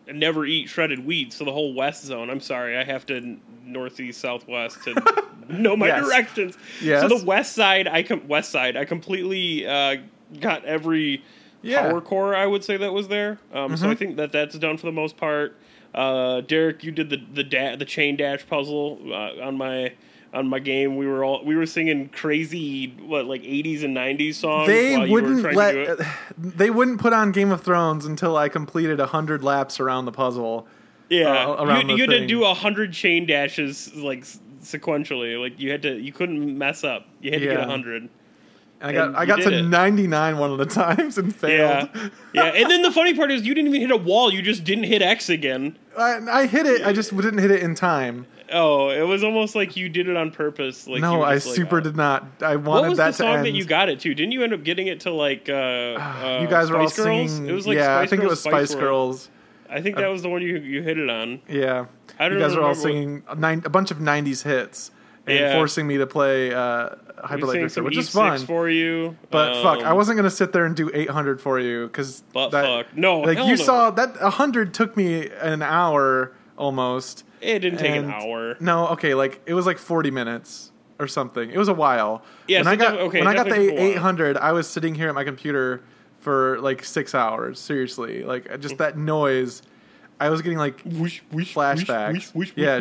never 0.07 0.45
eat 0.45 0.69
shredded 0.69 1.05
wheat. 1.05 1.33
So 1.33 1.43
the 1.43 1.51
whole 1.51 1.73
west 1.73 2.05
zone. 2.05 2.29
I'm 2.29 2.39
sorry, 2.39 2.77
I 2.77 2.85
have 2.85 3.05
to 3.07 3.37
northeast 3.73 4.21
southwest 4.21 4.81
to 4.83 4.95
know 5.49 5.75
my 5.75 5.87
Yes. 5.87 6.05
directions. 6.05 6.57
Yes. 6.81 7.01
So 7.01 7.07
the 7.17 7.25
west 7.25 7.53
side, 7.53 7.87
I 7.87 8.03
com- 8.03 8.27
west 8.27 8.49
side, 8.51 8.77
I 8.77 8.85
completely 8.85 9.67
uh, 9.67 9.97
got 10.39 10.63
every 10.65 11.23
Yeah. 11.61 11.81
Mm-hmm. 11.81 11.89
power 11.91 12.01
core 12.01 12.35
I 12.35 12.45
would 12.45 12.63
say 12.63 12.77
that 12.77 12.93
was 12.93 13.07
there. 13.09 13.39
Um, 13.53 13.75
So 13.77 13.89
I 13.89 13.95
think 13.95 14.15
that 14.17 14.31
that's 14.31 14.57
done 14.57 14.77
for 14.77 14.85
the 14.85 14.91
most 14.93 15.17
part. 15.17 15.57
Uh, 15.93 16.41
Derek, 16.41 16.83
you 16.83 16.91
did 16.91 17.09
the 17.09 17.17
the 17.33 17.43
da- 17.43 17.75
the 17.75 17.85
chain 17.85 18.15
dash 18.15 18.47
puzzle 18.47 18.99
uh, 19.11 19.45
on 19.45 19.57
my. 19.57 19.93
On 20.35 20.47
my 20.49 20.57
game, 20.57 20.97
we 20.97 21.05
were 21.05 21.23
all 21.23 21.45
we 21.45 21.55
were 21.55 21.67
singing 21.67 22.09
crazy 22.09 22.87
what 23.05 23.27
like 23.27 23.43
80s 23.43 23.83
and 23.83 23.95
90s 23.95 24.33
songs. 24.33 24.65
They 24.65 24.97
while 24.97 25.05
you 25.05 25.13
were 25.13 25.21
wouldn't 25.21 25.41
trying 25.41 25.55
let 25.55 25.71
to 25.73 25.85
do 25.85 25.91
it. 25.91 26.07
they 26.57 26.69
wouldn't 26.71 26.99
put 26.99 27.13
on 27.13 27.31
Game 27.31 27.51
of 27.51 27.61
Thrones 27.61 28.03
until 28.07 28.35
I 28.35 28.49
completed 28.49 28.99
hundred 28.99 29.43
laps 29.43 29.79
around 29.79 30.05
the 30.05 30.11
puzzle. 30.11 30.65
Yeah, 31.09 31.47
uh, 31.47 31.63
around 31.63 31.89
you, 31.89 31.97
you 31.97 32.01
had 32.03 32.11
to 32.11 32.27
do 32.27 32.45
a 32.45 32.53
hundred 32.53 32.93
chain 32.93 33.25
dashes 33.25 33.93
like 33.95 34.23
sequentially. 34.61 35.39
Like 35.39 35.59
you 35.59 35.71
had 35.71 35.81
to, 35.83 35.99
you 35.99 36.11
couldn't 36.11 36.57
mess 36.57 36.83
up. 36.83 37.07
You 37.21 37.31
had 37.31 37.41
to 37.41 37.45
get 37.47 37.59
a 37.59 37.65
hundred. 37.65 38.03
And 38.03 38.11
I 38.83 38.91
got 38.91 39.15
I 39.15 39.25
got 39.25 39.41
to 39.41 39.57
it. 39.57 39.63
ninety 39.63 40.07
nine 40.07 40.37
one 40.37 40.51
of 40.51 40.57
the 40.57 40.65
times 40.81 41.17
and 41.17 41.33
failed. 41.35 41.89
Yeah, 41.93 42.09
yeah. 42.33 42.43
And 42.45 42.69
then 42.69 42.81
the 42.81 42.91
funny 42.91 43.13
part 43.13 43.31
is, 43.31 43.45
you 43.45 43.53
didn't 43.53 43.69
even 43.69 43.81
hit 43.81 43.91
a 43.91 43.97
wall. 43.97 44.33
You 44.33 44.41
just 44.41 44.63
didn't 44.63 44.85
hit 44.85 45.01
X 45.01 45.29
again. 45.29 45.77
I, 45.97 46.19
I 46.29 46.47
hit 46.47 46.65
it. 46.65 46.85
I 46.85 46.91
just 46.91 47.15
didn't 47.15 47.37
hit 47.37 47.51
it 47.51 47.61
in 47.61 47.75
time. 47.75 48.27
Oh, 48.51 48.89
it 48.89 49.01
was 49.01 49.23
almost 49.23 49.55
like 49.55 49.75
you 49.75 49.89
did 49.89 50.07
it 50.07 50.17
on 50.17 50.31
purpose. 50.31 50.85
Like 50.85 51.01
no, 51.01 51.21
I 51.21 51.33
like, 51.33 51.41
super 51.41 51.77
oh. 51.77 51.81
did 51.81 51.95
not. 51.95 52.25
I 52.41 52.55
wanted 52.55 52.81
What 52.81 52.89
was 52.89 52.97
that 52.97 53.07
the 53.07 53.13
song 53.13 53.43
that 53.43 53.51
you 53.51 53.65
got 53.65 53.89
it 53.89 53.99
to? 54.01 54.13
Didn't 54.13 54.31
you 54.31 54.43
end 54.43 54.53
up 54.53 54.63
getting 54.63 54.87
it 54.87 55.01
to 55.01 55.11
like 55.11 55.49
uh, 55.49 55.53
uh 55.53 56.39
you 56.41 56.47
guys 56.47 56.69
were 56.69 56.77
all 56.77 56.89
Spice 56.89 57.05
Girls? 57.05 57.31
singing. 57.31 57.49
It 57.49 57.53
was 57.53 57.65
like 57.65 57.77
yeah, 57.77 57.97
Spice 57.97 58.07
I 58.07 58.09
think 58.09 58.21
Girls, 58.21 58.45
it 58.45 58.51
was 58.51 58.69
Spice 58.69 58.75
World. 58.75 58.81
Girls. 58.81 59.29
I 59.69 59.81
think 59.81 59.97
that 59.97 60.07
was 60.09 60.21
the 60.21 60.29
one 60.29 60.41
you 60.41 60.57
you 60.57 60.81
hit 60.81 60.97
it 60.97 61.09
on. 61.09 61.41
Yeah, 61.47 61.85
I 62.19 62.29
don't 62.29 62.37
you 62.37 62.43
guys 62.43 62.55
are 62.55 62.61
all 62.61 62.75
singing 62.75 63.23
a, 63.27 63.35
nine, 63.35 63.61
a 63.65 63.69
bunch 63.69 63.91
of 63.91 63.97
'90s 63.97 64.43
hits, 64.43 64.91
and 65.27 65.39
Yeah. 65.39 65.53
forcing 65.53 65.87
me 65.87 65.97
to 65.97 66.05
play 66.07 66.53
uh, 66.53 66.57
We're 66.59 67.27
Hyper 67.27 67.45
Light 67.47 67.59
Drifter, 67.59 67.83
which 67.83 67.97
is 67.97 68.09
E6 68.09 68.13
fun. 68.13 68.39
for 68.45 68.69
you. 68.69 69.17
But 69.31 69.61
fuck, 69.63 69.79
I 69.83 69.91
Um, 69.91 69.97
wasn't 69.97 70.17
gonna 70.17 70.29
sit 70.29 70.51
there 70.53 70.65
and 70.65 70.75
do 70.75 70.91
800 70.93 71.41
for 71.41 71.59
you 71.59 71.87
because 71.87 72.23
But 72.33 72.51
fuck. 72.51 72.95
No, 72.95 73.21
like 73.21 73.37
you 73.39 73.55
no. 73.55 73.55
saw 73.55 73.89
that 73.91 74.21
100 74.21 74.73
took 74.73 74.95
me 74.97 75.29
an 75.41 75.61
hour 75.61 76.33
almost. 76.57 77.23
It 77.41 77.59
didn't 77.59 77.79
take 77.79 77.91
an 77.95 78.09
hour. 78.11 78.55
No, 78.59 78.87
okay, 78.89 79.13
like 79.15 79.41
it 79.45 79.53
was 79.53 79.65
like 79.65 79.77
40 79.77 80.11
minutes 80.11 80.71
or 80.99 81.07
something. 81.07 81.49
It 81.49 81.57
was 81.57 81.67
a 81.67 81.73
while. 81.73 82.23
Yeah, 82.47 82.59
when 82.59 82.65
so 82.65 82.71
I 82.71 82.75
got 82.75 82.91
defi- 82.91 83.03
okay, 83.07 83.19
when 83.19 83.27
I 83.27 83.33
got 83.33 83.43
the 83.49 83.55
took 83.55 83.71
a 83.71 83.73
while. 83.75 83.83
800, 83.97 84.37
I 84.37 84.51
was 84.51 84.67
sitting 84.67 84.95
here 84.95 85.09
at 85.09 85.15
my 85.15 85.23
computer 85.23 85.81
for 86.23 86.59
like 86.61 86.83
six 86.83 87.13
hours. 87.13 87.59
Seriously, 87.59 88.23
like 88.23 88.59
just 88.59 88.77
that 88.77 88.97
noise. 88.97 89.61
I 90.19 90.29
was 90.29 90.41
getting 90.41 90.57
like 90.57 90.79
Whoosh, 90.85 91.21
whoosh, 91.31 91.53
flashbacks. 91.55 92.13
whoosh, 92.13 92.29
whoosh, 92.33 92.51
Yeah. 92.55 92.79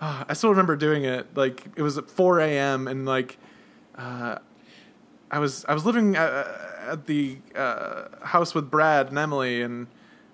Ah, 0.00 0.24
I 0.28 0.32
still 0.34 0.50
remember 0.50 0.76
doing 0.76 1.04
it. 1.04 1.26
Like 1.36 1.64
it 1.76 1.82
was 1.82 1.98
at 1.98 2.10
4 2.10 2.40
a.m. 2.40 2.86
and 2.88 3.04
like 3.06 3.38
uh, 3.96 4.38
I 5.30 5.38
was 5.38 5.64
I 5.68 5.74
was 5.74 5.84
living 5.86 6.14
at, 6.16 6.46
at 6.86 7.06
the 7.06 7.38
uh, 7.56 8.04
house 8.22 8.54
with 8.54 8.70
Brad 8.70 9.08
and 9.08 9.18
Emily, 9.18 9.62
and 9.62 9.86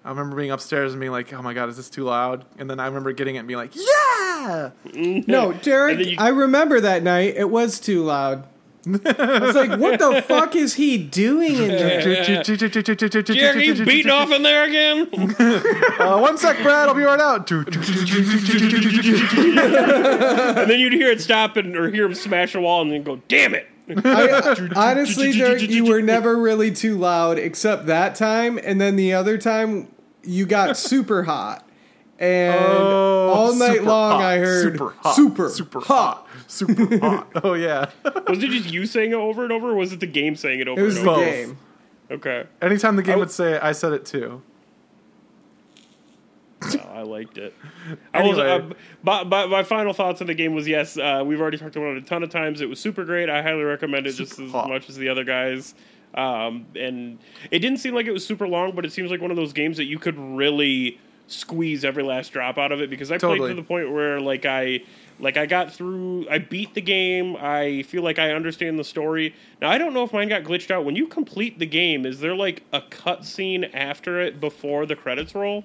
I 0.05 0.11
remember 0.11 0.37
being 0.37 0.51
upstairs 0.51 0.93
and 0.93 1.01
being 1.01 1.13
like, 1.13 1.33
"Oh 1.33 1.41
my 1.43 1.55
god, 1.55 1.69
is 1.69 1.77
this 1.77 1.89
too 1.91 2.05
loud?" 2.05 2.45
And 2.59 2.69
then 2.69 2.81
I 2.81 2.87
remember 2.87 3.13
getting 3.13 3.37
it 3.37 3.41
and 3.41 3.49
being 3.49 3.59
like, 3.59 3.75
"Yeah!" 3.77 4.71
No, 4.95 5.53
Derek, 5.63 5.99
you- 6.05 6.17
I 6.19 6.29
remember 6.29 6.81
that 6.81 7.03
night. 7.03 7.35
It 7.37 7.49
was 7.51 7.79
too 7.81 8.03
loud. 8.05 8.45
I 8.87 9.39
was 9.41 9.55
like, 9.57 9.79
what 9.79 9.99
the 9.99 10.23
fuck 10.27 10.55
is 10.57 10.75
he 10.75 10.97
doing 10.99 11.55
in 11.57 11.69
there? 11.69 12.01
Jerry, 13.35 13.67
you 13.67 13.85
beating 13.85 14.11
off 14.13 14.31
in 14.31 14.43
there 14.43 14.65
again? 14.65 15.09
Uh, 15.99 16.19
one 16.21 16.39
sec, 16.39 16.63
Brad. 16.63 16.89
I'll 16.89 16.95
be 16.95 17.03
right 17.03 17.19
out. 17.19 17.51
and 17.51 17.67
then 20.71 20.79
you'd 20.81 20.93
hear 20.93 21.11
it 21.11 21.21
stop 21.21 21.57
and 21.57 21.77
or 21.77 21.91
hear 21.91 22.07
him 22.07 22.15
smash 22.15 22.55
a 22.55 22.61
wall 22.61 22.83
and 22.83 22.93
then 22.93 23.03
go, 23.03 23.21
damn 23.29 23.55
it. 23.55 23.67
I, 24.05 24.69
honestly, 24.77 25.33
Derek, 25.33 25.63
you 25.63 25.87
were 25.87 26.03
never 26.03 26.37
really 26.37 26.71
too 26.71 26.97
loud 26.99 27.39
except 27.39 27.87
that 27.87 28.15
time. 28.15 28.59
And 28.63 28.81
then 28.81 28.97
the 28.97 29.15
other 29.15 29.39
time, 29.39 29.89
you 30.23 30.47
got 30.47 30.77
super 30.77 31.25
hot. 31.25 31.69
And 32.19 32.55
all 32.59 33.55
night 33.55 33.71
Oh, 33.71 33.75
super 33.75 33.85
long, 33.85 34.13
hot, 34.21 34.23
I 34.23 34.39
heard 34.39 34.73
super 34.73 34.91
hot, 34.91 35.15
super, 35.15 35.49
super 35.51 35.81
hot. 35.81 36.28
Super 36.49 36.99
hot. 37.01 37.29
Oh 37.45 37.55
yeah. 37.55 37.91
Was 38.29 38.43
it 38.43 38.51
just 38.51 38.73
you 38.73 38.85
saying 38.87 39.13
it 39.13 39.15
over 39.15 39.45
and 39.45 39.53
over, 39.53 39.71
or 39.71 39.75
was 39.77 39.93
it 39.93 40.01
the 40.01 40.07
game 40.07 40.35
saying 40.35 40.59
it 40.61 40.67
over 40.69 40.81
and 40.81 40.81
over? 40.81 40.83
It 40.83 40.87
was 40.87 40.97
and 40.99 41.07
the 41.07 41.11
over? 41.11 41.21
both. 41.25 41.33
game. 41.33 41.59
Okay. 42.11 42.45
Anytime 42.61 42.97
the 42.97 43.03
game 43.05 43.15
I- 43.15 43.19
would 43.19 43.31
say 43.31 43.53
it, 43.55 43.63
I 43.63 43.71
said 43.73 43.93
it 43.93 44.05
too. 44.05 44.43
No, 46.75 46.81
I 46.93 47.03
liked 47.03 47.39
it. 47.39 47.55
I 48.15 48.27
was, 48.27 48.37
uh, 48.37 48.69
but, 49.05 49.25
but 49.31 49.49
my 49.49 49.63
final 49.63 49.93
thoughts 49.93 50.21
on 50.21 50.27
the 50.27 50.35
game 50.35 50.55
was 50.55 50.67
yes, 50.67 50.99
uh, 50.99 51.23
we've 51.25 51.41
already 51.41 51.57
talked 51.57 51.77
about 51.77 51.97
it 51.97 51.99
a 51.99 52.07
ton 52.07 52.25
of 52.25 52.31
times. 52.31 52.61
It 52.61 52.69
was 52.69 52.81
super 52.81 53.05
great. 53.05 53.31
I 53.31 53.43
highly 53.43 53.63
recommend 53.63 54.09
it 54.09 54.13
just 54.15 54.41
as 54.41 54.51
hot. 54.51 54.69
much 54.69 54.89
as 54.89 54.97
the 54.97 55.09
other 55.09 55.23
guys. 55.23 55.77
Um, 56.15 56.67
and 56.75 57.19
it 57.53 57.61
didn't 57.61 57.79
seem 57.79 57.95
like 57.95 58.07
it 58.07 58.13
was 58.13 58.27
super 58.27 58.49
long, 58.49 58.75
but 58.75 58.85
it 58.85 58.93
seems 58.93 59.09
like 59.11 59.21
one 59.21 59.31
of 59.31 59.37
those 59.37 59.53
games 59.53 59.77
that 59.77 59.85
you 59.85 60.01
could 60.01 60.19
really 60.19 60.99
squeeze 61.29 61.85
every 61.85 62.03
last 62.03 62.33
drop 62.33 62.59
out 62.59 62.73
of 62.73 62.81
it 62.81 62.91
because 62.91 63.13
I 63.13 63.19
Totally. 63.19 63.39
played 63.39 63.49
to 63.51 63.55
the 63.55 63.63
point 63.63 63.93
where 63.93 64.19
like 64.21 64.45
I 64.45 64.81
like 65.21 65.37
I 65.37 65.47
got 65.47 65.73
through 65.73 66.27
I 66.31 66.39
beat 66.39 66.75
the 66.75 66.81
game. 66.81 67.37
I 67.37 67.83
feel 67.83 68.03
like 68.03 68.19
I 68.19 68.31
understand 68.33 68.79
the 68.79 68.85
story. 68.85 69.35
Now 69.61 69.71
I 69.71 69.79
don't 69.79 69.95
know 69.95 70.05
if 70.05 70.13
mine 70.13 70.29
got 70.29 70.43
glitched 70.45 70.71
out. 70.71 70.85
When 70.85 70.97
you 70.97 71.07
complete 71.07 71.59
the 71.59 71.67
game, 71.67 72.07
is 72.07 72.21
there 72.21 72.35
like 72.35 72.63
a 72.73 72.81
cutscene 72.81 73.71
after 73.75 74.21
it 74.21 74.41
before 74.41 74.87
the 74.87 74.97
credits 74.97 75.35
roll? 75.35 75.65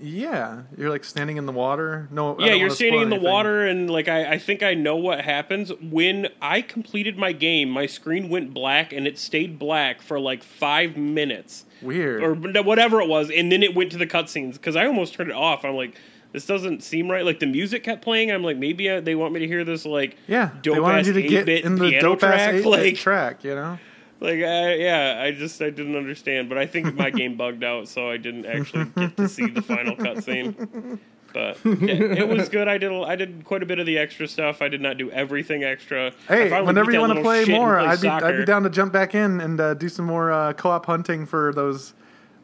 Yeah, 0.00 0.62
you're 0.76 0.90
like 0.90 1.04
standing 1.04 1.36
in 1.36 1.46
the 1.46 1.52
water. 1.52 2.08
No, 2.10 2.36
yeah, 2.38 2.52
you're 2.54 2.70
standing 2.70 3.00
in 3.02 3.10
the 3.10 3.16
anything. 3.16 3.32
water, 3.32 3.64
and 3.66 3.88
like 3.88 4.08
I, 4.08 4.32
I 4.32 4.38
think 4.38 4.62
I 4.62 4.74
know 4.74 4.96
what 4.96 5.20
happens 5.20 5.72
when 5.80 6.28
I 6.42 6.62
completed 6.62 7.16
my 7.16 7.32
game. 7.32 7.70
My 7.70 7.86
screen 7.86 8.28
went 8.28 8.52
black, 8.52 8.92
and 8.92 9.06
it 9.06 9.18
stayed 9.18 9.58
black 9.58 10.02
for 10.02 10.18
like 10.18 10.42
five 10.42 10.96
minutes 10.96 11.64
Weird. 11.80 12.22
or 12.22 12.34
whatever 12.34 13.00
it 13.00 13.08
was, 13.08 13.30
and 13.30 13.52
then 13.52 13.62
it 13.62 13.74
went 13.74 13.92
to 13.92 13.98
the 13.98 14.06
cutscenes 14.06 14.54
because 14.54 14.74
I 14.76 14.86
almost 14.86 15.14
turned 15.14 15.30
it 15.30 15.36
off. 15.36 15.64
I'm 15.64 15.74
like, 15.74 15.94
this 16.34 16.44
doesn't 16.46 16.82
seem 16.82 17.08
right. 17.08 17.24
Like 17.24 17.38
the 17.38 17.46
music 17.46 17.84
kept 17.84 18.02
playing. 18.02 18.30
I'm 18.32 18.42
like, 18.42 18.58
maybe 18.58 18.90
uh 18.90 19.00
they 19.00 19.14
want 19.14 19.32
me 19.32 19.40
to 19.40 19.46
hear 19.46 19.64
this 19.64 19.86
like 19.86 20.16
yeah, 20.26 20.50
dope 20.62 20.74
they 20.74 20.80
wanted 20.80 21.06
you 21.06 21.12
to 21.14 21.22
get 21.22 21.44
8-bit 21.44 21.64
in 21.64 21.76
the 21.76 21.98
dope 22.00 22.22
ass 22.24 22.50
track, 22.50 22.54
8 22.56 22.66
like 22.66 22.96
track. 22.96 23.44
You 23.44 23.54
know. 23.54 23.78
like 24.20 24.40
I, 24.40 24.74
yeah. 24.74 25.22
I 25.24 25.30
just 25.30 25.62
I 25.62 25.70
didn't 25.70 25.96
understand, 25.96 26.48
but 26.48 26.58
I 26.58 26.66
think 26.66 26.92
my 26.94 27.10
game 27.20 27.36
bugged 27.36 27.62
out, 27.62 27.86
so 27.88 28.10
I 28.10 28.16
didn't 28.16 28.46
actually 28.46 28.86
get 28.96 29.16
to 29.16 29.28
see 29.28 29.46
the 29.48 29.62
final 29.62 29.94
cutscene. 29.96 30.98
But 31.32 31.58
yeah, 31.64 31.94
it 32.22 32.28
was 32.28 32.48
good. 32.48 32.66
I 32.68 32.78
did 32.78 32.90
I 32.92 33.14
did 33.16 33.44
quite 33.44 33.62
a 33.62 33.66
bit 33.66 33.78
of 33.78 33.86
the 33.86 33.96
extra 33.98 34.26
stuff. 34.26 34.60
I 34.60 34.68
did 34.68 34.80
not 34.80 34.98
do 34.98 35.10
everything 35.12 35.62
extra. 35.62 36.12
Hey, 36.28 36.50
whenever 36.62 36.90
you 36.92 37.00
want 37.00 37.12
to 37.14 37.22
play 37.22 37.44
more, 37.44 37.76
play 37.78 37.86
I'd 37.86 38.00
be 38.00 38.08
I'd 38.08 38.36
be 38.38 38.44
down 38.44 38.62
to 38.64 38.70
jump 38.70 38.92
back 38.92 39.14
in 39.14 39.40
and 39.40 39.60
uh, 39.60 39.74
do 39.74 39.88
some 39.88 40.04
more 40.04 40.32
uh, 40.32 40.52
co-op 40.52 40.86
hunting 40.86 41.26
for 41.26 41.52
those. 41.52 41.94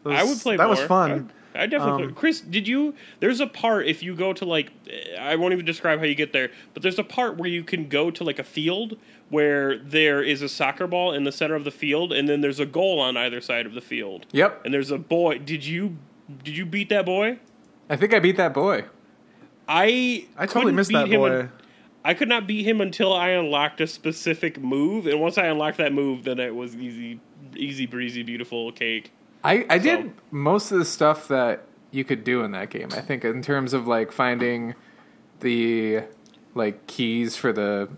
those 0.05 0.15
I 0.15 0.23
would 0.23 0.39
play 0.39 0.57
That 0.57 0.65
more. 0.65 0.71
was 0.77 0.81
fun. 0.83 1.31
I, 1.33 1.40
I 1.55 1.67
definitely. 1.67 2.05
Um. 2.05 2.15
Chris, 2.15 2.41
did 2.41 2.69
you? 2.69 2.95
There's 3.21 3.41
a 3.41 3.47
part 3.47 3.87
if 3.87 4.03
you 4.03 4.15
go 4.15 4.33
to 4.33 4.45
like, 4.45 4.71
I 5.19 5.37
won't 5.37 5.53
even 5.53 5.65
describe 5.65 5.99
how 5.99 6.05
you 6.05 6.15
get 6.15 6.33
there, 6.33 6.51
but 6.75 6.83
there's 6.83 6.99
a 6.99 7.05
part 7.05 7.37
where 7.37 7.49
you 7.49 7.65
can 7.65 7.89
go 7.89 8.11
to 8.11 8.25
like 8.25 8.39
a 8.39 8.45
field 8.45 8.97
where 9.29 9.79
there 9.79 10.23
is 10.23 10.43
a 10.43 10.49
soccer 10.49 10.87
ball 10.87 11.13
in 11.13 11.25
the 11.25 11.33
center 11.33 11.55
of 11.55 11.65
the 11.65 11.71
field, 11.71 12.13
and 12.13 12.29
then 12.29 12.41
there's 12.41 12.61
a 12.61 12.67
goal 12.67 13.01
on 13.01 13.17
either 13.17 13.41
side 13.41 13.67
of 13.67 13.75
the 13.75 13.81
field. 13.81 14.27
Yep. 14.33 14.65
And 14.65 14.75
there's 14.75 14.91
a 14.91 14.99
boy. 14.99 15.39
Did 15.39 15.65
you? 15.65 15.97
Did 16.45 16.57
you 16.57 16.67
beat 16.67 16.89
that 16.91 17.05
boy? 17.05 17.39
I 17.89 17.97
think 17.97 18.15
I 18.15 18.21
beat 18.21 18.37
that 18.37 18.55
boy. 18.55 18.85
I 19.69 20.27
I 20.37 20.47
totally 20.47 20.73
missed 20.73 20.93
that 20.93 21.11
boy. 21.11 21.41
un- 21.41 21.53
I 22.05 22.15
could 22.15 22.29
not 22.29 22.47
beat 22.47 22.65
him 22.65 22.81
until 22.81 23.13
I 23.13 23.31
unlocked 23.31 23.81
a 23.81 23.87
specific 23.87 24.61
move, 24.61 25.07
and 25.07 25.21
once 25.21 25.37
I 25.37 25.47
unlocked 25.47 25.77
that 25.79 25.93
move, 25.93 26.25
then 26.25 26.39
it 26.39 26.55
was 26.55 26.75
easy, 26.75 27.21
easy 27.57 27.87
breezy, 27.87 28.23
beautiful 28.23 28.73
cake. 28.73 29.13
I, 29.43 29.65
I 29.71 29.79
did 29.79 30.13
most 30.31 30.71
of 30.71 30.79
the 30.79 30.85
stuff 30.85 31.29
that 31.29 31.63
you 31.91 32.05
could 32.05 32.25
do 32.25 32.43
in 32.43 32.53
that 32.53 32.71
game. 32.71 32.89
I 32.93 33.01
think 33.01 33.25
in 33.25 33.43
terms 33.43 33.73
of 33.73 33.87
like 33.87 34.13
finding 34.13 34.75
the 35.41 36.03
like 36.55 36.87
keys 36.87 37.37
for 37.37 37.53
the 37.53 37.89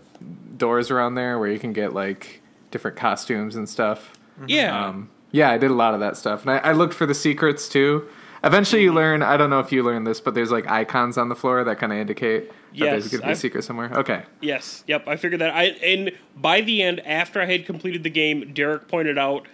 doors 0.57 0.89
around 0.91 1.15
there 1.15 1.37
where 1.39 1.49
you 1.49 1.59
can 1.59 1.73
get 1.73 1.93
like 1.93 2.41
different 2.71 2.97
costumes 2.97 3.55
and 3.55 3.67
stuff. 3.67 4.13
Yeah. 4.47 4.87
Um, 4.87 5.09
yeah, 5.31 5.49
I 5.49 5.57
did 5.57 5.71
a 5.71 5.75
lot 5.75 5.93
of 5.95 5.99
that 6.01 6.15
stuff, 6.15 6.41
and 6.43 6.51
I, 6.51 6.57
I 6.57 6.71
looked 6.73 6.93
for 6.93 7.05
the 7.07 7.15
secrets 7.15 7.67
too. 7.67 8.07
Eventually, 8.43 8.83
you 8.83 8.93
learn. 8.93 9.23
I 9.23 9.35
don't 9.37 9.49
know 9.49 9.59
if 9.59 9.71
you 9.71 9.81
learned 9.83 10.05
this, 10.05 10.19
but 10.21 10.35
there's 10.35 10.51
like 10.51 10.67
icons 10.67 11.17
on 11.17 11.29
the 11.29 11.35
floor 11.35 11.63
that 11.63 11.79
kind 11.79 11.91
of 11.91 11.97
indicate 11.97 12.49
that 12.49 12.55
there's 12.79 13.07
going 13.07 13.21
to 13.21 13.25
be 13.25 13.29
a 13.29 13.29
I've- 13.31 13.39
secret 13.39 13.63
somewhere. 13.63 13.91
Okay, 13.93 14.23
Yes, 14.41 14.83
yep, 14.85 15.07
I 15.07 15.15
figured 15.15 15.41
that. 15.41 15.55
I 15.55 15.63
and 15.83 16.11
by 16.35 16.61
the 16.61 16.83
end, 16.83 16.99
after 17.05 17.41
I 17.41 17.45
had 17.45 17.65
completed 17.65 18.03
the 18.03 18.09
game, 18.09 18.53
Derek 18.53 18.87
pointed 18.87 19.17
out 19.17 19.47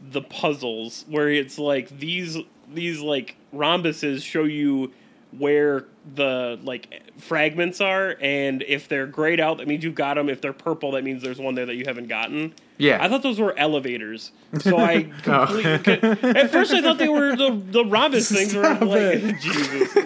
the 0.00 0.22
puzzles 0.22 1.04
where 1.08 1.28
it's 1.28 1.58
like 1.58 1.98
these 1.98 2.38
these 2.72 3.00
like 3.00 3.36
rhombuses 3.54 4.22
show 4.22 4.44
you 4.44 4.92
where 5.36 5.86
the 6.14 6.58
like 6.62 7.02
fragments 7.18 7.80
are, 7.80 8.16
and 8.20 8.62
if 8.62 8.88
they're 8.88 9.06
grayed 9.06 9.40
out, 9.40 9.58
that 9.58 9.68
means 9.68 9.84
you've 9.84 9.94
got 9.94 10.14
them. 10.14 10.28
If 10.28 10.40
they're 10.40 10.52
purple, 10.52 10.92
that 10.92 11.04
means 11.04 11.22
there's 11.22 11.38
one 11.38 11.54
there 11.54 11.66
that 11.66 11.76
you 11.76 11.84
haven't 11.86 12.08
gotten. 12.08 12.54
Yeah. 12.78 12.98
I 13.00 13.08
thought 13.08 13.22
those 13.22 13.38
were 13.38 13.56
elevators. 13.58 14.32
So 14.60 14.78
I 14.78 15.04
completely. 15.22 16.00
Oh. 16.02 16.30
At 16.30 16.50
first, 16.50 16.72
I 16.72 16.82
thought 16.82 16.98
they 16.98 17.08
were 17.08 17.36
the 17.36 17.62
the 17.70 17.84
rhombus 17.84 18.30
things. 18.32 18.54
Were 18.54 18.62
like 18.62 18.80
it. 18.82 19.36
Jesus. 19.40 19.96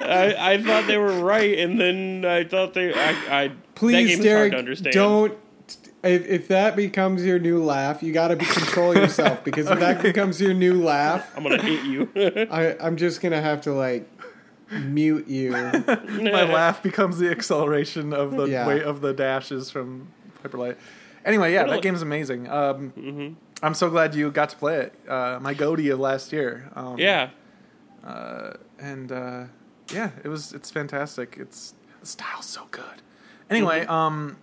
I, 0.00 0.52
I 0.52 0.62
thought 0.62 0.86
they 0.86 0.98
were 0.98 1.20
right, 1.20 1.58
and 1.58 1.80
then 1.80 2.24
I 2.26 2.44
thought 2.44 2.74
they. 2.74 2.92
I, 2.92 3.44
I 3.44 3.48
that 3.48 3.74
Please, 3.74 4.08
game 4.08 4.20
is 4.20 4.26
hard 4.26 4.50
Derek, 4.50 4.52
to 4.52 4.58
understand. 4.58 4.92
don't. 4.94 5.38
If, 6.02 6.26
if 6.26 6.48
that 6.48 6.76
becomes 6.76 7.24
your 7.24 7.38
new 7.40 7.62
laugh, 7.62 8.02
you 8.04 8.12
got 8.12 8.28
to 8.28 8.36
be 8.36 8.44
control 8.44 8.94
yourself 8.94 9.42
because 9.42 9.68
if 9.68 9.80
that 9.80 10.00
becomes 10.02 10.40
your 10.40 10.54
new 10.54 10.80
laugh, 10.82 11.32
I'm 11.36 11.42
gonna 11.42 11.60
hit 11.60 11.84
you. 11.84 12.08
I, 12.50 12.76
I'm 12.80 12.96
just 12.96 13.20
gonna 13.20 13.40
have 13.42 13.62
to 13.62 13.72
like 13.72 14.08
mute 14.70 15.26
you. 15.26 15.50
My 15.52 16.44
laugh 16.44 16.82
becomes 16.82 17.18
the 17.18 17.30
acceleration 17.30 18.12
of 18.12 18.32
the 18.32 18.44
Yeah. 18.44 18.66
weight 18.68 18.82
of 18.82 19.00
the 19.00 19.12
dashes 19.12 19.70
from 19.70 20.08
Hyperlight. 20.44 20.76
Anyway, 21.24 21.52
yeah, 21.52 21.64
that 21.64 21.78
a- 21.78 21.80
game's 21.82 22.02
amazing. 22.02 22.48
Um, 22.48 22.92
Mm-hmm. 22.96 23.34
I'm 23.60 23.74
so 23.74 23.90
glad 23.90 24.14
you 24.14 24.30
got 24.30 24.50
to 24.50 24.56
play 24.56 24.76
it. 24.82 24.94
Uh, 25.08 25.40
my 25.42 25.52
GOTY 25.52 25.88
of 25.88 25.98
last 25.98 26.32
year. 26.32 26.70
Um, 26.76 26.96
yeah, 26.96 27.30
and 28.78 29.10
uh, 29.12 29.44
yeah, 29.92 30.10
it 30.22 30.28
was. 30.28 30.52
It's 30.52 30.70
fantastic. 30.70 31.36
It's 31.40 31.74
the 32.00 32.06
style's 32.06 32.46
so 32.46 32.66
good. 32.70 33.02
Anyway, 33.50 33.80
Mm-hmm. 33.80 33.90
um, 33.90 34.36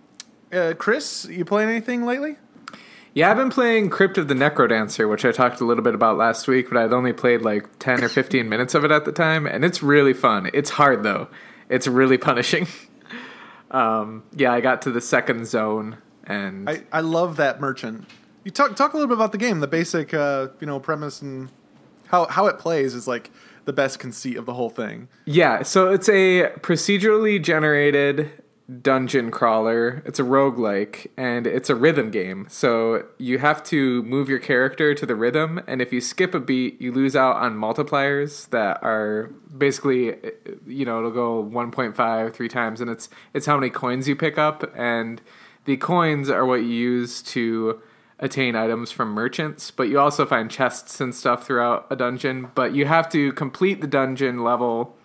uh, 0.52 0.74
Chris, 0.78 1.26
you 1.26 1.44
playing 1.44 1.70
anything 1.70 2.04
lately? 2.04 2.36
Yeah, 3.14 3.30
I've 3.30 3.38
been 3.38 3.50
playing 3.50 3.88
Crypt 3.88 4.18
of 4.18 4.28
the 4.28 4.34
Necrodancer, 4.34 5.08
which 5.08 5.24
I 5.24 5.32
talked 5.32 5.62
a 5.62 5.64
little 5.64 5.82
bit 5.82 5.94
about 5.94 6.18
last 6.18 6.46
week, 6.46 6.68
but 6.68 6.76
I'd 6.76 6.92
only 6.92 7.14
played 7.14 7.40
like 7.40 7.78
10 7.78 8.04
or 8.04 8.10
15 8.10 8.46
minutes 8.46 8.74
of 8.74 8.84
it 8.84 8.90
at 8.90 9.06
the 9.06 9.12
time, 9.12 9.46
and 9.46 9.64
it's 9.64 9.82
really 9.82 10.12
fun. 10.12 10.50
It's 10.52 10.68
hard, 10.68 11.02
though. 11.02 11.28
It's 11.70 11.86
really 11.86 12.18
punishing. 12.18 12.66
um, 13.70 14.22
yeah, 14.34 14.52
I 14.52 14.60
got 14.60 14.82
to 14.82 14.90
the 14.90 15.00
second 15.00 15.46
zone, 15.46 15.96
and 16.24 16.68
I, 16.68 16.82
I 16.92 17.00
love 17.00 17.36
that 17.36 17.58
merchant. 17.58 18.06
You 18.44 18.50
talk 18.50 18.76
talk 18.76 18.92
a 18.92 18.96
little 18.96 19.08
bit 19.08 19.16
about 19.16 19.32
the 19.32 19.38
game, 19.38 19.60
the 19.60 19.66
basic 19.66 20.12
uh, 20.12 20.48
you 20.60 20.66
know 20.66 20.78
premise 20.78 21.22
and 21.22 21.48
how 22.08 22.26
how 22.26 22.46
it 22.46 22.58
plays 22.58 22.94
is 22.94 23.08
like 23.08 23.30
the 23.64 23.72
best 23.72 23.98
conceit 23.98 24.36
of 24.36 24.44
the 24.46 24.54
whole 24.54 24.70
thing. 24.70 25.08
Yeah, 25.24 25.62
so 25.62 25.90
it's 25.90 26.08
a 26.08 26.52
procedurally 26.60 27.42
generated 27.42 28.30
dungeon 28.82 29.30
crawler. 29.30 30.02
It's 30.04 30.18
a 30.18 30.24
roguelike 30.24 31.06
and 31.16 31.46
it's 31.46 31.70
a 31.70 31.74
rhythm 31.74 32.10
game. 32.10 32.46
So 32.50 33.06
you 33.18 33.38
have 33.38 33.62
to 33.64 34.02
move 34.02 34.28
your 34.28 34.40
character 34.40 34.94
to 34.94 35.06
the 35.06 35.14
rhythm 35.14 35.60
and 35.66 35.80
if 35.80 35.92
you 35.92 36.00
skip 36.00 36.34
a 36.34 36.40
beat, 36.40 36.80
you 36.80 36.92
lose 36.92 37.14
out 37.14 37.36
on 37.36 37.56
multipliers 37.56 38.48
that 38.50 38.82
are 38.82 39.30
basically 39.56 40.16
you 40.66 40.84
know, 40.84 40.98
it'll 40.98 41.10
go 41.12 41.44
1.5 41.44 42.34
three 42.34 42.48
times 42.48 42.80
and 42.80 42.90
it's 42.90 43.08
it's 43.32 43.46
how 43.46 43.56
many 43.56 43.70
coins 43.70 44.08
you 44.08 44.16
pick 44.16 44.36
up 44.36 44.70
and 44.76 45.20
the 45.64 45.76
coins 45.76 46.28
are 46.28 46.44
what 46.44 46.62
you 46.62 46.68
use 46.68 47.22
to 47.22 47.80
attain 48.18 48.56
items 48.56 48.90
from 48.90 49.10
merchants, 49.10 49.70
but 49.70 49.84
you 49.84 50.00
also 50.00 50.24
find 50.24 50.50
chests 50.50 51.00
and 51.00 51.14
stuff 51.14 51.46
throughout 51.46 51.86
a 51.90 51.96
dungeon, 51.96 52.50
but 52.54 52.74
you 52.74 52.86
have 52.86 53.08
to 53.10 53.32
complete 53.32 53.80
the 53.80 53.86
dungeon 53.86 54.42
level 54.42 54.96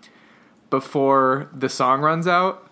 before 0.70 1.50
the 1.54 1.68
song 1.68 2.00
runs 2.00 2.26
out 2.26 2.71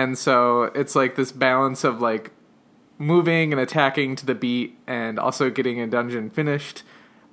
and 0.00 0.16
so 0.18 0.64
it's 0.74 0.94
like 0.94 1.14
this 1.16 1.32
balance 1.32 1.84
of 1.84 2.00
like 2.00 2.30
moving 2.98 3.52
and 3.52 3.60
attacking 3.60 4.16
to 4.16 4.26
the 4.26 4.34
beat 4.34 4.78
and 4.86 5.18
also 5.18 5.50
getting 5.50 5.80
a 5.80 5.86
dungeon 5.86 6.30
finished 6.30 6.82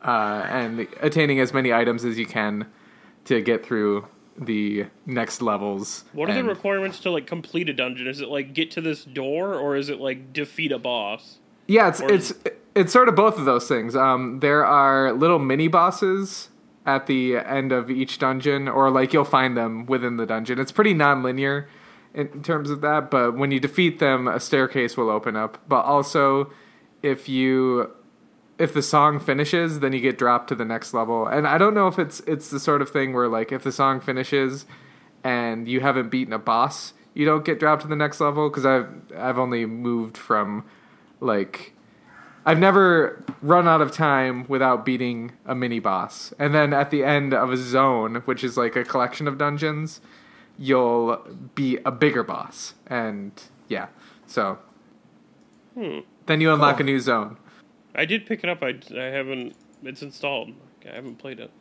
uh, 0.03 0.43
and 0.47 0.87
attaining 1.01 1.39
as 1.39 1.53
many 1.53 1.73
items 1.73 2.05
as 2.05 2.17
you 2.17 2.25
can 2.25 2.65
to 3.25 3.41
get 3.41 3.65
through 3.65 4.07
the 4.37 4.85
next 5.05 5.41
levels 5.41 6.03
What 6.13 6.29
are 6.29 6.33
the 6.33 6.43
requirements 6.43 6.99
to 6.99 7.11
like 7.11 7.25
complete 7.25 7.69
a 7.69 7.73
dungeon? 7.73 8.07
Is 8.07 8.21
it 8.21 8.29
like 8.29 8.53
get 8.53 8.69
to 8.71 8.81
this 8.81 9.03
door, 9.03 9.55
or 9.55 9.75
is 9.75 9.89
it 9.89 9.99
like 9.99 10.31
defeat 10.31 10.71
a 10.71 10.77
boss? 10.77 11.39
Yeah, 11.67 11.87
it's 11.89 12.01
Or- 12.01 12.11
it's 12.11 12.33
it's 12.75 12.93
sort 12.93 13.09
of 13.09 13.15
both 13.15 13.39
of 13.39 13.45
those 13.45 13.67
things. 13.67 13.95
Um, 13.95 14.39
there 14.41 14.63
are 14.63 15.11
little 15.11 15.39
mini 15.39 15.67
bosses 15.67 16.49
at 16.85 17.07
the 17.07 17.37
end 17.37 17.71
of 17.71 17.89
each 17.89 18.19
dungeon, 18.19 18.67
or 18.67 18.91
like 18.91 19.11
you'll 19.11 19.25
find 19.25 19.57
them 19.57 19.87
within 19.87 20.17
the 20.17 20.25
dungeon. 20.27 20.59
It's 20.59 20.71
pretty 20.71 20.93
non-linear 20.93 21.67
in 22.17 22.41
terms 22.41 22.71
of 22.71 22.81
that, 22.81 23.11
but 23.11 23.37
when 23.37 23.51
you 23.51 23.59
defeat 23.59 23.99
them, 23.99 24.27
a 24.27 24.39
staircase 24.39 24.97
will 24.97 25.11
open 25.11 25.35
up. 25.35 25.59
But 25.67 25.81
also, 25.85 26.51
if 27.03 27.29
you 27.29 27.91
if 28.57 28.73
the 28.73 28.81
song 28.81 29.19
finishes, 29.19 29.81
then 29.81 29.93
you 29.93 30.01
get 30.01 30.17
dropped 30.17 30.49
to 30.49 30.55
the 30.55 30.65
next 30.65 30.95
level. 30.95 31.27
And 31.27 31.47
I 31.47 31.59
don't 31.59 31.75
know 31.75 31.87
if 31.87 31.99
it's 31.99 32.21
it's 32.21 32.49
the 32.49 32.59
sort 32.59 32.81
of 32.81 32.89
thing 32.89 33.13
where 33.13 33.27
like 33.27 33.51
if 33.51 33.61
the 33.61 33.71
song 33.71 34.01
finishes 34.01 34.65
and 35.23 35.67
you 35.67 35.81
haven't 35.81 36.09
beaten 36.09 36.33
a 36.33 36.39
boss, 36.39 36.93
you 37.13 37.23
don't 37.23 37.45
get 37.45 37.59
dropped 37.59 37.83
to 37.83 37.87
the 37.87 37.95
next 37.95 38.19
level 38.19 38.49
because 38.49 38.65
I've 38.65 38.89
I've 39.15 39.37
only 39.37 39.67
moved 39.67 40.17
from 40.17 40.65
like 41.19 41.73
I've 42.47 42.57
never 42.57 43.23
run 43.43 43.67
out 43.67 43.81
of 43.81 43.91
time 43.91 44.45
without 44.47 44.85
beating 44.85 45.33
a 45.45 45.53
mini 45.53 45.79
boss. 45.79 46.33
And 46.39 46.55
then 46.55 46.73
at 46.73 46.89
the 46.89 47.03
end 47.03 47.31
of 47.31 47.51
a 47.51 47.57
zone, 47.57 48.23
which 48.25 48.43
is 48.43 48.57
like 48.57 48.75
a 48.75 48.83
collection 48.83 49.27
of 49.27 49.37
dungeons, 49.37 50.01
you'll 50.57 51.23
be 51.55 51.77
a 51.85 51.91
bigger 51.91 52.23
boss. 52.23 52.73
And 52.87 53.31
yeah, 53.67 53.87
so 54.25 54.59
then 55.75 56.41
you 56.41 56.51
unlock 56.51 56.79
a 56.79 56.83
new 56.83 56.99
zone. 56.99 57.37
I 57.95 58.05
did 58.05 58.25
pick 58.25 58.43
it 58.43 58.49
up. 58.49 58.61
I, 58.61 58.79
I 58.95 59.05
haven't. 59.05 59.55
It's 59.83 60.01
installed. 60.01 60.51
I 60.89 60.95
haven't 60.95 61.17
played 61.17 61.39
it. 61.39 61.51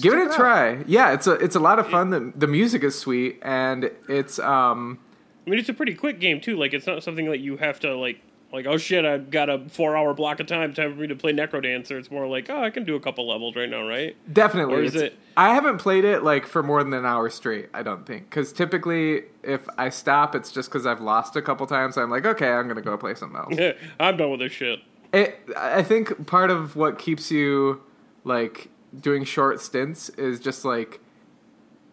Give 0.00 0.14
it 0.14 0.18
a 0.18 0.30
out. 0.30 0.34
try. 0.34 0.84
Yeah, 0.86 1.12
it's 1.12 1.26
a 1.26 1.32
it's 1.32 1.56
a 1.56 1.60
lot 1.60 1.78
of 1.78 1.88
fun. 1.88 2.10
The 2.10 2.32
the 2.34 2.46
music 2.46 2.82
is 2.82 2.98
sweet 2.98 3.38
and 3.42 3.90
it's 4.08 4.38
um 4.38 4.98
I 5.46 5.50
mean, 5.50 5.58
it's 5.58 5.68
a 5.68 5.74
pretty 5.74 5.94
quick 5.94 6.20
game 6.20 6.40
too. 6.40 6.56
Like, 6.56 6.72
it's 6.72 6.86
not 6.86 7.02
something 7.02 7.26
that 7.26 7.40
you 7.40 7.56
have 7.56 7.80
to 7.80 7.96
like. 7.96 8.20
Like, 8.52 8.66
oh 8.66 8.76
shit, 8.76 9.04
I've 9.06 9.30
got 9.30 9.48
a 9.48 9.60
four-hour 9.68 10.12
block 10.14 10.38
of 10.40 10.46
time. 10.46 10.74
Time 10.74 10.94
for 10.94 11.00
me 11.00 11.06
to 11.06 11.16
play 11.16 11.32
Necrodancer. 11.32 11.92
It's 11.98 12.10
more 12.10 12.26
like, 12.26 12.50
oh, 12.50 12.62
I 12.62 12.68
can 12.70 12.84
do 12.84 12.94
a 12.96 13.00
couple 13.00 13.26
levels 13.26 13.56
right 13.56 13.68
now, 13.70 13.86
right? 13.88 14.14
Definitely. 14.32 14.74
Or 14.74 14.82
is 14.82 14.94
It's- 14.94 15.12
it- 15.12 15.18
I 15.36 15.54
haven't 15.54 15.78
played 15.78 16.04
it 16.04 16.22
like 16.22 16.44
for 16.46 16.62
more 16.62 16.84
than 16.84 16.92
an 16.92 17.06
hour 17.06 17.30
straight. 17.30 17.70
I 17.72 17.82
don't 17.82 18.04
think 18.04 18.28
because 18.28 18.52
typically 18.52 19.22
if 19.42 19.66
I 19.78 19.88
stop, 19.88 20.34
it's 20.34 20.52
just 20.52 20.68
because 20.70 20.84
I've 20.86 21.00
lost 21.00 21.34
a 21.36 21.40
couple 21.42 21.66
times. 21.66 21.96
I'm 21.96 22.10
like, 22.10 22.26
okay, 22.26 22.50
I'm 22.52 22.68
gonna 22.68 22.82
go 22.82 22.98
play 22.98 23.14
something 23.14 23.38
else. 23.38 23.74
I'm 24.00 24.18
done 24.18 24.30
with 24.30 24.40
this 24.40 24.52
shit. 24.52 24.80
it, 25.14 25.40
I 25.56 25.82
think 25.82 26.26
part 26.26 26.50
of 26.50 26.76
what 26.76 26.98
keeps 26.98 27.30
you 27.30 27.80
like 28.24 28.68
doing 29.00 29.24
short 29.24 29.60
stints 29.62 30.10
is 30.10 30.38
just 30.38 30.66
like 30.66 31.00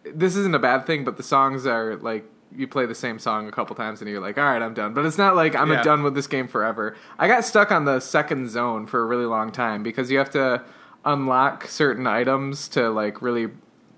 this 0.04 0.36
isn't 0.36 0.54
a 0.54 0.58
bad 0.58 0.86
thing, 0.86 1.04
but 1.04 1.16
the 1.16 1.22
songs 1.22 1.64
are 1.66 1.96
like 1.96 2.24
you 2.56 2.66
play 2.66 2.86
the 2.86 2.94
same 2.94 3.18
song 3.18 3.46
a 3.48 3.52
couple 3.52 3.76
times 3.76 4.00
and 4.00 4.10
you're 4.10 4.20
like, 4.20 4.36
all 4.38 4.44
right, 4.44 4.60
I'm 4.62 4.74
done. 4.74 4.92
But 4.94 5.04
it's 5.06 5.18
not 5.18 5.36
like 5.36 5.54
I'm 5.54 5.70
Yeah. 5.70 5.82
done 5.82 6.02
with 6.02 6.14
this 6.14 6.26
game 6.26 6.48
forever. 6.48 6.96
I 7.18 7.28
got 7.28 7.44
stuck 7.44 7.70
on 7.70 7.84
the 7.84 8.00
second 8.00 8.48
zone 8.50 8.86
for 8.86 9.00
a 9.00 9.04
really 9.06 9.26
long 9.26 9.52
time 9.52 9.82
because 9.82 10.10
you 10.10 10.18
have 10.18 10.30
to 10.30 10.62
unlock 11.04 11.66
certain 11.66 12.06
items 12.06 12.68
to 12.68 12.90
like 12.90 13.22
really 13.22 13.48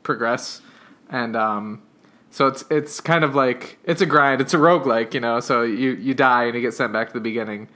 progress, 0.03 0.61
and 1.11 1.35
um, 1.37 1.83
so 2.31 2.47
it's 2.47 2.65
it's 2.71 3.01
kind 3.01 3.25
of 3.25 3.35
like 3.35 3.79
it's 3.85 4.01
a 4.01 4.07
grind. 4.07 4.41
It's 4.41 4.55
a 4.55 4.59
roguelike, 4.59 5.15
you 5.15 5.21
know. 5.21 5.41
So 5.41 5.63
you 5.63 5.93
you 5.93 6.15
die 6.15 6.45
and 6.45 6.55
you 6.55 6.61
get 6.61 6.75
sent 6.75 6.93
back 6.93 7.09
to 7.09 7.15
the 7.15 7.21
beginning. 7.21 7.69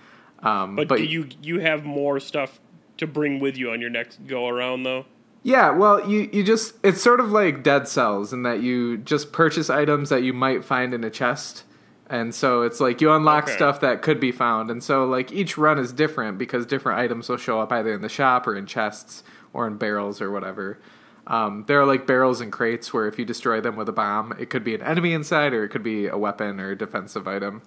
Um, 0.42 0.76
But, 0.76 0.88
do 0.88 1.02
you 1.04 1.26
you 1.42 1.60
have 1.60 1.84
more 1.84 2.20
stuff 2.20 2.60
to 2.98 3.06
bring 3.06 3.40
with 3.40 3.56
you 3.56 3.70
on 3.70 3.80
your 3.80 3.90
next 3.90 4.26
go 4.26 4.46
around 4.48 4.82
though? 4.84 5.06
Yeah, 5.46 5.70
well, 5.70 6.10
you, 6.10 6.28
you 6.32 6.42
just 6.42 6.74
it's 6.82 7.00
sort 7.00 7.20
of 7.20 7.30
like 7.30 7.62
Dead 7.62 7.86
Cells 7.86 8.32
in 8.32 8.42
that 8.42 8.62
you 8.62 8.96
just 8.96 9.30
purchase 9.30 9.70
items 9.70 10.08
that 10.08 10.24
you 10.24 10.32
might 10.32 10.64
find 10.64 10.92
in 10.92 11.04
a 11.04 11.10
chest. 11.10 11.62
And 12.10 12.34
so 12.34 12.62
it's 12.62 12.80
like 12.80 13.00
you 13.00 13.12
unlock 13.12 13.44
Okay. 13.44 13.52
stuff 13.54 13.78
that 13.78 14.02
could 14.02 14.18
be 14.18 14.32
found. 14.32 14.72
And 14.72 14.82
so 14.82 15.04
like 15.06 15.30
each 15.30 15.56
run 15.56 15.78
is 15.78 15.92
different 15.92 16.36
because 16.36 16.66
different 16.66 16.98
items 16.98 17.28
will 17.28 17.36
show 17.36 17.60
up 17.60 17.70
either 17.70 17.94
in 17.94 18.00
the 18.02 18.08
shop 18.08 18.48
or 18.48 18.56
in 18.56 18.66
chests 18.66 19.22
or 19.52 19.68
in 19.68 19.76
barrels 19.76 20.20
or 20.20 20.32
whatever. 20.32 20.80
Um, 21.28 21.62
there 21.68 21.80
are 21.80 21.86
like 21.86 22.08
barrels 22.08 22.40
and 22.40 22.50
crates 22.50 22.92
where 22.92 23.06
if 23.06 23.16
you 23.16 23.24
destroy 23.24 23.60
them 23.60 23.76
with 23.76 23.88
a 23.88 23.92
bomb, 23.92 24.34
it 24.40 24.50
could 24.50 24.64
be 24.64 24.74
an 24.74 24.82
enemy 24.82 25.12
inside 25.12 25.52
or 25.52 25.62
it 25.62 25.68
could 25.68 25.84
be 25.84 26.08
a 26.08 26.18
weapon 26.18 26.58
or 26.58 26.72
a 26.72 26.76
defensive 26.76 27.28
item 27.28 27.62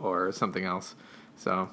or 0.00 0.32
something 0.32 0.64
else. 0.64 0.96
So 1.36 1.70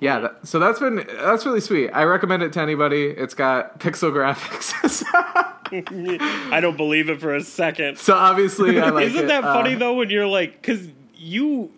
yeah, 0.00 0.18
that, 0.20 0.46
so 0.46 0.58
that's 0.58 0.78
been 0.80 1.06
that's 1.18 1.44
really 1.46 1.60
sweet. 1.60 1.90
I 1.90 2.04
recommend 2.04 2.42
it 2.42 2.52
to 2.54 2.60
anybody. 2.60 3.04
It's 3.06 3.34
got 3.34 3.78
pixel 3.80 4.10
graphics. 4.12 5.04
I 6.52 6.58
don't 6.60 6.76
believe 6.76 7.08
it 7.08 7.20
for 7.20 7.34
a 7.34 7.42
second. 7.42 7.98
so 7.98 8.14
obviously, 8.14 8.80
I 8.80 8.90
like 8.90 9.06
Isn't 9.06 9.24
it. 9.24 9.28
that 9.28 9.44
Uh, 9.44 9.54
funny 9.54 9.74
though? 9.74 9.94
When 9.94 10.10
you're 10.10 10.26
like, 10.26 10.60
because 10.60 10.88
you. 11.14 11.70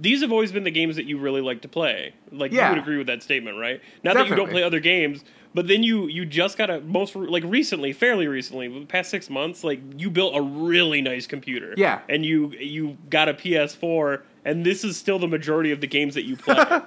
These 0.00 0.20
have 0.22 0.30
always 0.30 0.52
been 0.52 0.62
the 0.62 0.70
games 0.70 0.94
that 0.94 1.06
you 1.06 1.18
really 1.18 1.40
like 1.40 1.62
to 1.62 1.68
play. 1.68 2.12
Like 2.30 2.52
Yeah. 2.52 2.68
you 2.68 2.74
would 2.76 2.82
agree 2.82 2.98
with 2.98 3.08
that 3.08 3.20
statement, 3.20 3.58
right? 3.58 3.80
Not 4.04 4.14
that 4.14 4.28
you 4.28 4.36
don't 4.36 4.48
play 4.48 4.62
other 4.62 4.78
games, 4.78 5.24
but 5.54 5.66
then 5.66 5.82
you 5.82 6.06
you 6.06 6.24
just 6.24 6.56
got 6.56 6.70
a 6.70 6.80
most 6.82 7.16
like 7.16 7.42
recently, 7.44 7.92
fairly 7.92 8.28
recently, 8.28 8.68
the 8.68 8.86
past 8.86 9.10
six 9.10 9.28
months, 9.28 9.64
like 9.64 9.80
you 9.96 10.08
built 10.08 10.36
a 10.36 10.40
really 10.42 11.00
nice 11.02 11.26
computer. 11.26 11.74
Yeah. 11.76 12.00
and 12.08 12.24
you 12.24 12.50
you 12.52 12.96
got 13.10 13.28
a 13.28 13.34
PS4, 13.34 14.22
and 14.44 14.64
this 14.64 14.84
is 14.84 14.96
still 14.96 15.18
the 15.18 15.26
majority 15.26 15.72
of 15.72 15.80
the 15.80 15.88
games 15.88 16.14
that 16.14 16.24
you 16.24 16.36
play. 16.36 16.64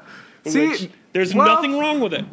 See, 0.45 0.67
which 0.69 0.89
there's 1.13 1.33
well- 1.35 1.47
nothing 1.55 1.77
wrong 1.79 1.99
with 1.99 2.13
it. 2.13 2.25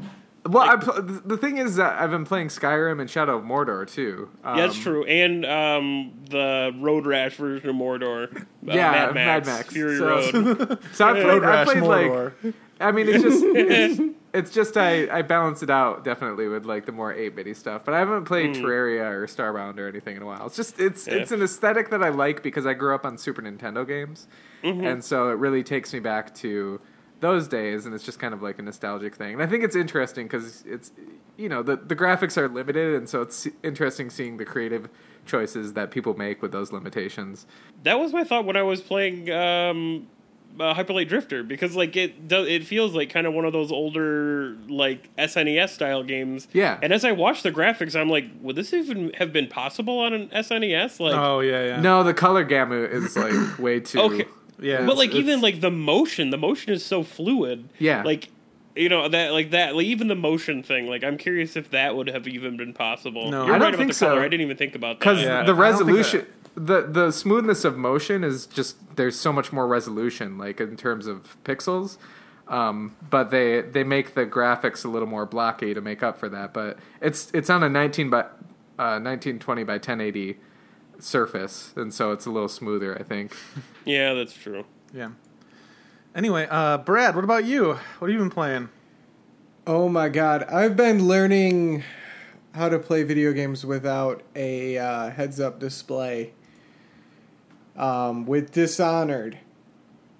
Well, 0.46 0.62
I 0.66 0.76
pl- 0.76 1.02
the 1.02 1.36
thing 1.36 1.58
is 1.58 1.76
that 1.76 2.00
I've 2.00 2.10
been 2.10 2.24
playing 2.24 2.48
Skyrim 2.48 3.00
and 3.02 3.10
Shadow 3.10 3.36
of 3.36 3.44
Mordor 3.44 3.86
too. 3.86 4.30
Um, 4.42 4.56
Yeah, 4.56 4.66
that's 4.66 4.78
true. 4.78 5.04
And 5.04 5.44
um, 5.44 6.12
the 6.30 6.72
Road 6.78 7.04
Rash 7.04 7.34
version 7.34 7.68
of 7.68 7.76
Mordor. 7.76 8.34
Uh, 8.34 8.44
Yeah, 8.62 8.90
Mad 8.92 9.14
Max, 9.14 9.14
Mad 9.14 9.46
Max. 9.46 9.72
Fury 9.74 9.98
So- 9.98 10.06
Road. 10.06 10.78
So 10.94 11.06
I 11.06 11.12
played, 11.12 11.26
Road 11.26 11.44
I 11.44 11.46
Rash 11.48 11.66
played 11.66 11.82
Mordor. 11.82 12.32
like. 12.44 12.54
I 12.80 12.92
mean, 12.92 13.08
it's 13.08 13.22
just 13.22 13.44
it's, 13.44 14.00
it's 14.32 14.50
just 14.52 14.76
I 14.78 15.08
I 15.18 15.20
balance 15.22 15.62
it 15.62 15.68
out 15.68 16.02
definitely 16.04 16.48
with 16.48 16.64
like 16.64 16.86
the 16.86 16.92
more 16.92 17.12
eight 17.12 17.36
bitty 17.36 17.52
stuff. 17.52 17.84
But 17.84 17.92
I 17.92 17.98
haven't 17.98 18.24
played 18.24 18.54
Terraria 18.54 19.10
or 19.10 19.26
Starbound 19.26 19.78
or 19.78 19.86
anything 19.88 20.16
in 20.16 20.22
a 20.22 20.26
while. 20.26 20.46
It's 20.46 20.56
just 20.56 20.80
it's. 20.80 21.06
Yeah. 21.08 21.14
it's 21.14 21.32
an 21.32 21.42
aesthetic 21.42 21.90
that 21.90 22.02
I 22.02 22.08
like 22.08 22.42
because 22.42 22.64
I 22.64 22.72
grew 22.72 22.94
up 22.94 23.04
on 23.04 23.18
Super 23.18 23.42
Nintendo 23.42 23.86
games, 23.86 24.28
Mm-hmm. 24.62 24.86
and 24.86 25.04
so 25.04 25.28
it 25.30 25.34
really 25.34 25.62
takes 25.64 25.92
me 25.92 25.98
back 26.00 26.34
to 26.36 26.80
those 27.20 27.48
days, 27.48 27.84
and 27.86 27.94
it's 27.94 28.04
just 28.04 28.18
kind 28.18 28.32
of 28.32 28.42
like 28.42 28.58
a 28.58 28.62
nostalgic 28.62 29.14
thing. 29.16 29.34
And 29.34 29.42
I 29.42 29.46
think 29.46 29.64
it's 29.64 29.76
interesting 29.76 30.26
because 30.26 30.62
it's 30.66 30.92
you 31.36 31.48
know 31.48 31.62
the 31.62 31.76
the 31.76 31.96
graphics 31.96 32.36
are 32.36 32.48
limited, 32.48 32.94
and 32.94 33.08
so 33.08 33.22
it's 33.22 33.46
interesting 33.62 34.10
seeing 34.10 34.36
the 34.36 34.44
creative 34.44 34.88
choices 35.26 35.74
that 35.74 35.90
people 35.90 36.14
make 36.16 36.40
with 36.40 36.52
those 36.52 36.72
limitations. 36.72 37.46
that 37.82 37.98
was 37.98 38.12
my 38.12 38.24
thought 38.24 38.44
when 38.46 38.56
I 38.56 38.62
was 38.62 38.80
playing 38.80 39.30
um, 39.30 40.06
uh, 40.58 40.72
Hyperlight 40.74 41.08
Drifter 41.08 41.42
because 41.42 41.76
like 41.76 41.94
it 41.96 42.26
does 42.28 42.48
it 42.48 42.64
feels 42.64 42.94
like 42.94 43.10
kind 43.10 43.26
of 43.26 43.34
one 43.34 43.44
of 43.44 43.52
those 43.52 43.70
older 43.70 44.56
like 44.68 45.14
SNES 45.16 45.68
style 45.68 46.02
games. 46.02 46.48
Yeah. 46.52 46.78
And 46.82 46.92
as 46.92 47.04
I 47.04 47.12
watch 47.12 47.42
the 47.42 47.52
graphics, 47.52 47.94
I'm 47.94 48.08
like, 48.08 48.24
would 48.40 48.56
this 48.56 48.72
even 48.72 49.12
have 49.14 49.32
been 49.32 49.48
possible 49.48 49.98
on 49.98 50.14
an 50.14 50.28
SNES? 50.28 50.98
Like, 50.98 51.14
Oh 51.14 51.40
yeah, 51.40 51.64
yeah. 51.64 51.80
No, 51.80 52.02
the 52.02 52.14
color 52.14 52.42
gamut 52.44 52.90
is 52.90 53.16
like 53.16 53.58
way 53.58 53.80
too. 53.80 54.00
Okay. 54.00 54.26
Yeah. 54.60 54.84
but 54.86 54.96
like 54.96 55.14
even 55.14 55.40
like 55.40 55.60
the 55.60 55.70
motion, 55.70 56.30
the 56.30 56.38
motion 56.38 56.72
is 56.72 56.84
so 56.84 57.02
fluid. 57.02 57.68
Yeah. 57.78 58.02
Like. 58.02 58.28
You 58.76 58.88
know 58.88 59.08
that, 59.08 59.32
like 59.32 59.50
that, 59.50 59.74
like 59.74 59.86
even 59.86 60.06
the 60.06 60.14
motion 60.14 60.62
thing. 60.62 60.86
Like, 60.86 61.02
I'm 61.02 61.16
curious 61.18 61.56
if 61.56 61.70
that 61.70 61.96
would 61.96 62.06
have 62.06 62.28
even 62.28 62.56
been 62.56 62.72
possible. 62.72 63.28
No. 63.28 63.44
You're 63.44 63.56
I 63.56 63.58
right 63.58 63.58
don't 63.58 63.74
about 63.74 63.78
think 63.78 63.92
the 63.92 64.06
color. 64.06 64.20
so. 64.20 64.24
I 64.24 64.28
didn't 64.28 64.42
even 64.42 64.56
think 64.56 64.76
about 64.76 65.00
that. 65.00 65.00
because 65.00 65.20
Yeah, 65.20 65.38
the 65.38 65.42
I 65.42 65.46
don't 65.46 65.56
resolution 65.56 66.26
the 66.54 66.82
the 66.82 67.10
smoothness 67.10 67.64
of 67.64 67.76
motion 67.76 68.22
is 68.22 68.46
just 68.46 68.76
there's 68.94 69.18
so 69.18 69.32
much 69.32 69.52
more 69.52 69.66
resolution 69.66 70.38
like 70.38 70.60
in 70.60 70.76
terms 70.76 71.08
of 71.08 71.36
pixels 71.44 71.96
Um, 72.46 72.94
but 73.10 73.30
they 73.32 73.62
they 73.62 73.82
make 73.82 74.14
the 74.14 74.24
graphics 74.26 74.84
a 74.84 74.88
little 74.88 75.08
more 75.08 75.26
blocky 75.26 75.74
to 75.74 75.80
make 75.80 76.04
up 76.04 76.16
for 76.16 76.28
that. 76.28 76.54
But 76.54 76.78
it's 77.00 77.32
it's 77.34 77.50
on 77.50 77.64
a 77.64 77.68
19 77.68 78.10
by 78.10 78.20
uh, 78.78 79.02
1920 79.02 79.64
by 79.64 79.72
1080 79.74 80.36
surface, 80.98 81.72
and 81.76 81.92
so 81.92 82.12
it's 82.12 82.26
a 82.26 82.30
little 82.30 82.48
smoother, 82.48 82.98
I 82.98 83.02
think. 83.02 83.34
Yeah, 83.84 84.12
that's 84.12 84.34
true. 84.34 84.66
Yeah. 84.92 85.12
Anyway, 86.14 86.46
uh, 86.50 86.76
Brad, 86.76 87.14
what 87.14 87.24
about 87.24 87.46
you? 87.46 87.78
What 87.98 88.08
have 88.08 88.10
you 88.10 88.18
been 88.18 88.28
playing? 88.28 88.68
Oh 89.66 89.88
my 89.88 90.10
god, 90.10 90.42
I've 90.44 90.76
been 90.76 91.08
learning 91.08 91.84
how 92.54 92.68
to 92.68 92.78
play 92.78 93.02
video 93.02 93.32
games 93.32 93.64
without 93.64 94.22
a 94.36 94.76
uh, 94.76 95.10
heads-up 95.10 95.58
display 95.58 96.34
um, 97.76 98.26
with 98.26 98.52
Dishonored, 98.52 99.38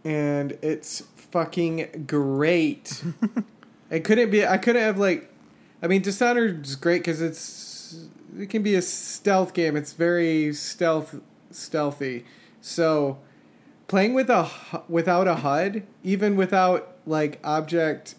and 0.05 0.57
it's 0.63 1.03
fucking 1.17 2.05
great. 2.07 3.03
it 3.91 4.01
couldn't 4.01 4.31
be. 4.31 4.47
I 4.47 4.57
couldn't 4.57 4.83
have 4.83 4.99
like. 4.99 5.31
I 5.83 5.89
mean, 5.89 6.03
Dishonored's 6.03 6.77
great 6.77 7.03
because 7.03 7.21
it's 7.21 7.41
it 8.39 8.49
can 8.51 8.63
be 8.63 8.75
a 8.75 8.83
stealth 8.83 9.55
game. 9.55 9.77
It's 9.77 9.93
very 9.93 10.53
stealth 10.53 11.21
stealthy. 11.51 12.25
So 12.61 13.19
playing 13.87 14.15
with 14.15 14.29
a 14.31 14.49
without 14.89 15.29
a 15.29 15.37
HUD, 15.37 15.85
even 16.03 16.37
without 16.37 16.97
like 17.07 17.39
object 17.45 18.15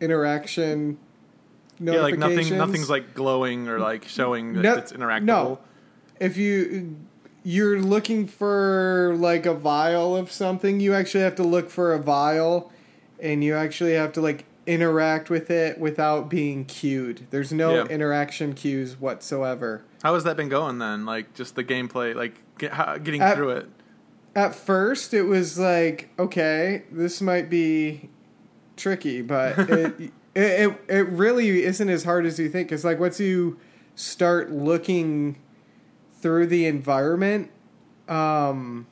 interaction 0.00 0.98
Yeah, 1.80 2.00
like 2.00 2.18
nothing. 2.18 2.56
Nothing's 2.56 2.90
like 2.90 3.14
glowing 3.14 3.68
or 3.68 3.78
like 3.78 4.04
showing 4.06 4.54
that 4.54 4.62
No- 4.62 4.74
it's 4.76 4.92
interactable. 4.92 5.24
no. 5.26 5.58
if 6.20 6.36
you 6.36 6.96
you're 7.46 7.78
looking 7.78 8.26
for 8.26 9.14
like 9.18 9.44
a 9.44 9.52
vial 9.52 10.16
of 10.16 10.32
something, 10.32 10.80
you 10.80 10.94
actually 10.94 11.22
have 11.24 11.34
to 11.36 11.42
look 11.42 11.68
for 11.68 11.92
a 11.92 11.98
vial, 11.98 12.72
and 13.20 13.44
you 13.44 13.54
actually 13.54 13.92
have 13.92 14.12
to 14.14 14.20
like 14.22 14.46
interact 14.66 15.28
with 15.30 15.50
it 15.50 15.78
without 15.78 16.28
being 16.30 16.64
cued. 16.64 17.26
There's 17.30 17.52
no 17.52 17.74
Yeah. 17.74 17.84
interaction 17.86 18.54
cues 18.54 18.98
whatsoever. 18.98 19.82
How 20.02 20.14
has 20.14 20.24
that 20.24 20.36
been 20.36 20.48
going 20.48 20.78
then? 20.78 21.04
Like 21.06 21.34
just 21.34 21.54
the 21.54 21.64
gameplay, 21.64 22.14
like 22.14 22.34
get, 22.58 22.72
how, 22.72 22.96
getting 22.98 23.20
At- 23.20 23.36
through 23.36 23.50
it. 23.50 23.68
At 24.36 24.54
first, 24.54 25.14
it 25.14 25.22
was 25.22 25.58
like, 25.58 26.08
okay, 26.18 26.82
this 26.90 27.20
might 27.20 27.48
be 27.48 28.08
tricky, 28.76 29.22
but 29.22 29.58
it, 29.70 30.00
it 30.00 30.12
it 30.34 30.80
it 30.88 31.08
really 31.08 31.62
isn't 31.62 31.88
as 31.88 32.02
hard 32.04 32.26
as 32.26 32.38
you 32.40 32.48
think. 32.48 32.72
It's 32.72 32.82
like 32.82 32.98
once 32.98 33.20
you 33.20 33.58
start 33.94 34.50
looking 34.50 35.36
through 36.20 36.48
the 36.48 36.66
environment, 36.66 37.50
um, 38.08 38.86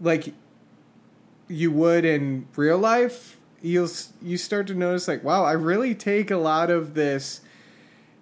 like 0.00 0.34
you 1.48 1.70
would 1.72 2.04
in 2.04 2.46
real 2.54 2.78
life, 2.78 3.38
you'll 3.62 3.88
you 4.20 4.36
start 4.36 4.66
to 4.66 4.74
notice 4.74 5.08
like, 5.08 5.24
wow, 5.24 5.44
I 5.44 5.52
really 5.52 5.94
take 5.94 6.30
a 6.30 6.36
lot 6.36 6.68
of 6.70 6.94
this 6.94 7.40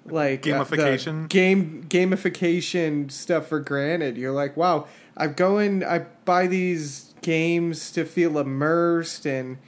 like 0.06 0.46
uh, 0.46 0.64
Gamification? 0.64 1.28
game 1.28 1.84
gamification 1.88 3.10
stuff 3.10 3.48
for 3.48 3.60
granted. 3.60 4.16
You're 4.16 4.32
like, 4.32 4.56
wow, 4.56 4.86
I 5.16 5.26
go 5.26 5.58
in, 5.58 5.82
I 5.84 6.00
buy 6.24 6.46
these 6.46 7.14
games 7.22 7.90
to 7.92 8.04
feel 8.04 8.38
immersed, 8.38 9.26
and 9.26 9.58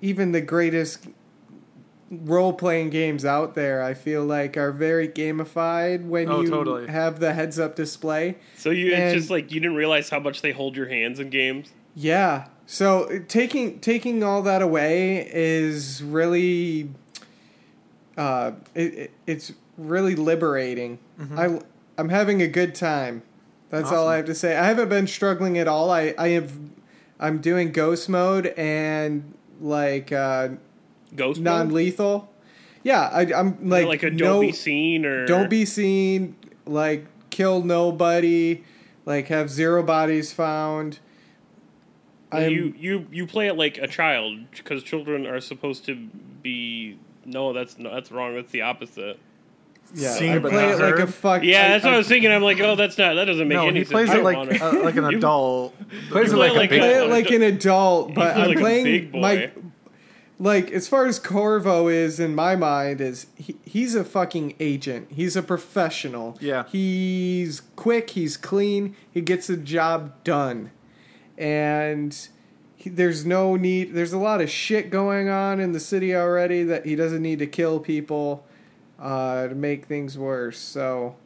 even 0.00 0.32
the 0.32 0.40
greatest 0.40 1.06
role 2.10 2.52
playing 2.52 2.90
games 2.90 3.24
out 3.24 3.54
there, 3.54 3.82
I 3.82 3.94
feel 3.94 4.24
like 4.24 4.56
are 4.56 4.72
very 4.72 5.08
gamified 5.08 6.04
when 6.06 6.28
Oh, 6.28 6.40
you 6.40 6.50
totally. 6.50 6.86
have 6.88 7.20
the 7.20 7.32
heads 7.34 7.58
up 7.58 7.76
display. 7.76 8.36
So 8.56 8.70
you 8.70 8.92
And- 8.92 9.04
it's 9.04 9.14
just 9.14 9.30
like 9.30 9.52
you 9.52 9.60
didn't 9.60 9.76
realize 9.76 10.10
how 10.10 10.18
much 10.18 10.42
they 10.42 10.50
hold 10.50 10.76
your 10.76 10.88
hands 10.88 11.20
in 11.20 11.30
games. 11.30 11.70
Yeah. 11.94 12.46
So 12.72 13.20
taking 13.26 13.80
taking 13.80 14.22
all 14.22 14.42
that 14.42 14.62
away 14.62 15.28
is 15.28 16.04
really, 16.04 16.88
uh, 18.16 18.52
it, 18.76 18.94
it 18.94 19.10
it's 19.26 19.52
really 19.76 20.14
liberating. 20.14 21.00
I 21.36 21.58
I'm 21.98 22.10
having 22.10 22.40
a 22.40 22.46
good 22.46 22.76
time. 22.76 23.24
That's 23.70 23.90
all 23.90 24.06
I 24.06 24.18
have 24.18 24.26
to 24.26 24.36
say. 24.36 24.56
I 24.56 24.66
haven't 24.66 24.88
been 24.88 25.08
struggling 25.08 25.58
at 25.58 25.66
all. 25.66 25.90
I 25.90 26.14
I 26.16 26.28
have, 26.28 26.52
I'm 27.18 27.40
doing 27.40 27.72
ghost 27.72 28.08
mode 28.08 28.46
and 28.56 29.34
like 29.60 30.12
uh, 30.12 30.50
Ghost 31.16 31.40
non 31.40 31.70
lethal. 31.70 32.32
Yeah, 32.84 33.10
I, 33.12 33.32
I'm 33.34 33.68
like 33.68 33.88
like 33.88 34.02
a 34.04 34.10
no, 34.10 34.16
don't 34.16 34.40
be 34.42 34.52
seen 34.52 35.04
or 35.04 35.26
don't 35.26 35.50
be 35.50 35.64
seen. 35.64 36.36
Like 36.66 37.06
kill 37.30 37.64
nobody. 37.64 38.62
Like 39.04 39.26
have 39.26 39.50
zero 39.50 39.82
bodies 39.82 40.32
found. 40.32 41.00
I'm- 42.32 42.50
you 42.52 42.74
you 42.78 43.06
you 43.10 43.26
play 43.26 43.48
it 43.48 43.56
like 43.56 43.78
a 43.78 43.86
child 43.88 44.38
because 44.56 44.82
children 44.82 45.26
are 45.26 45.40
supposed 45.40 45.84
to 45.86 45.94
be 46.42 46.98
no 47.24 47.52
that's 47.52 47.78
no 47.78 47.92
that's 47.94 48.10
wrong 48.12 48.34
that's 48.34 48.50
the 48.52 48.62
opposite 48.62 49.18
Yeah, 49.94 50.10
Seen 50.12 50.32
I 50.32 50.38
play 50.38 50.50
not 50.52 50.70
it 50.70 50.78
like 50.78 50.98
a 51.00 51.06
fuck. 51.06 51.42
yeah 51.42 51.68
that's 51.70 51.84
I, 51.84 51.88
what 51.88 51.92
I 51.92 51.96
I 51.96 51.98
was 51.98 52.08
thinking 52.08 52.30
I'm 52.30 52.42
like 52.42 52.60
oh 52.60 52.76
that's 52.76 52.96
not 52.98 53.14
that 53.14 53.24
doesn't 53.24 53.48
make 53.48 53.56
No, 53.56 53.66
any 53.68 53.80
he 53.80 53.84
sense 53.84 53.92
plays 53.92 54.10
I 54.10 54.18
it 54.18 54.24
like 54.24 54.60
uh, 54.62 54.80
like 54.82 54.96
an 54.96 55.04
You- 55.10 55.18
adult. 55.18 55.74
Plays 56.10 56.32
it 56.32 56.36
play 56.36 56.48
like, 56.50 56.56
like 56.56 56.72
a 56.72 56.78
play 56.78 56.94
it 57.04 57.10
like 57.10 57.30
an 57.30 57.42
adult, 57.42 58.14
but 58.14 58.36
I'm 58.36 58.48
like 58.48 58.58
playing 58.58 59.10
my 59.12 59.50
like 60.38 60.70
as 60.70 60.88
far 60.88 61.04
as 61.06 61.18
Corvo 61.18 61.88
is 61.88 62.18
in 62.18 62.34
my 62.34 62.56
mind 62.56 63.00
is 63.02 63.26
he, 63.36 63.56
he's 63.64 63.94
a 63.94 64.04
fucking 64.04 64.54
agent. 64.58 65.08
He's 65.10 65.36
a 65.36 65.42
professional. 65.42 66.38
Yeah. 66.40 66.64
He's 66.68 67.60
quick, 67.76 68.10
he's 68.10 68.36
clean, 68.38 68.96
he 69.10 69.20
gets 69.20 69.48
the 69.48 69.56
job 69.58 70.12
done. 70.24 70.70
And 71.40 72.16
he, 72.76 72.90
there's 72.90 73.26
no 73.26 73.56
need 73.56 73.94
there's 73.94 74.12
a 74.12 74.18
lot 74.18 74.40
of 74.40 74.48
shit 74.48 74.90
going 74.90 75.28
on 75.28 75.58
in 75.58 75.72
the 75.72 75.80
city 75.80 76.14
already 76.14 76.62
that 76.64 76.86
he 76.86 76.94
doesn't 76.94 77.22
need 77.22 77.40
to 77.40 77.46
kill 77.46 77.80
people 77.80 78.44
uh, 79.00 79.48
to 79.48 79.54
make 79.54 79.86
things 79.86 80.16
worse. 80.16 80.58
So 80.58 81.16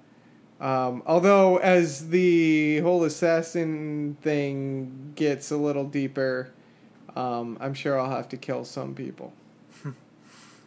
um, 0.60 1.02
although 1.06 1.58
as 1.58 2.08
the 2.08 2.78
whole 2.78 3.04
assassin 3.04 4.16
thing 4.22 5.12
gets 5.14 5.50
a 5.50 5.56
little 5.56 5.84
deeper, 5.84 6.52
um, 7.16 7.58
I'm 7.60 7.74
sure 7.74 8.00
I'll 8.00 8.10
have 8.10 8.28
to 8.30 8.36
kill 8.36 8.64
some 8.64 8.94
people. 8.94 9.32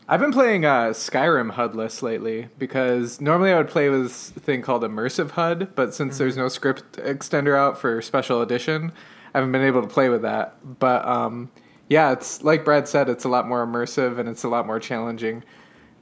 I've 0.08 0.20
been 0.20 0.32
playing 0.32 0.66
uh, 0.66 0.90
Skyrim 0.90 1.54
HUDless 1.54 2.02
lately 2.02 2.50
because 2.58 3.20
normally 3.20 3.52
I 3.52 3.58
would 3.58 3.70
play 3.70 3.90
with 3.90 4.04
this 4.04 4.30
thing 4.30 4.62
called 4.62 4.84
Immersive 4.84 5.32
HUD, 5.32 5.76
but 5.76 5.94
since 5.94 6.18
there's 6.18 6.38
no 6.38 6.48
script 6.48 6.94
extender 6.94 7.58
out 7.58 7.78
for 7.78 8.02
Special 8.02 8.42
Edition, 8.42 8.92
I 9.34 9.38
haven't 9.40 9.52
been 9.52 9.64
able 9.64 9.82
to 9.82 9.88
play 9.88 10.10
with 10.10 10.24
that. 10.24 10.56
But 10.80 11.06
um, 11.08 11.52
yeah, 11.90 12.12
it's 12.12 12.44
like 12.44 12.66
Brad 12.66 12.88
said, 12.88 13.10
it's 13.10 13.26
a 13.26 13.30
lot 13.30 13.48
more 13.48 13.66
immersive 13.66 14.20
and 14.20 14.28
it's 14.30 14.44
a 14.44 14.50
lot 14.50 14.66
more 14.66 14.80
challenging. 14.80 15.44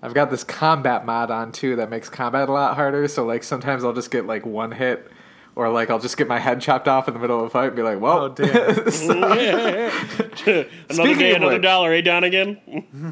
I've 0.01 0.13
got 0.13 0.29
this 0.29 0.43
combat 0.43 1.05
mod 1.05 1.31
on 1.31 1.51
too 1.51 1.77
that 1.77 1.89
makes 1.89 2.09
combat 2.09 2.49
a 2.49 2.51
lot 2.51 2.75
harder. 2.75 3.07
So 3.07 3.25
like 3.25 3.43
sometimes 3.43 3.83
I'll 3.83 3.93
just 3.93 4.11
get 4.11 4.25
like 4.27 4.45
one 4.45 4.71
hit, 4.71 5.09
or 5.55 5.69
like 5.69 5.89
I'll 5.89 5.99
just 5.99 6.17
get 6.17 6.27
my 6.27 6.37
head 6.37 6.61
chopped 6.61 6.87
off 6.87 7.07
in 7.07 7.13
the 7.13 7.19
middle 7.19 7.39
of 7.39 7.45
a 7.45 7.49
fight 7.49 7.67
and 7.67 7.75
be 7.75 7.81
like, 7.81 7.99
"Whoa, 7.99 8.25
Oh, 8.25 8.29
damn. 8.29 8.51
another 10.89 11.15
day 11.15 11.35
another 11.35 11.53
which- 11.53 11.61
dollar 11.61 11.93
eh 11.93 12.01
Don 12.01 12.23
again 12.23 12.57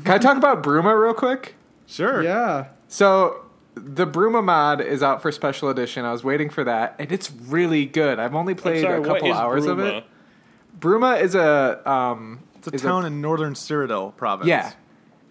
Can 0.03 0.11
I 0.14 0.18
talk 0.18 0.38
about 0.38 0.64
Bruma 0.64 0.99
real 1.01 1.14
quick? 1.14 1.55
Sure. 1.88 2.24
Yeah. 2.24 2.68
So 2.88 3.42
the 3.76 4.05
Bruma 4.05 4.43
mod 4.43 4.82
is 4.82 5.01
out 5.03 5.21
for 5.21 5.32
special 5.32 5.69
edition. 5.69 6.05
I 6.05 6.11
was 6.11 6.24
waiting 6.24 6.49
for 6.49 6.63
that, 6.63 6.95
and 6.99 7.11
it's 7.11 7.32
really 7.32 7.86
good. 7.86 8.19
I've 8.19 8.36
only 8.36 8.53
played 8.55 8.82
sorry 8.82 9.01
a 9.01 9.05
couple 9.05 9.30
is 9.32 9.36
hours 9.36 9.65
of 9.65 9.80
it. 9.80 10.03
Bruma 10.80 11.21
is 11.21 11.36
a 11.36 11.89
um, 11.89 12.39
It's 12.57 12.67
a 12.67 12.71
is 12.76 12.82
town 12.82 13.05
in 13.05 13.21
northern 13.21 13.53
Cyrodiil 13.53 14.15
province. 14.15 14.47
yeah. 14.47 14.74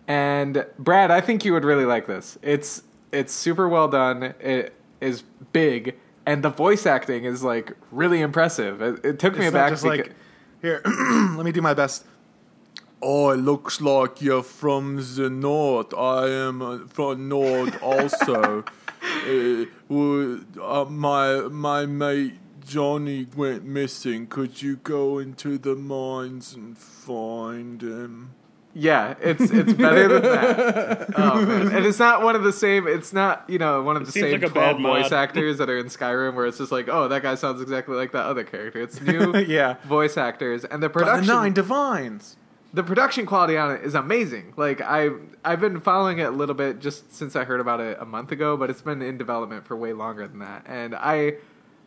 And 0.09 0.67
Brad, 0.79 1.11
I 1.11 1.21
think 1.21 1.45
you 1.45 1.53
would 1.53 1.65
really 1.65 1.85
like 1.85 2.07
this. 2.07 2.37
It's 2.43 2.83
it's 3.13 3.33
super 3.33 3.69
well 3.69 3.89
done. 3.89 4.35
It 4.41 4.75
is 5.01 5.23
big, 5.53 5.97
and 6.27 6.43
the 6.43 6.51
voice 6.51 6.87
acting 6.87 7.25
is 7.25 7.43
like 7.45 7.73
really 7.91 8.21
impressive. 8.21 8.83
It, 8.83 9.05
it 9.05 9.19
took 9.19 9.39
me 9.39 9.47
It's 9.47 9.55
not 9.55 9.61
aback. 9.61 9.71
just 9.73 9.85
like 9.85 10.13
here. 10.61 10.81
let 11.37 11.45
me 11.45 11.53
do 11.53 11.63
my 11.63 11.75
best. 11.75 12.05
Oh, 13.05 13.31
it 13.31 13.37
looks 13.39 13.81
like 13.81 14.23
you're 14.23 14.45
from 14.45 14.97
the 15.17 15.29
north. 15.29 15.93
I 15.95 16.29
am 16.29 16.63
uh, 16.63 16.79
from 16.89 17.29
north 17.29 17.83
also. 17.83 18.65
uh, 19.27 19.65
would- 19.89 20.47
uh, 20.61 20.85
my 20.85 21.41
my 21.51 21.85
mate 21.87 22.35
Johnny 22.65 23.27
went 23.37 23.65
missing. 23.65 24.27
Could 24.29 24.63
you 24.63 24.77
go 24.77 25.19
into 25.19 25.59
the 25.59 25.75
mines 25.75 26.55
and 26.55 26.79
find 26.79 27.83
him? 27.83 28.35
Yeah, 28.75 29.17
it's 29.21 29.43
it's 29.51 29.73
better 29.75 30.09
than 30.09 30.23
that. 30.23 31.09
Oh 31.15 31.41
and 31.41 31.85
it's 31.85 31.99
not 31.99 32.23
one 32.23 32.37
of 32.37 32.43
the 32.43 32.53
same. 32.53 32.87
It's 32.87 33.13
not 33.13 33.45
you 33.49 33.59
know 33.59 33.83
one 33.83 33.97
of 33.97 34.07
the 34.07 34.13
same 34.13 34.41
like 34.41 34.51
twelve 34.53 34.81
voice 34.81 35.13
actors 35.13 35.59
that 35.59 35.69
are 35.69 35.77
in 35.77 35.87
Skyrim, 35.87 36.35
where 36.35 36.47
it's 36.47 36.57
just 36.59 36.73
like, 36.73 36.89
oh, 36.89 37.09
that 37.09 37.23
guy 37.23 37.35
sounds 37.35 37.61
exactly 37.61 37.97
like 37.97 38.13
that 38.13 38.25
other 38.25 38.45
character. 38.45 38.81
It's 38.81 38.99
new 39.13 39.37
Yeah. 39.41 39.75
voice 39.85 40.17
actors, 40.17 40.65
and 40.65 40.83
the 40.83 40.89
By 40.89 41.01
the 41.01 41.05
production 41.05 41.27
nine 41.27 41.53
divines. 41.53 42.37
The 42.75 42.83
production 42.83 43.27
quality 43.27 43.57
on 43.57 43.71
it 43.73 43.83
is 43.83 43.95
amazing. 43.95 44.55
Like 44.57 44.81
I 44.81 45.11
I've 45.45 45.61
been 45.61 45.81
following 45.81 46.19
it 46.19 46.25
a 46.25 46.31
little 46.31 46.55
bit 46.55 46.79
just 46.81 47.13
since 47.15 47.37
I 47.37 47.45
heard 47.45 47.61
about 47.61 47.81
it 47.81 47.99
a 48.01 48.05
month 48.07 48.33
ago, 48.33 48.57
but 48.57 48.71
it's 48.71 48.83
been 48.83 49.03
in 49.03 49.19
development 49.19 49.67
for 49.67 49.77
way 49.77 49.93
longer 49.93 50.27
than 50.27 50.39
that, 50.41 50.65
and 50.67 50.95
I 50.95 51.35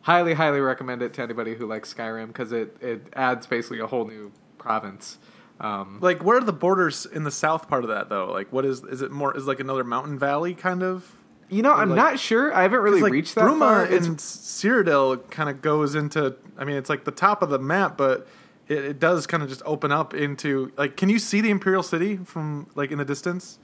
highly 0.02 0.34
highly 0.34 0.60
recommend 0.60 1.02
it 1.02 1.12
to 1.14 1.22
anybody 1.22 1.54
who 1.56 1.66
likes 1.66 1.92
Skyrim 1.92 2.28
because 2.28 2.52
it 2.52 2.76
it 2.80 3.08
adds 3.14 3.46
basically 3.46 3.80
a 3.80 3.86
whole 3.86 4.06
new 4.06 4.30
province 4.58 5.18
Um, 5.60 5.98
Like, 6.00 6.22
where 6.22 6.36
are 6.38 6.44
the 6.44 6.52
borders 6.52 7.06
in 7.06 7.24
the 7.24 7.30
south 7.30 7.66
part 7.68 7.82
of 7.82 7.88
that 7.90 8.08
though? 8.08 8.30
Like, 8.32 8.52
what 8.52 8.64
is 8.64 8.84
is 8.84 9.02
it 9.02 9.10
more? 9.10 9.36
Is 9.36 9.46
like 9.46 9.58
another 9.60 9.84
mountain 9.84 10.18
valley 10.18 10.54
kind 10.54 10.82
of? 10.82 11.12
you 11.48 11.62
know, 11.62 11.72
I'm 11.72 11.90
like- 11.90 11.96
not 11.96 12.18
sure. 12.18 12.52
I 12.52 12.62
haven't 12.62 12.80
really 12.80 13.00
like 13.00 13.12
reached 13.12 13.34
that 13.36 13.44
Bruma 13.44 13.58
far. 13.60 13.84
And 13.84 14.18
Cyrodiil 14.18 15.30
kind 15.30 15.48
of 15.48 15.62
goes 15.62 15.94
into. 15.94 16.34
I 16.58 16.64
mean, 16.64 16.76
it's 16.76 16.90
like 16.90 17.04
the 17.04 17.10
top 17.12 17.40
of 17.42 17.50
the 17.50 17.58
map, 17.58 17.96
but 17.96 18.26
it, 18.68 18.78
it 18.84 19.00
does 19.00 19.26
kind 19.26 19.42
of 19.42 19.48
just 19.48 19.62
open 19.64 19.92
up 19.92 20.14
into 20.14 20.72
like. 20.76 20.96
Can 20.96 21.08
you 21.08 21.18
see 21.18 21.40
the 21.40 21.50
Imperial 21.50 21.82
City 21.82 22.16
from 22.18 22.68
like 22.74 22.90
in 22.90 22.98
the 22.98 23.04
distance? 23.04 23.58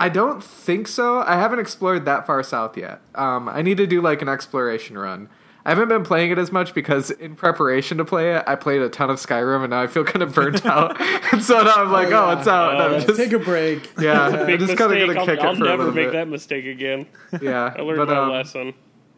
I 0.00 0.08
don't 0.08 0.42
think 0.42 0.88
so. 0.88 1.20
I 1.20 1.36
haven't 1.36 1.60
explored 1.60 2.04
that 2.06 2.26
far 2.26 2.42
south 2.42 2.76
yet. 2.76 3.00
Um, 3.14 3.48
I 3.48 3.62
need 3.62 3.76
to 3.76 3.86
do 3.86 4.00
like 4.00 4.22
an 4.22 4.28
exploration 4.28 4.98
run. 4.98 5.28
I 5.66 5.70
haven't 5.70 5.88
been 5.88 6.02
playing 6.02 6.30
it 6.30 6.36
as 6.36 6.52
much 6.52 6.74
because 6.74 7.10
in 7.10 7.36
preparation 7.36 7.96
to 7.96 8.04
play 8.04 8.34
it, 8.34 8.44
I 8.46 8.54
played 8.54 8.82
a 8.82 8.90
ton 8.90 9.08
of 9.08 9.16
Skyrim 9.16 9.62
and 9.62 9.70
now 9.70 9.80
I 9.80 9.86
feel 9.86 10.04
kind 10.04 10.22
of 10.22 10.34
burnt 10.34 10.66
out. 10.66 11.00
and 11.32 11.42
so 11.42 11.62
now 11.62 11.76
I'm 11.76 11.90
like, 11.92 12.08
Oh, 12.08 12.26
oh, 12.26 12.38
it's 12.38 12.46
out. 12.48 12.74
and 12.74 12.82
I'm 12.82 12.90
that's- 12.90 13.06
just, 13.06 13.18
Take 13.18 13.32
a 13.32 13.38
break. 13.38 13.88
yeah, 13.98 14.20
I'm 14.46 14.58
just 14.58 14.76
kind 14.76 14.92
of 14.92 15.14
gonna 15.14 15.24
kick 15.24 15.38
I'll, 15.40 15.46
I'll 15.46 15.54
it 15.54 15.60
a 15.60 15.64
never 15.64 15.84
little 15.84 15.94
make 15.94 16.06
bit. 16.08 16.12
that 16.12 16.28
mistake 16.28 16.66
again. 16.66 17.06
Yeah, 17.40 17.72
I 17.78 17.80
learned 17.80 17.96
but 17.98 18.08
my 18.08 18.16
um, 18.16 18.30
lesson. 18.30 18.74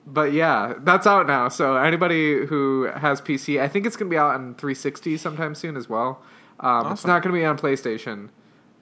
But 0.07 0.33
yeah, 0.33 0.75
that's 0.79 1.07
out 1.07 1.27
now. 1.27 1.49
So 1.49 1.77
anybody 1.77 2.47
who 2.47 2.85
has 2.85 3.21
PC, 3.21 3.61
I 3.61 3.69
think 3.69 3.87
it's 3.87 3.97
gonna 3.97 4.09
be 4.11 4.17
out 4.17 4.35
on 4.35 4.55
360 4.55 5.17
sometime 5.17 5.55
soon 5.55 5.77
as 5.77 5.89
well. 5.89 6.23
Um, 6.61 6.93
It's 6.93 7.05
not 7.05 7.23
gonna 7.23 7.35
be 7.35 7.45
on 7.45 7.59
PlayStation 7.59 8.29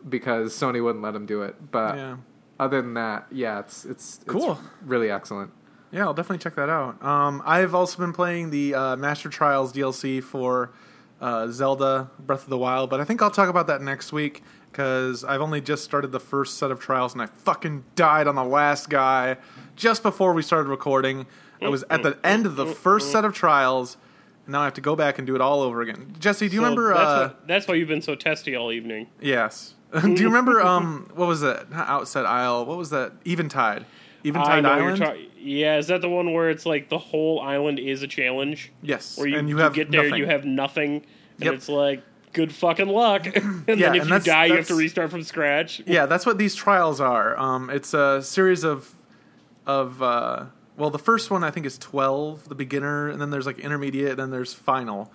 because 0.08 0.52
Sony 0.52 0.84
wouldn't 0.84 1.02
let 1.02 1.12
them 1.14 1.26
do 1.26 1.42
it. 1.42 1.70
But 1.70 1.96
yeah. 1.96 2.16
other 2.60 2.82
than 2.82 2.94
that, 2.94 3.26
yeah, 3.32 3.60
it's 3.60 3.84
it's, 3.84 4.16
it's 4.16 4.24
Cool. 4.30 4.58
really 4.84 5.10
excellent. 5.10 5.50
Yeah, 5.90 6.04
I'll 6.04 6.14
definitely 6.14 6.42
check 6.42 6.56
that 6.56 6.68
out. 6.68 7.02
Um, 7.04 7.40
I've 7.46 7.74
also 7.74 7.98
been 7.98 8.12
playing 8.12 8.50
the 8.50 8.74
uh, 8.74 8.96
Master 8.96 9.28
Trials 9.28 9.72
DLC 9.72 10.22
for 10.22 10.72
uh, 11.20 11.46
Zelda 11.48 12.10
Breath 12.18 12.42
of 12.42 12.50
the 12.50 12.58
Wild, 12.58 12.90
but 12.90 13.00
I 13.00 13.04
think 13.04 13.22
I'll 13.22 13.30
talk 13.30 13.48
about 13.48 13.68
that 13.68 13.80
next 13.80 14.12
week 14.12 14.42
because 14.70 15.22
I've 15.22 15.40
only 15.40 15.60
just 15.60 15.84
started 15.84 16.10
the 16.10 16.18
first 16.18 16.58
set 16.58 16.72
of 16.72 16.80
trials 16.80 17.12
and 17.12 17.22
I 17.22 17.26
fucking 17.26 17.84
died 17.94 18.26
on 18.26 18.34
the 18.34 18.42
last 18.42 18.90
guy 18.90 19.36
just 19.76 20.02
before 20.02 20.32
we 20.32 20.42
started 20.42 20.68
recording. 20.68 21.26
I 21.62 21.68
was 21.68 21.84
at 21.88 22.02
the 22.02 22.18
end 22.24 22.44
of 22.46 22.56
the 22.56 22.66
first 22.66 23.10
set 23.10 23.24
of 23.24 23.32
trials, 23.32 23.96
and 24.44 24.52
now 24.52 24.60
I 24.60 24.64
have 24.64 24.74
to 24.74 24.80
go 24.82 24.94
back 24.96 25.16
and 25.18 25.26
do 25.26 25.34
it 25.34 25.40
all 25.40 25.62
over 25.62 25.80
again. 25.80 26.14
Jesse, 26.18 26.48
do 26.48 26.54
you 26.54 26.60
So 26.60 26.64
remember? 26.64 26.88
That's, 26.92 27.00
Uh, 27.00 27.28
why, 27.28 27.34
that's 27.46 27.68
why 27.68 27.74
you've 27.76 27.88
been 27.88 28.02
so 28.02 28.14
testy 28.14 28.54
all 28.54 28.70
evening. 28.72 29.06
yes. 29.20 29.74
do 30.02 30.10
you 30.10 30.26
remember? 30.26 30.60
Um, 30.60 31.08
what 31.14 31.28
was 31.28 31.40
that? 31.42 31.70
Not 31.70 31.88
Outset 31.88 32.26
Isle. 32.26 32.66
What 32.66 32.76
was 32.76 32.90
that? 32.90 33.12
Eventide. 33.26 33.82
I 34.24 34.28
Eventide 34.28 34.62
know 34.64 34.70
Island. 34.70 34.98
you're 34.98 35.06
talking. 35.06 35.26
Yeah, 35.38 35.78
is 35.78 35.86
that 35.86 36.00
the 36.00 36.08
one 36.08 36.32
where 36.32 36.50
it's 36.50 36.66
like 36.66 36.88
the 36.88 36.98
whole 36.98 37.40
island 37.40 37.78
is 37.78 38.02
a 38.02 38.08
challenge? 38.08 38.72
yes, 38.82 39.16
Where 39.16 39.26
you, 39.28 39.38
and 39.38 39.48
you 39.48 39.56
you 39.56 39.62
have 39.62 39.72
get 39.72 39.90
there, 39.92 40.04
nothing. 40.04 40.18
you 40.18 40.26
have 40.26 40.44
nothing, 40.44 40.94
and 41.36 41.44
Yep. 41.44 41.54
it's 41.54 41.68
like 41.68 42.02
good 42.32 42.52
fucking 42.52 42.88
luck. 42.88 43.26
and 43.36 43.64
Yeah, 43.68 43.74
then 43.74 43.78
if 43.78 43.84
and 43.84 43.94
you 43.96 44.00
that's- 44.04 44.24
die, 44.24 44.46
you 44.46 44.54
have 44.56 44.66
to 44.66 44.72
that's- 44.74 44.78
restart 44.78 45.10
from 45.12 45.22
scratch. 45.22 45.80
yeah, 45.86 46.06
that's 46.06 46.26
what 46.26 46.38
these 46.38 46.54
trials 46.56 47.00
are. 47.00 47.38
Um, 47.38 47.70
it's 47.70 47.94
a 47.94 48.20
series 48.20 48.64
of 48.64 48.92
of 49.66 50.02
uh, 50.02 50.46
well, 50.76 50.90
the 50.90 50.98
first 50.98 51.30
one 51.30 51.44
I 51.44 51.50
think 51.50 51.66
is 51.66 51.78
twelve, 51.78 52.48
the 52.48 52.54
beginner, 52.54 53.08
and 53.08 53.20
then 53.20 53.30
there's 53.30 53.46
like 53.46 53.58
intermediate, 53.58 54.10
and 54.10 54.18
then 54.18 54.30
there's 54.30 54.52
final. 54.54 55.10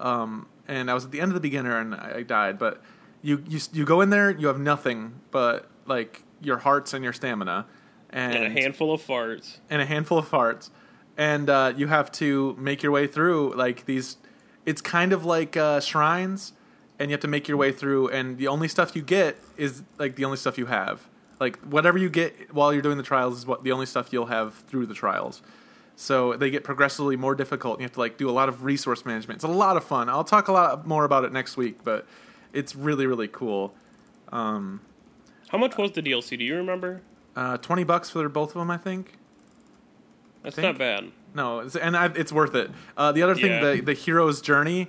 Um, 0.00 0.46
and 0.66 0.90
I 0.90 0.94
was 0.94 1.04
at 1.04 1.10
the 1.12 1.20
end 1.20 1.30
of 1.30 1.34
the 1.34 1.40
beginner 1.40 1.78
and 1.78 1.94
I, 1.94 2.14
I 2.16 2.22
died, 2.22 2.58
but 2.58 2.82
you 3.22 3.42
you 3.46 3.60
you 3.72 3.84
go 3.84 4.00
in 4.00 4.10
there, 4.10 4.30
you 4.30 4.46
have 4.48 4.58
nothing 4.58 5.20
but 5.30 5.68
like 5.86 6.22
your 6.40 6.58
hearts 6.58 6.92
and 6.92 7.04
your 7.04 7.12
stamina, 7.12 7.66
and, 8.10 8.34
And 8.34 8.44
a 8.46 8.60
handful 8.60 8.92
of 8.92 9.00
farts. 9.00 9.58
and 9.70 9.80
a 9.80 9.86
handful 9.86 10.18
of 10.18 10.28
farts, 10.28 10.70
and 11.16 11.48
uh, 11.48 11.72
you 11.76 11.86
have 11.86 12.10
to 12.12 12.54
make 12.58 12.82
your 12.82 12.92
way 12.92 13.06
through 13.06 13.54
like 13.54 13.86
these. 13.86 14.16
It's 14.66 14.80
kind 14.80 15.12
of 15.12 15.24
like 15.24 15.56
uh, 15.56 15.80
shrines, 15.80 16.54
and 16.98 17.10
you 17.10 17.14
have 17.14 17.20
to 17.20 17.28
make 17.28 17.46
your 17.48 17.56
way 17.56 17.70
through. 17.70 18.08
And 18.08 18.38
the 18.38 18.48
only 18.48 18.66
stuff 18.68 18.96
you 18.96 19.02
get 19.02 19.36
is 19.56 19.82
like 19.98 20.16
the 20.16 20.24
only 20.24 20.38
stuff 20.38 20.58
you 20.58 20.66
have. 20.66 21.06
Like 21.40 21.58
whatever 21.60 21.98
you 21.98 22.08
get 22.08 22.52
while 22.54 22.72
you're 22.72 22.82
doing 22.82 22.96
the 22.96 23.02
trials 23.02 23.38
is 23.38 23.46
what 23.46 23.64
the 23.64 23.72
only 23.72 23.86
stuff 23.86 24.12
you'll 24.12 24.26
have 24.26 24.54
through 24.54 24.86
the 24.86 24.94
trials. 24.94 25.42
So 25.96 26.34
they 26.34 26.50
get 26.50 26.64
progressively 26.64 27.16
more 27.16 27.34
difficult. 27.34 27.74
And 27.74 27.80
you 27.82 27.84
have 27.86 27.92
to 27.94 28.00
like 28.00 28.16
do 28.16 28.28
a 28.28 28.32
lot 28.32 28.48
of 28.48 28.64
resource 28.64 29.04
management. 29.04 29.38
It's 29.38 29.44
a 29.44 29.48
lot 29.48 29.76
of 29.76 29.84
fun. 29.84 30.08
I'll 30.08 30.24
talk 30.24 30.48
a 30.48 30.52
lot 30.52 30.86
more 30.86 31.04
about 31.04 31.24
it 31.24 31.32
next 31.32 31.56
week, 31.56 31.84
but 31.84 32.06
it's 32.52 32.74
really 32.76 33.06
really 33.06 33.28
cool. 33.28 33.74
Um, 34.32 34.80
How 35.48 35.58
much 35.58 35.76
was 35.76 35.92
the 35.92 36.02
DLC? 36.02 36.38
Do 36.38 36.44
you 36.44 36.56
remember? 36.56 37.02
uh, 37.36 37.56
Twenty 37.58 37.84
bucks 37.84 38.10
for 38.10 38.28
both 38.28 38.50
of 38.50 38.54
them, 38.54 38.70
I 38.70 38.76
think. 38.78 39.18
That's 40.42 40.56
think- 40.56 40.66
not 40.66 40.78
bad. 40.78 41.10
No, 41.34 41.60
it's, 41.60 41.74
and 41.74 41.96
I, 41.96 42.06
it's 42.14 42.32
worth 42.32 42.54
it. 42.54 42.70
Uh, 42.96 43.10
the 43.10 43.22
other 43.22 43.34
thing, 43.34 43.50
Yeah. 43.50 43.72
the 43.74 43.80
the 43.80 43.92
hero's 43.94 44.40
journey 44.40 44.88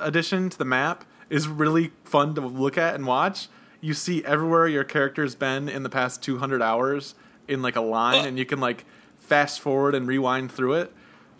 addition 0.00 0.50
to 0.50 0.58
the 0.58 0.64
map 0.64 1.04
is 1.30 1.46
really 1.46 1.92
fun 2.04 2.34
to 2.34 2.40
look 2.40 2.76
at 2.76 2.94
and 2.96 3.06
watch. 3.06 3.48
You 3.80 3.94
see 3.94 4.24
everywhere 4.24 4.66
your 4.66 4.84
character's 4.84 5.34
been 5.34 5.68
in 5.68 5.82
the 5.84 5.88
past 5.90 6.22
200 6.22 6.60
hours 6.62 7.14
in 7.46 7.62
like 7.62 7.76
a 7.76 7.80
line, 7.80 8.26
and 8.26 8.38
you 8.38 8.44
can 8.44 8.60
like 8.60 8.84
fast 9.18 9.60
forward 9.60 9.94
and 9.94 10.06
rewind 10.06 10.50
through 10.50 10.74
it. 10.74 10.92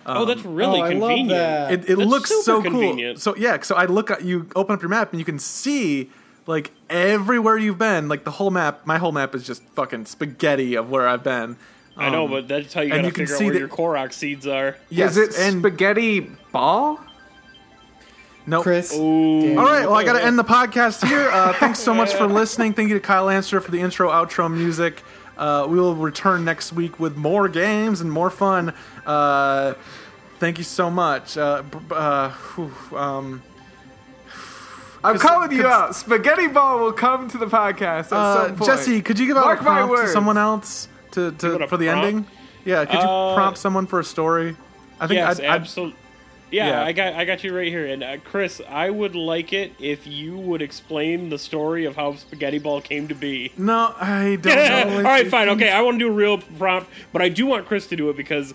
oh, 0.07 0.25
that's 0.25 0.45
really 0.45 0.81
oh, 0.81 0.85
I 0.85 0.89
love 0.91 1.01
convenient. 1.11 1.29
that. 1.31 1.73
It, 1.73 1.81
it 1.91 1.97
That's 1.99 2.09
looks 2.11 2.31
super 2.31 2.43
so 2.43 2.63
cool. 2.63 2.71
convenient. 2.71 3.21
So 3.21 3.35
yeah, 3.37 3.61
so 3.63 3.75
I 3.75 3.85
look 3.87 4.11
at 4.11 4.23
you 4.23 4.49
open 4.57 4.75
up 4.75 4.81
your 4.83 4.89
map 4.89 5.11
and 5.13 5.19
you 5.19 5.25
can 5.25 5.39
see 5.39 6.11
like 6.47 6.71
everywhere 6.89 7.59
you've 7.59 7.79
been. 7.79 8.09
Like 8.09 8.25
the 8.25 8.31
whole 8.31 8.51
map, 8.51 8.87
my 8.87 8.99
whole 8.99 9.13
map 9.13 9.35
is 9.35 9.47
just 9.47 9.63
fucking 9.75 10.07
spaghetti 10.07 10.77
of 10.77 10.89
where 10.91 11.07
I've 11.09 11.25
been. 11.25 11.57
I 11.97 12.09
know, 12.11 12.25
Um, 12.27 12.31
but 12.31 12.47
that's 12.49 12.73
how 12.73 12.81
you 12.83 12.93
and 12.93 13.03
gotta 13.03 13.09
you 13.09 13.13
can 13.13 13.27
figure 13.27 13.35
out 13.35 13.39
see 13.39 13.45
where 13.47 13.53
the- 13.55 13.59
your 13.59 13.69
Korok 13.69 14.13
seeds 14.13 14.47
are. 14.47 14.77
yes, 14.89 15.17
Is 15.17 15.37
it 15.37 15.39
and 15.45 15.61
spaghetti 15.61 16.21
ball? 16.53 17.01
No, 18.49 18.63
Chris. 18.63 18.95
Ooh. 18.95 19.43
damn 19.43 19.59
All 19.59 19.67
it. 19.67 19.71
right, 19.71 19.87
well, 19.87 19.95
I 19.97 20.05
got 20.05 20.15
to 20.15 20.25
end 20.25 20.39
the 20.39 20.45
podcast 20.59 21.07
here. 21.07 21.29
Uh, 21.31 21.53
thanks 21.55 21.79
so 21.81 21.93
much 21.95 22.15
for 22.15 22.27
listening. 22.27 22.73
Thank 22.73 22.89
you 22.89 22.95
to 22.95 23.01
Kyle 23.01 23.27
Landstra 23.27 23.63
for 23.63 23.71
the 23.71 23.81
intro, 23.81 24.09
outro 24.11 24.53
music. 24.53 25.03
Uh, 25.37 25.67
we 25.69 25.79
will 25.79 25.95
return 25.95 26.45
next 26.45 26.73
week 26.73 26.99
with 26.99 27.17
more 27.17 27.49
games 27.49 28.01
and 28.01 28.11
more 28.11 28.31
fun. 28.31 28.73
Uh, 29.07 29.75
thank 30.41 30.59
you 30.59 30.65
so 30.65 30.91
much. 30.91 31.37
Uh, 31.37 31.63
b- 31.63 31.79
uh, 31.91 32.31
whew, 32.31 32.73
um, 32.97 33.43
I'm 35.05 35.19
calling 35.19 35.53
you 35.53 35.63
cause- 35.63 35.71
out. 35.73 35.95
Spaghetti 35.97 36.49
ball 36.49 36.81
will 36.81 36.93
come 36.93 37.29
to 37.31 37.39
the 37.39 37.47
podcast 37.47 38.07
at 38.07 38.13
uh, 38.15 38.47
some 38.49 38.57
point. 38.57 38.71
Jesse, 38.71 39.03
could 39.03 39.19
you 39.19 39.27
give 39.27 39.37
out 39.37 39.45
Mark 39.45 39.61
a 39.61 39.63
my 39.65 39.71
prompt 39.77 39.95
to 39.95 40.01
words. 40.03 40.13
someone 40.13 40.39
else 40.39 40.89
to, 41.13 41.31
to 41.33 41.37
Give 41.37 41.55
it 41.55 41.63
a 41.63 41.69
for 41.69 41.77
the 41.77 41.87
prompt? 41.87 42.05
ending? 42.07 42.27
Yeah, 42.65 42.85
could 42.85 42.95
you 42.95 43.09
Uh, 43.09 43.35
prompt 43.37 43.59
someone 43.59 43.87
for 43.87 44.01
a 44.01 44.05
story? 44.05 44.57
I 45.01 45.07
think 45.07 45.19
Yes, 45.19 45.39
I'd, 45.39 45.45
I'd, 45.45 45.61
absolutely. 45.61 45.99
Yeah, 46.51 46.69
Yeah. 46.69 46.85
I 46.85 46.93
got 46.93 47.15
I 47.15 47.25
got 47.25 47.45
you 47.45 47.55
right 47.57 47.69
here. 47.69 47.87
And 47.87 48.03
uh, 48.03 48.17
Chris, 48.25 48.61
I 48.69 48.91
would 48.91 49.15
like 49.15 49.53
it 49.53 49.73
if 49.79 50.07
you 50.07 50.37
would 50.37 50.63
explain 50.63 51.29
the 51.29 51.39
story 51.39 51.85
of 51.85 51.95
how 51.97 52.15
Spaghetti 52.15 52.59
Ball 52.59 52.81
came 52.81 53.09
to 53.09 53.15
be. 53.15 53.53
no, 53.57 53.95
I 53.99 54.37
don't 54.41 54.55
know. 54.57 54.97
All 54.99 55.03
right, 55.03 55.29
fine. 55.29 55.49
Okay, 55.51 55.71
I 55.71 55.81
want 55.83 55.97
to 55.97 56.05
do 56.07 56.09
a 56.09 56.15
real 56.15 56.39
prompt, 56.39 56.91
but 57.13 57.23
I 57.23 57.29
do 57.29 57.47
want 57.47 57.67
Chris 57.67 57.87
to 57.89 57.97
do 57.97 58.09
it 58.11 58.17
because 58.17 58.55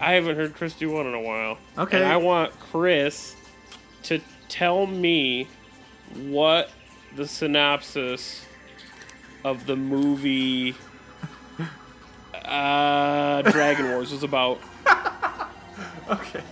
I 0.00 0.12
haven't 0.14 0.36
heard 0.36 0.54
Chris 0.54 0.74
do 0.74 0.90
one 0.90 1.06
in 1.06 1.14
a 1.14 1.20
while. 1.20 1.58
Okay. 1.78 1.98
And 2.02 2.06
I 2.06 2.16
want 2.16 2.58
Chris 2.58 3.36
to 4.04 4.20
tell 4.48 4.86
me 4.86 5.46
what 6.16 6.70
the 7.16 7.26
synopsis 7.28 8.44
of 9.44 9.66
the 9.66 9.76
movie 9.76 10.74
uh, 12.44 13.42
Dragon 13.42 13.90
Wars 13.90 14.10
was 14.12 14.22
about. 14.22 14.60
Okay. 16.08 16.42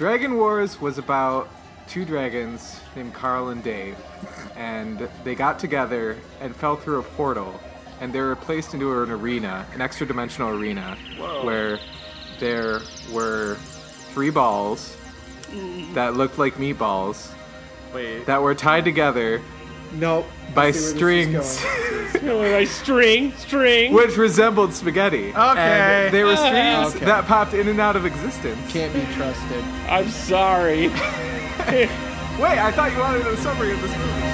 Dragon 0.00 0.38
Wars 0.38 0.80
was 0.80 0.96
about 0.96 1.50
two 1.86 2.06
dragons 2.06 2.80
named 2.96 3.12
Carl 3.12 3.50
and 3.50 3.62
Dave, 3.62 3.98
and 4.56 5.06
they 5.24 5.34
got 5.34 5.58
together 5.58 6.16
and 6.40 6.56
fell 6.56 6.74
through 6.74 7.00
a 7.00 7.02
portal, 7.02 7.60
and 8.00 8.10
they 8.10 8.20
were 8.22 8.34
placed 8.34 8.72
into 8.72 9.02
an 9.02 9.10
arena, 9.10 9.66
an 9.74 9.82
extra 9.82 10.06
dimensional 10.06 10.58
arena, 10.58 10.96
where 11.42 11.78
there 12.38 12.80
were 13.12 13.56
three 14.14 14.30
balls 14.30 14.96
that 15.92 16.14
looked 16.14 16.38
like 16.38 16.54
meatballs 16.54 17.30
Wait. 17.92 18.24
that 18.24 18.40
were 18.40 18.54
tied 18.54 18.86
together 18.86 19.42
Nope. 19.92 20.26
by 20.54 20.66
I 20.66 20.70
see 20.70 21.02
where 21.02 21.26
this 21.26 21.46
is 21.52 21.58
strings. 21.58 22.20
going. 22.22 22.52
like 22.52 22.68
string, 22.68 23.32
string. 23.32 23.92
Which 23.92 24.16
resembled 24.16 24.72
spaghetti. 24.74 25.30
Okay. 25.30 25.36
And 25.36 26.14
they 26.14 26.24
were 26.24 26.36
ah. 26.36 26.46
strings 26.46 26.96
Okay. 26.96 27.06
that 27.06 27.26
popped 27.26 27.54
in 27.54 27.68
and 27.68 27.80
out 27.80 27.96
of 27.96 28.06
existence. 28.06 28.58
Can't 28.72 28.92
be 28.92 29.02
trusted. 29.14 29.64
I'm 29.88 30.08
sorry. 30.08 30.88
Wait, 32.38 32.58
I 32.58 32.70
thought 32.72 32.92
you 32.92 32.98
wanted 32.98 33.26
a 33.26 33.36
summary 33.38 33.72
of 33.72 33.82
this 33.82 33.96
movie. 33.96 34.29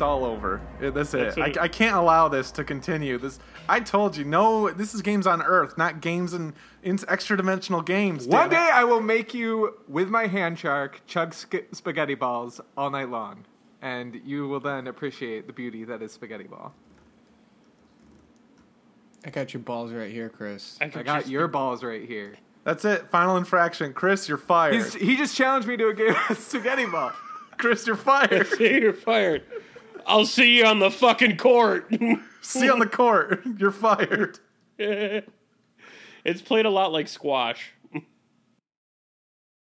It's 0.00 0.02
all 0.06 0.24
over. 0.24 0.62
That's 0.80 1.12
it. 1.12 1.36
That's 1.36 1.36
it- 1.36 1.58
I, 1.58 1.64
I 1.64 1.68
can't 1.68 1.94
allow 1.94 2.26
this 2.26 2.50
to 2.52 2.64
continue. 2.64 3.18
This 3.18 3.38
I 3.68 3.80
told 3.80 4.16
you. 4.16 4.24
No, 4.24 4.70
this 4.70 4.94
is 4.94 5.02
games 5.02 5.26
on 5.26 5.42
Earth, 5.42 5.76
not 5.76 6.00
games 6.00 6.32
in, 6.32 6.54
in 6.82 6.98
extra 7.06 7.36
dimensional 7.36 7.82
games. 7.82 8.26
One 8.26 8.48
damn 8.48 8.62
it. 8.62 8.64
day 8.64 8.70
I 8.72 8.84
will 8.84 9.02
make 9.02 9.34
you, 9.34 9.74
with 9.88 10.08
my 10.08 10.26
hand 10.26 10.58
shark, 10.58 11.02
chug 11.06 11.34
sc- 11.34 11.66
spaghetti 11.72 12.14
balls 12.14 12.62
all 12.78 12.88
night 12.88 13.10
long. 13.10 13.44
And 13.82 14.18
you 14.24 14.48
will 14.48 14.58
then 14.60 14.86
appreciate 14.86 15.46
the 15.46 15.52
beauty 15.52 15.84
that 15.84 16.00
is 16.00 16.12
spaghetti 16.12 16.44
ball. 16.44 16.72
I 19.26 19.28
got 19.28 19.52
your 19.52 19.62
balls 19.62 19.92
right 19.92 20.10
here, 20.10 20.30
Chris. 20.30 20.78
I 20.80 20.88
got 20.88 21.28
your 21.28 21.46
balls 21.46 21.84
right 21.84 22.08
here. 22.08 22.36
That's 22.64 22.86
it. 22.86 23.10
Final 23.10 23.36
infraction. 23.36 23.92
Chris, 23.92 24.30
you're 24.30 24.38
fired. 24.38 24.76
He's, 24.76 24.94
he 24.94 25.14
just 25.18 25.36
challenged 25.36 25.68
me 25.68 25.76
to 25.76 25.88
a 25.88 25.94
game 25.94 26.14
of 26.30 26.38
spaghetti 26.38 26.86
ball. 26.86 27.12
Chris, 27.58 27.86
you're 27.86 27.96
fired. 27.96 28.46
You're 28.58 28.94
fired. 28.94 29.42
I'll 30.10 30.26
see 30.26 30.58
you 30.58 30.64
on 30.64 30.80
the 30.80 30.90
fucking 30.90 31.36
court. 31.36 31.88
See 32.42 32.64
you 32.64 32.72
on 32.72 32.80
the 32.80 32.86
court. 32.86 33.42
You're 33.58 33.70
fired. 33.70 34.40
it's 34.78 36.42
played 36.42 36.66
a 36.66 36.70
lot 36.70 36.92
like 36.92 37.06
squash. 37.06 37.72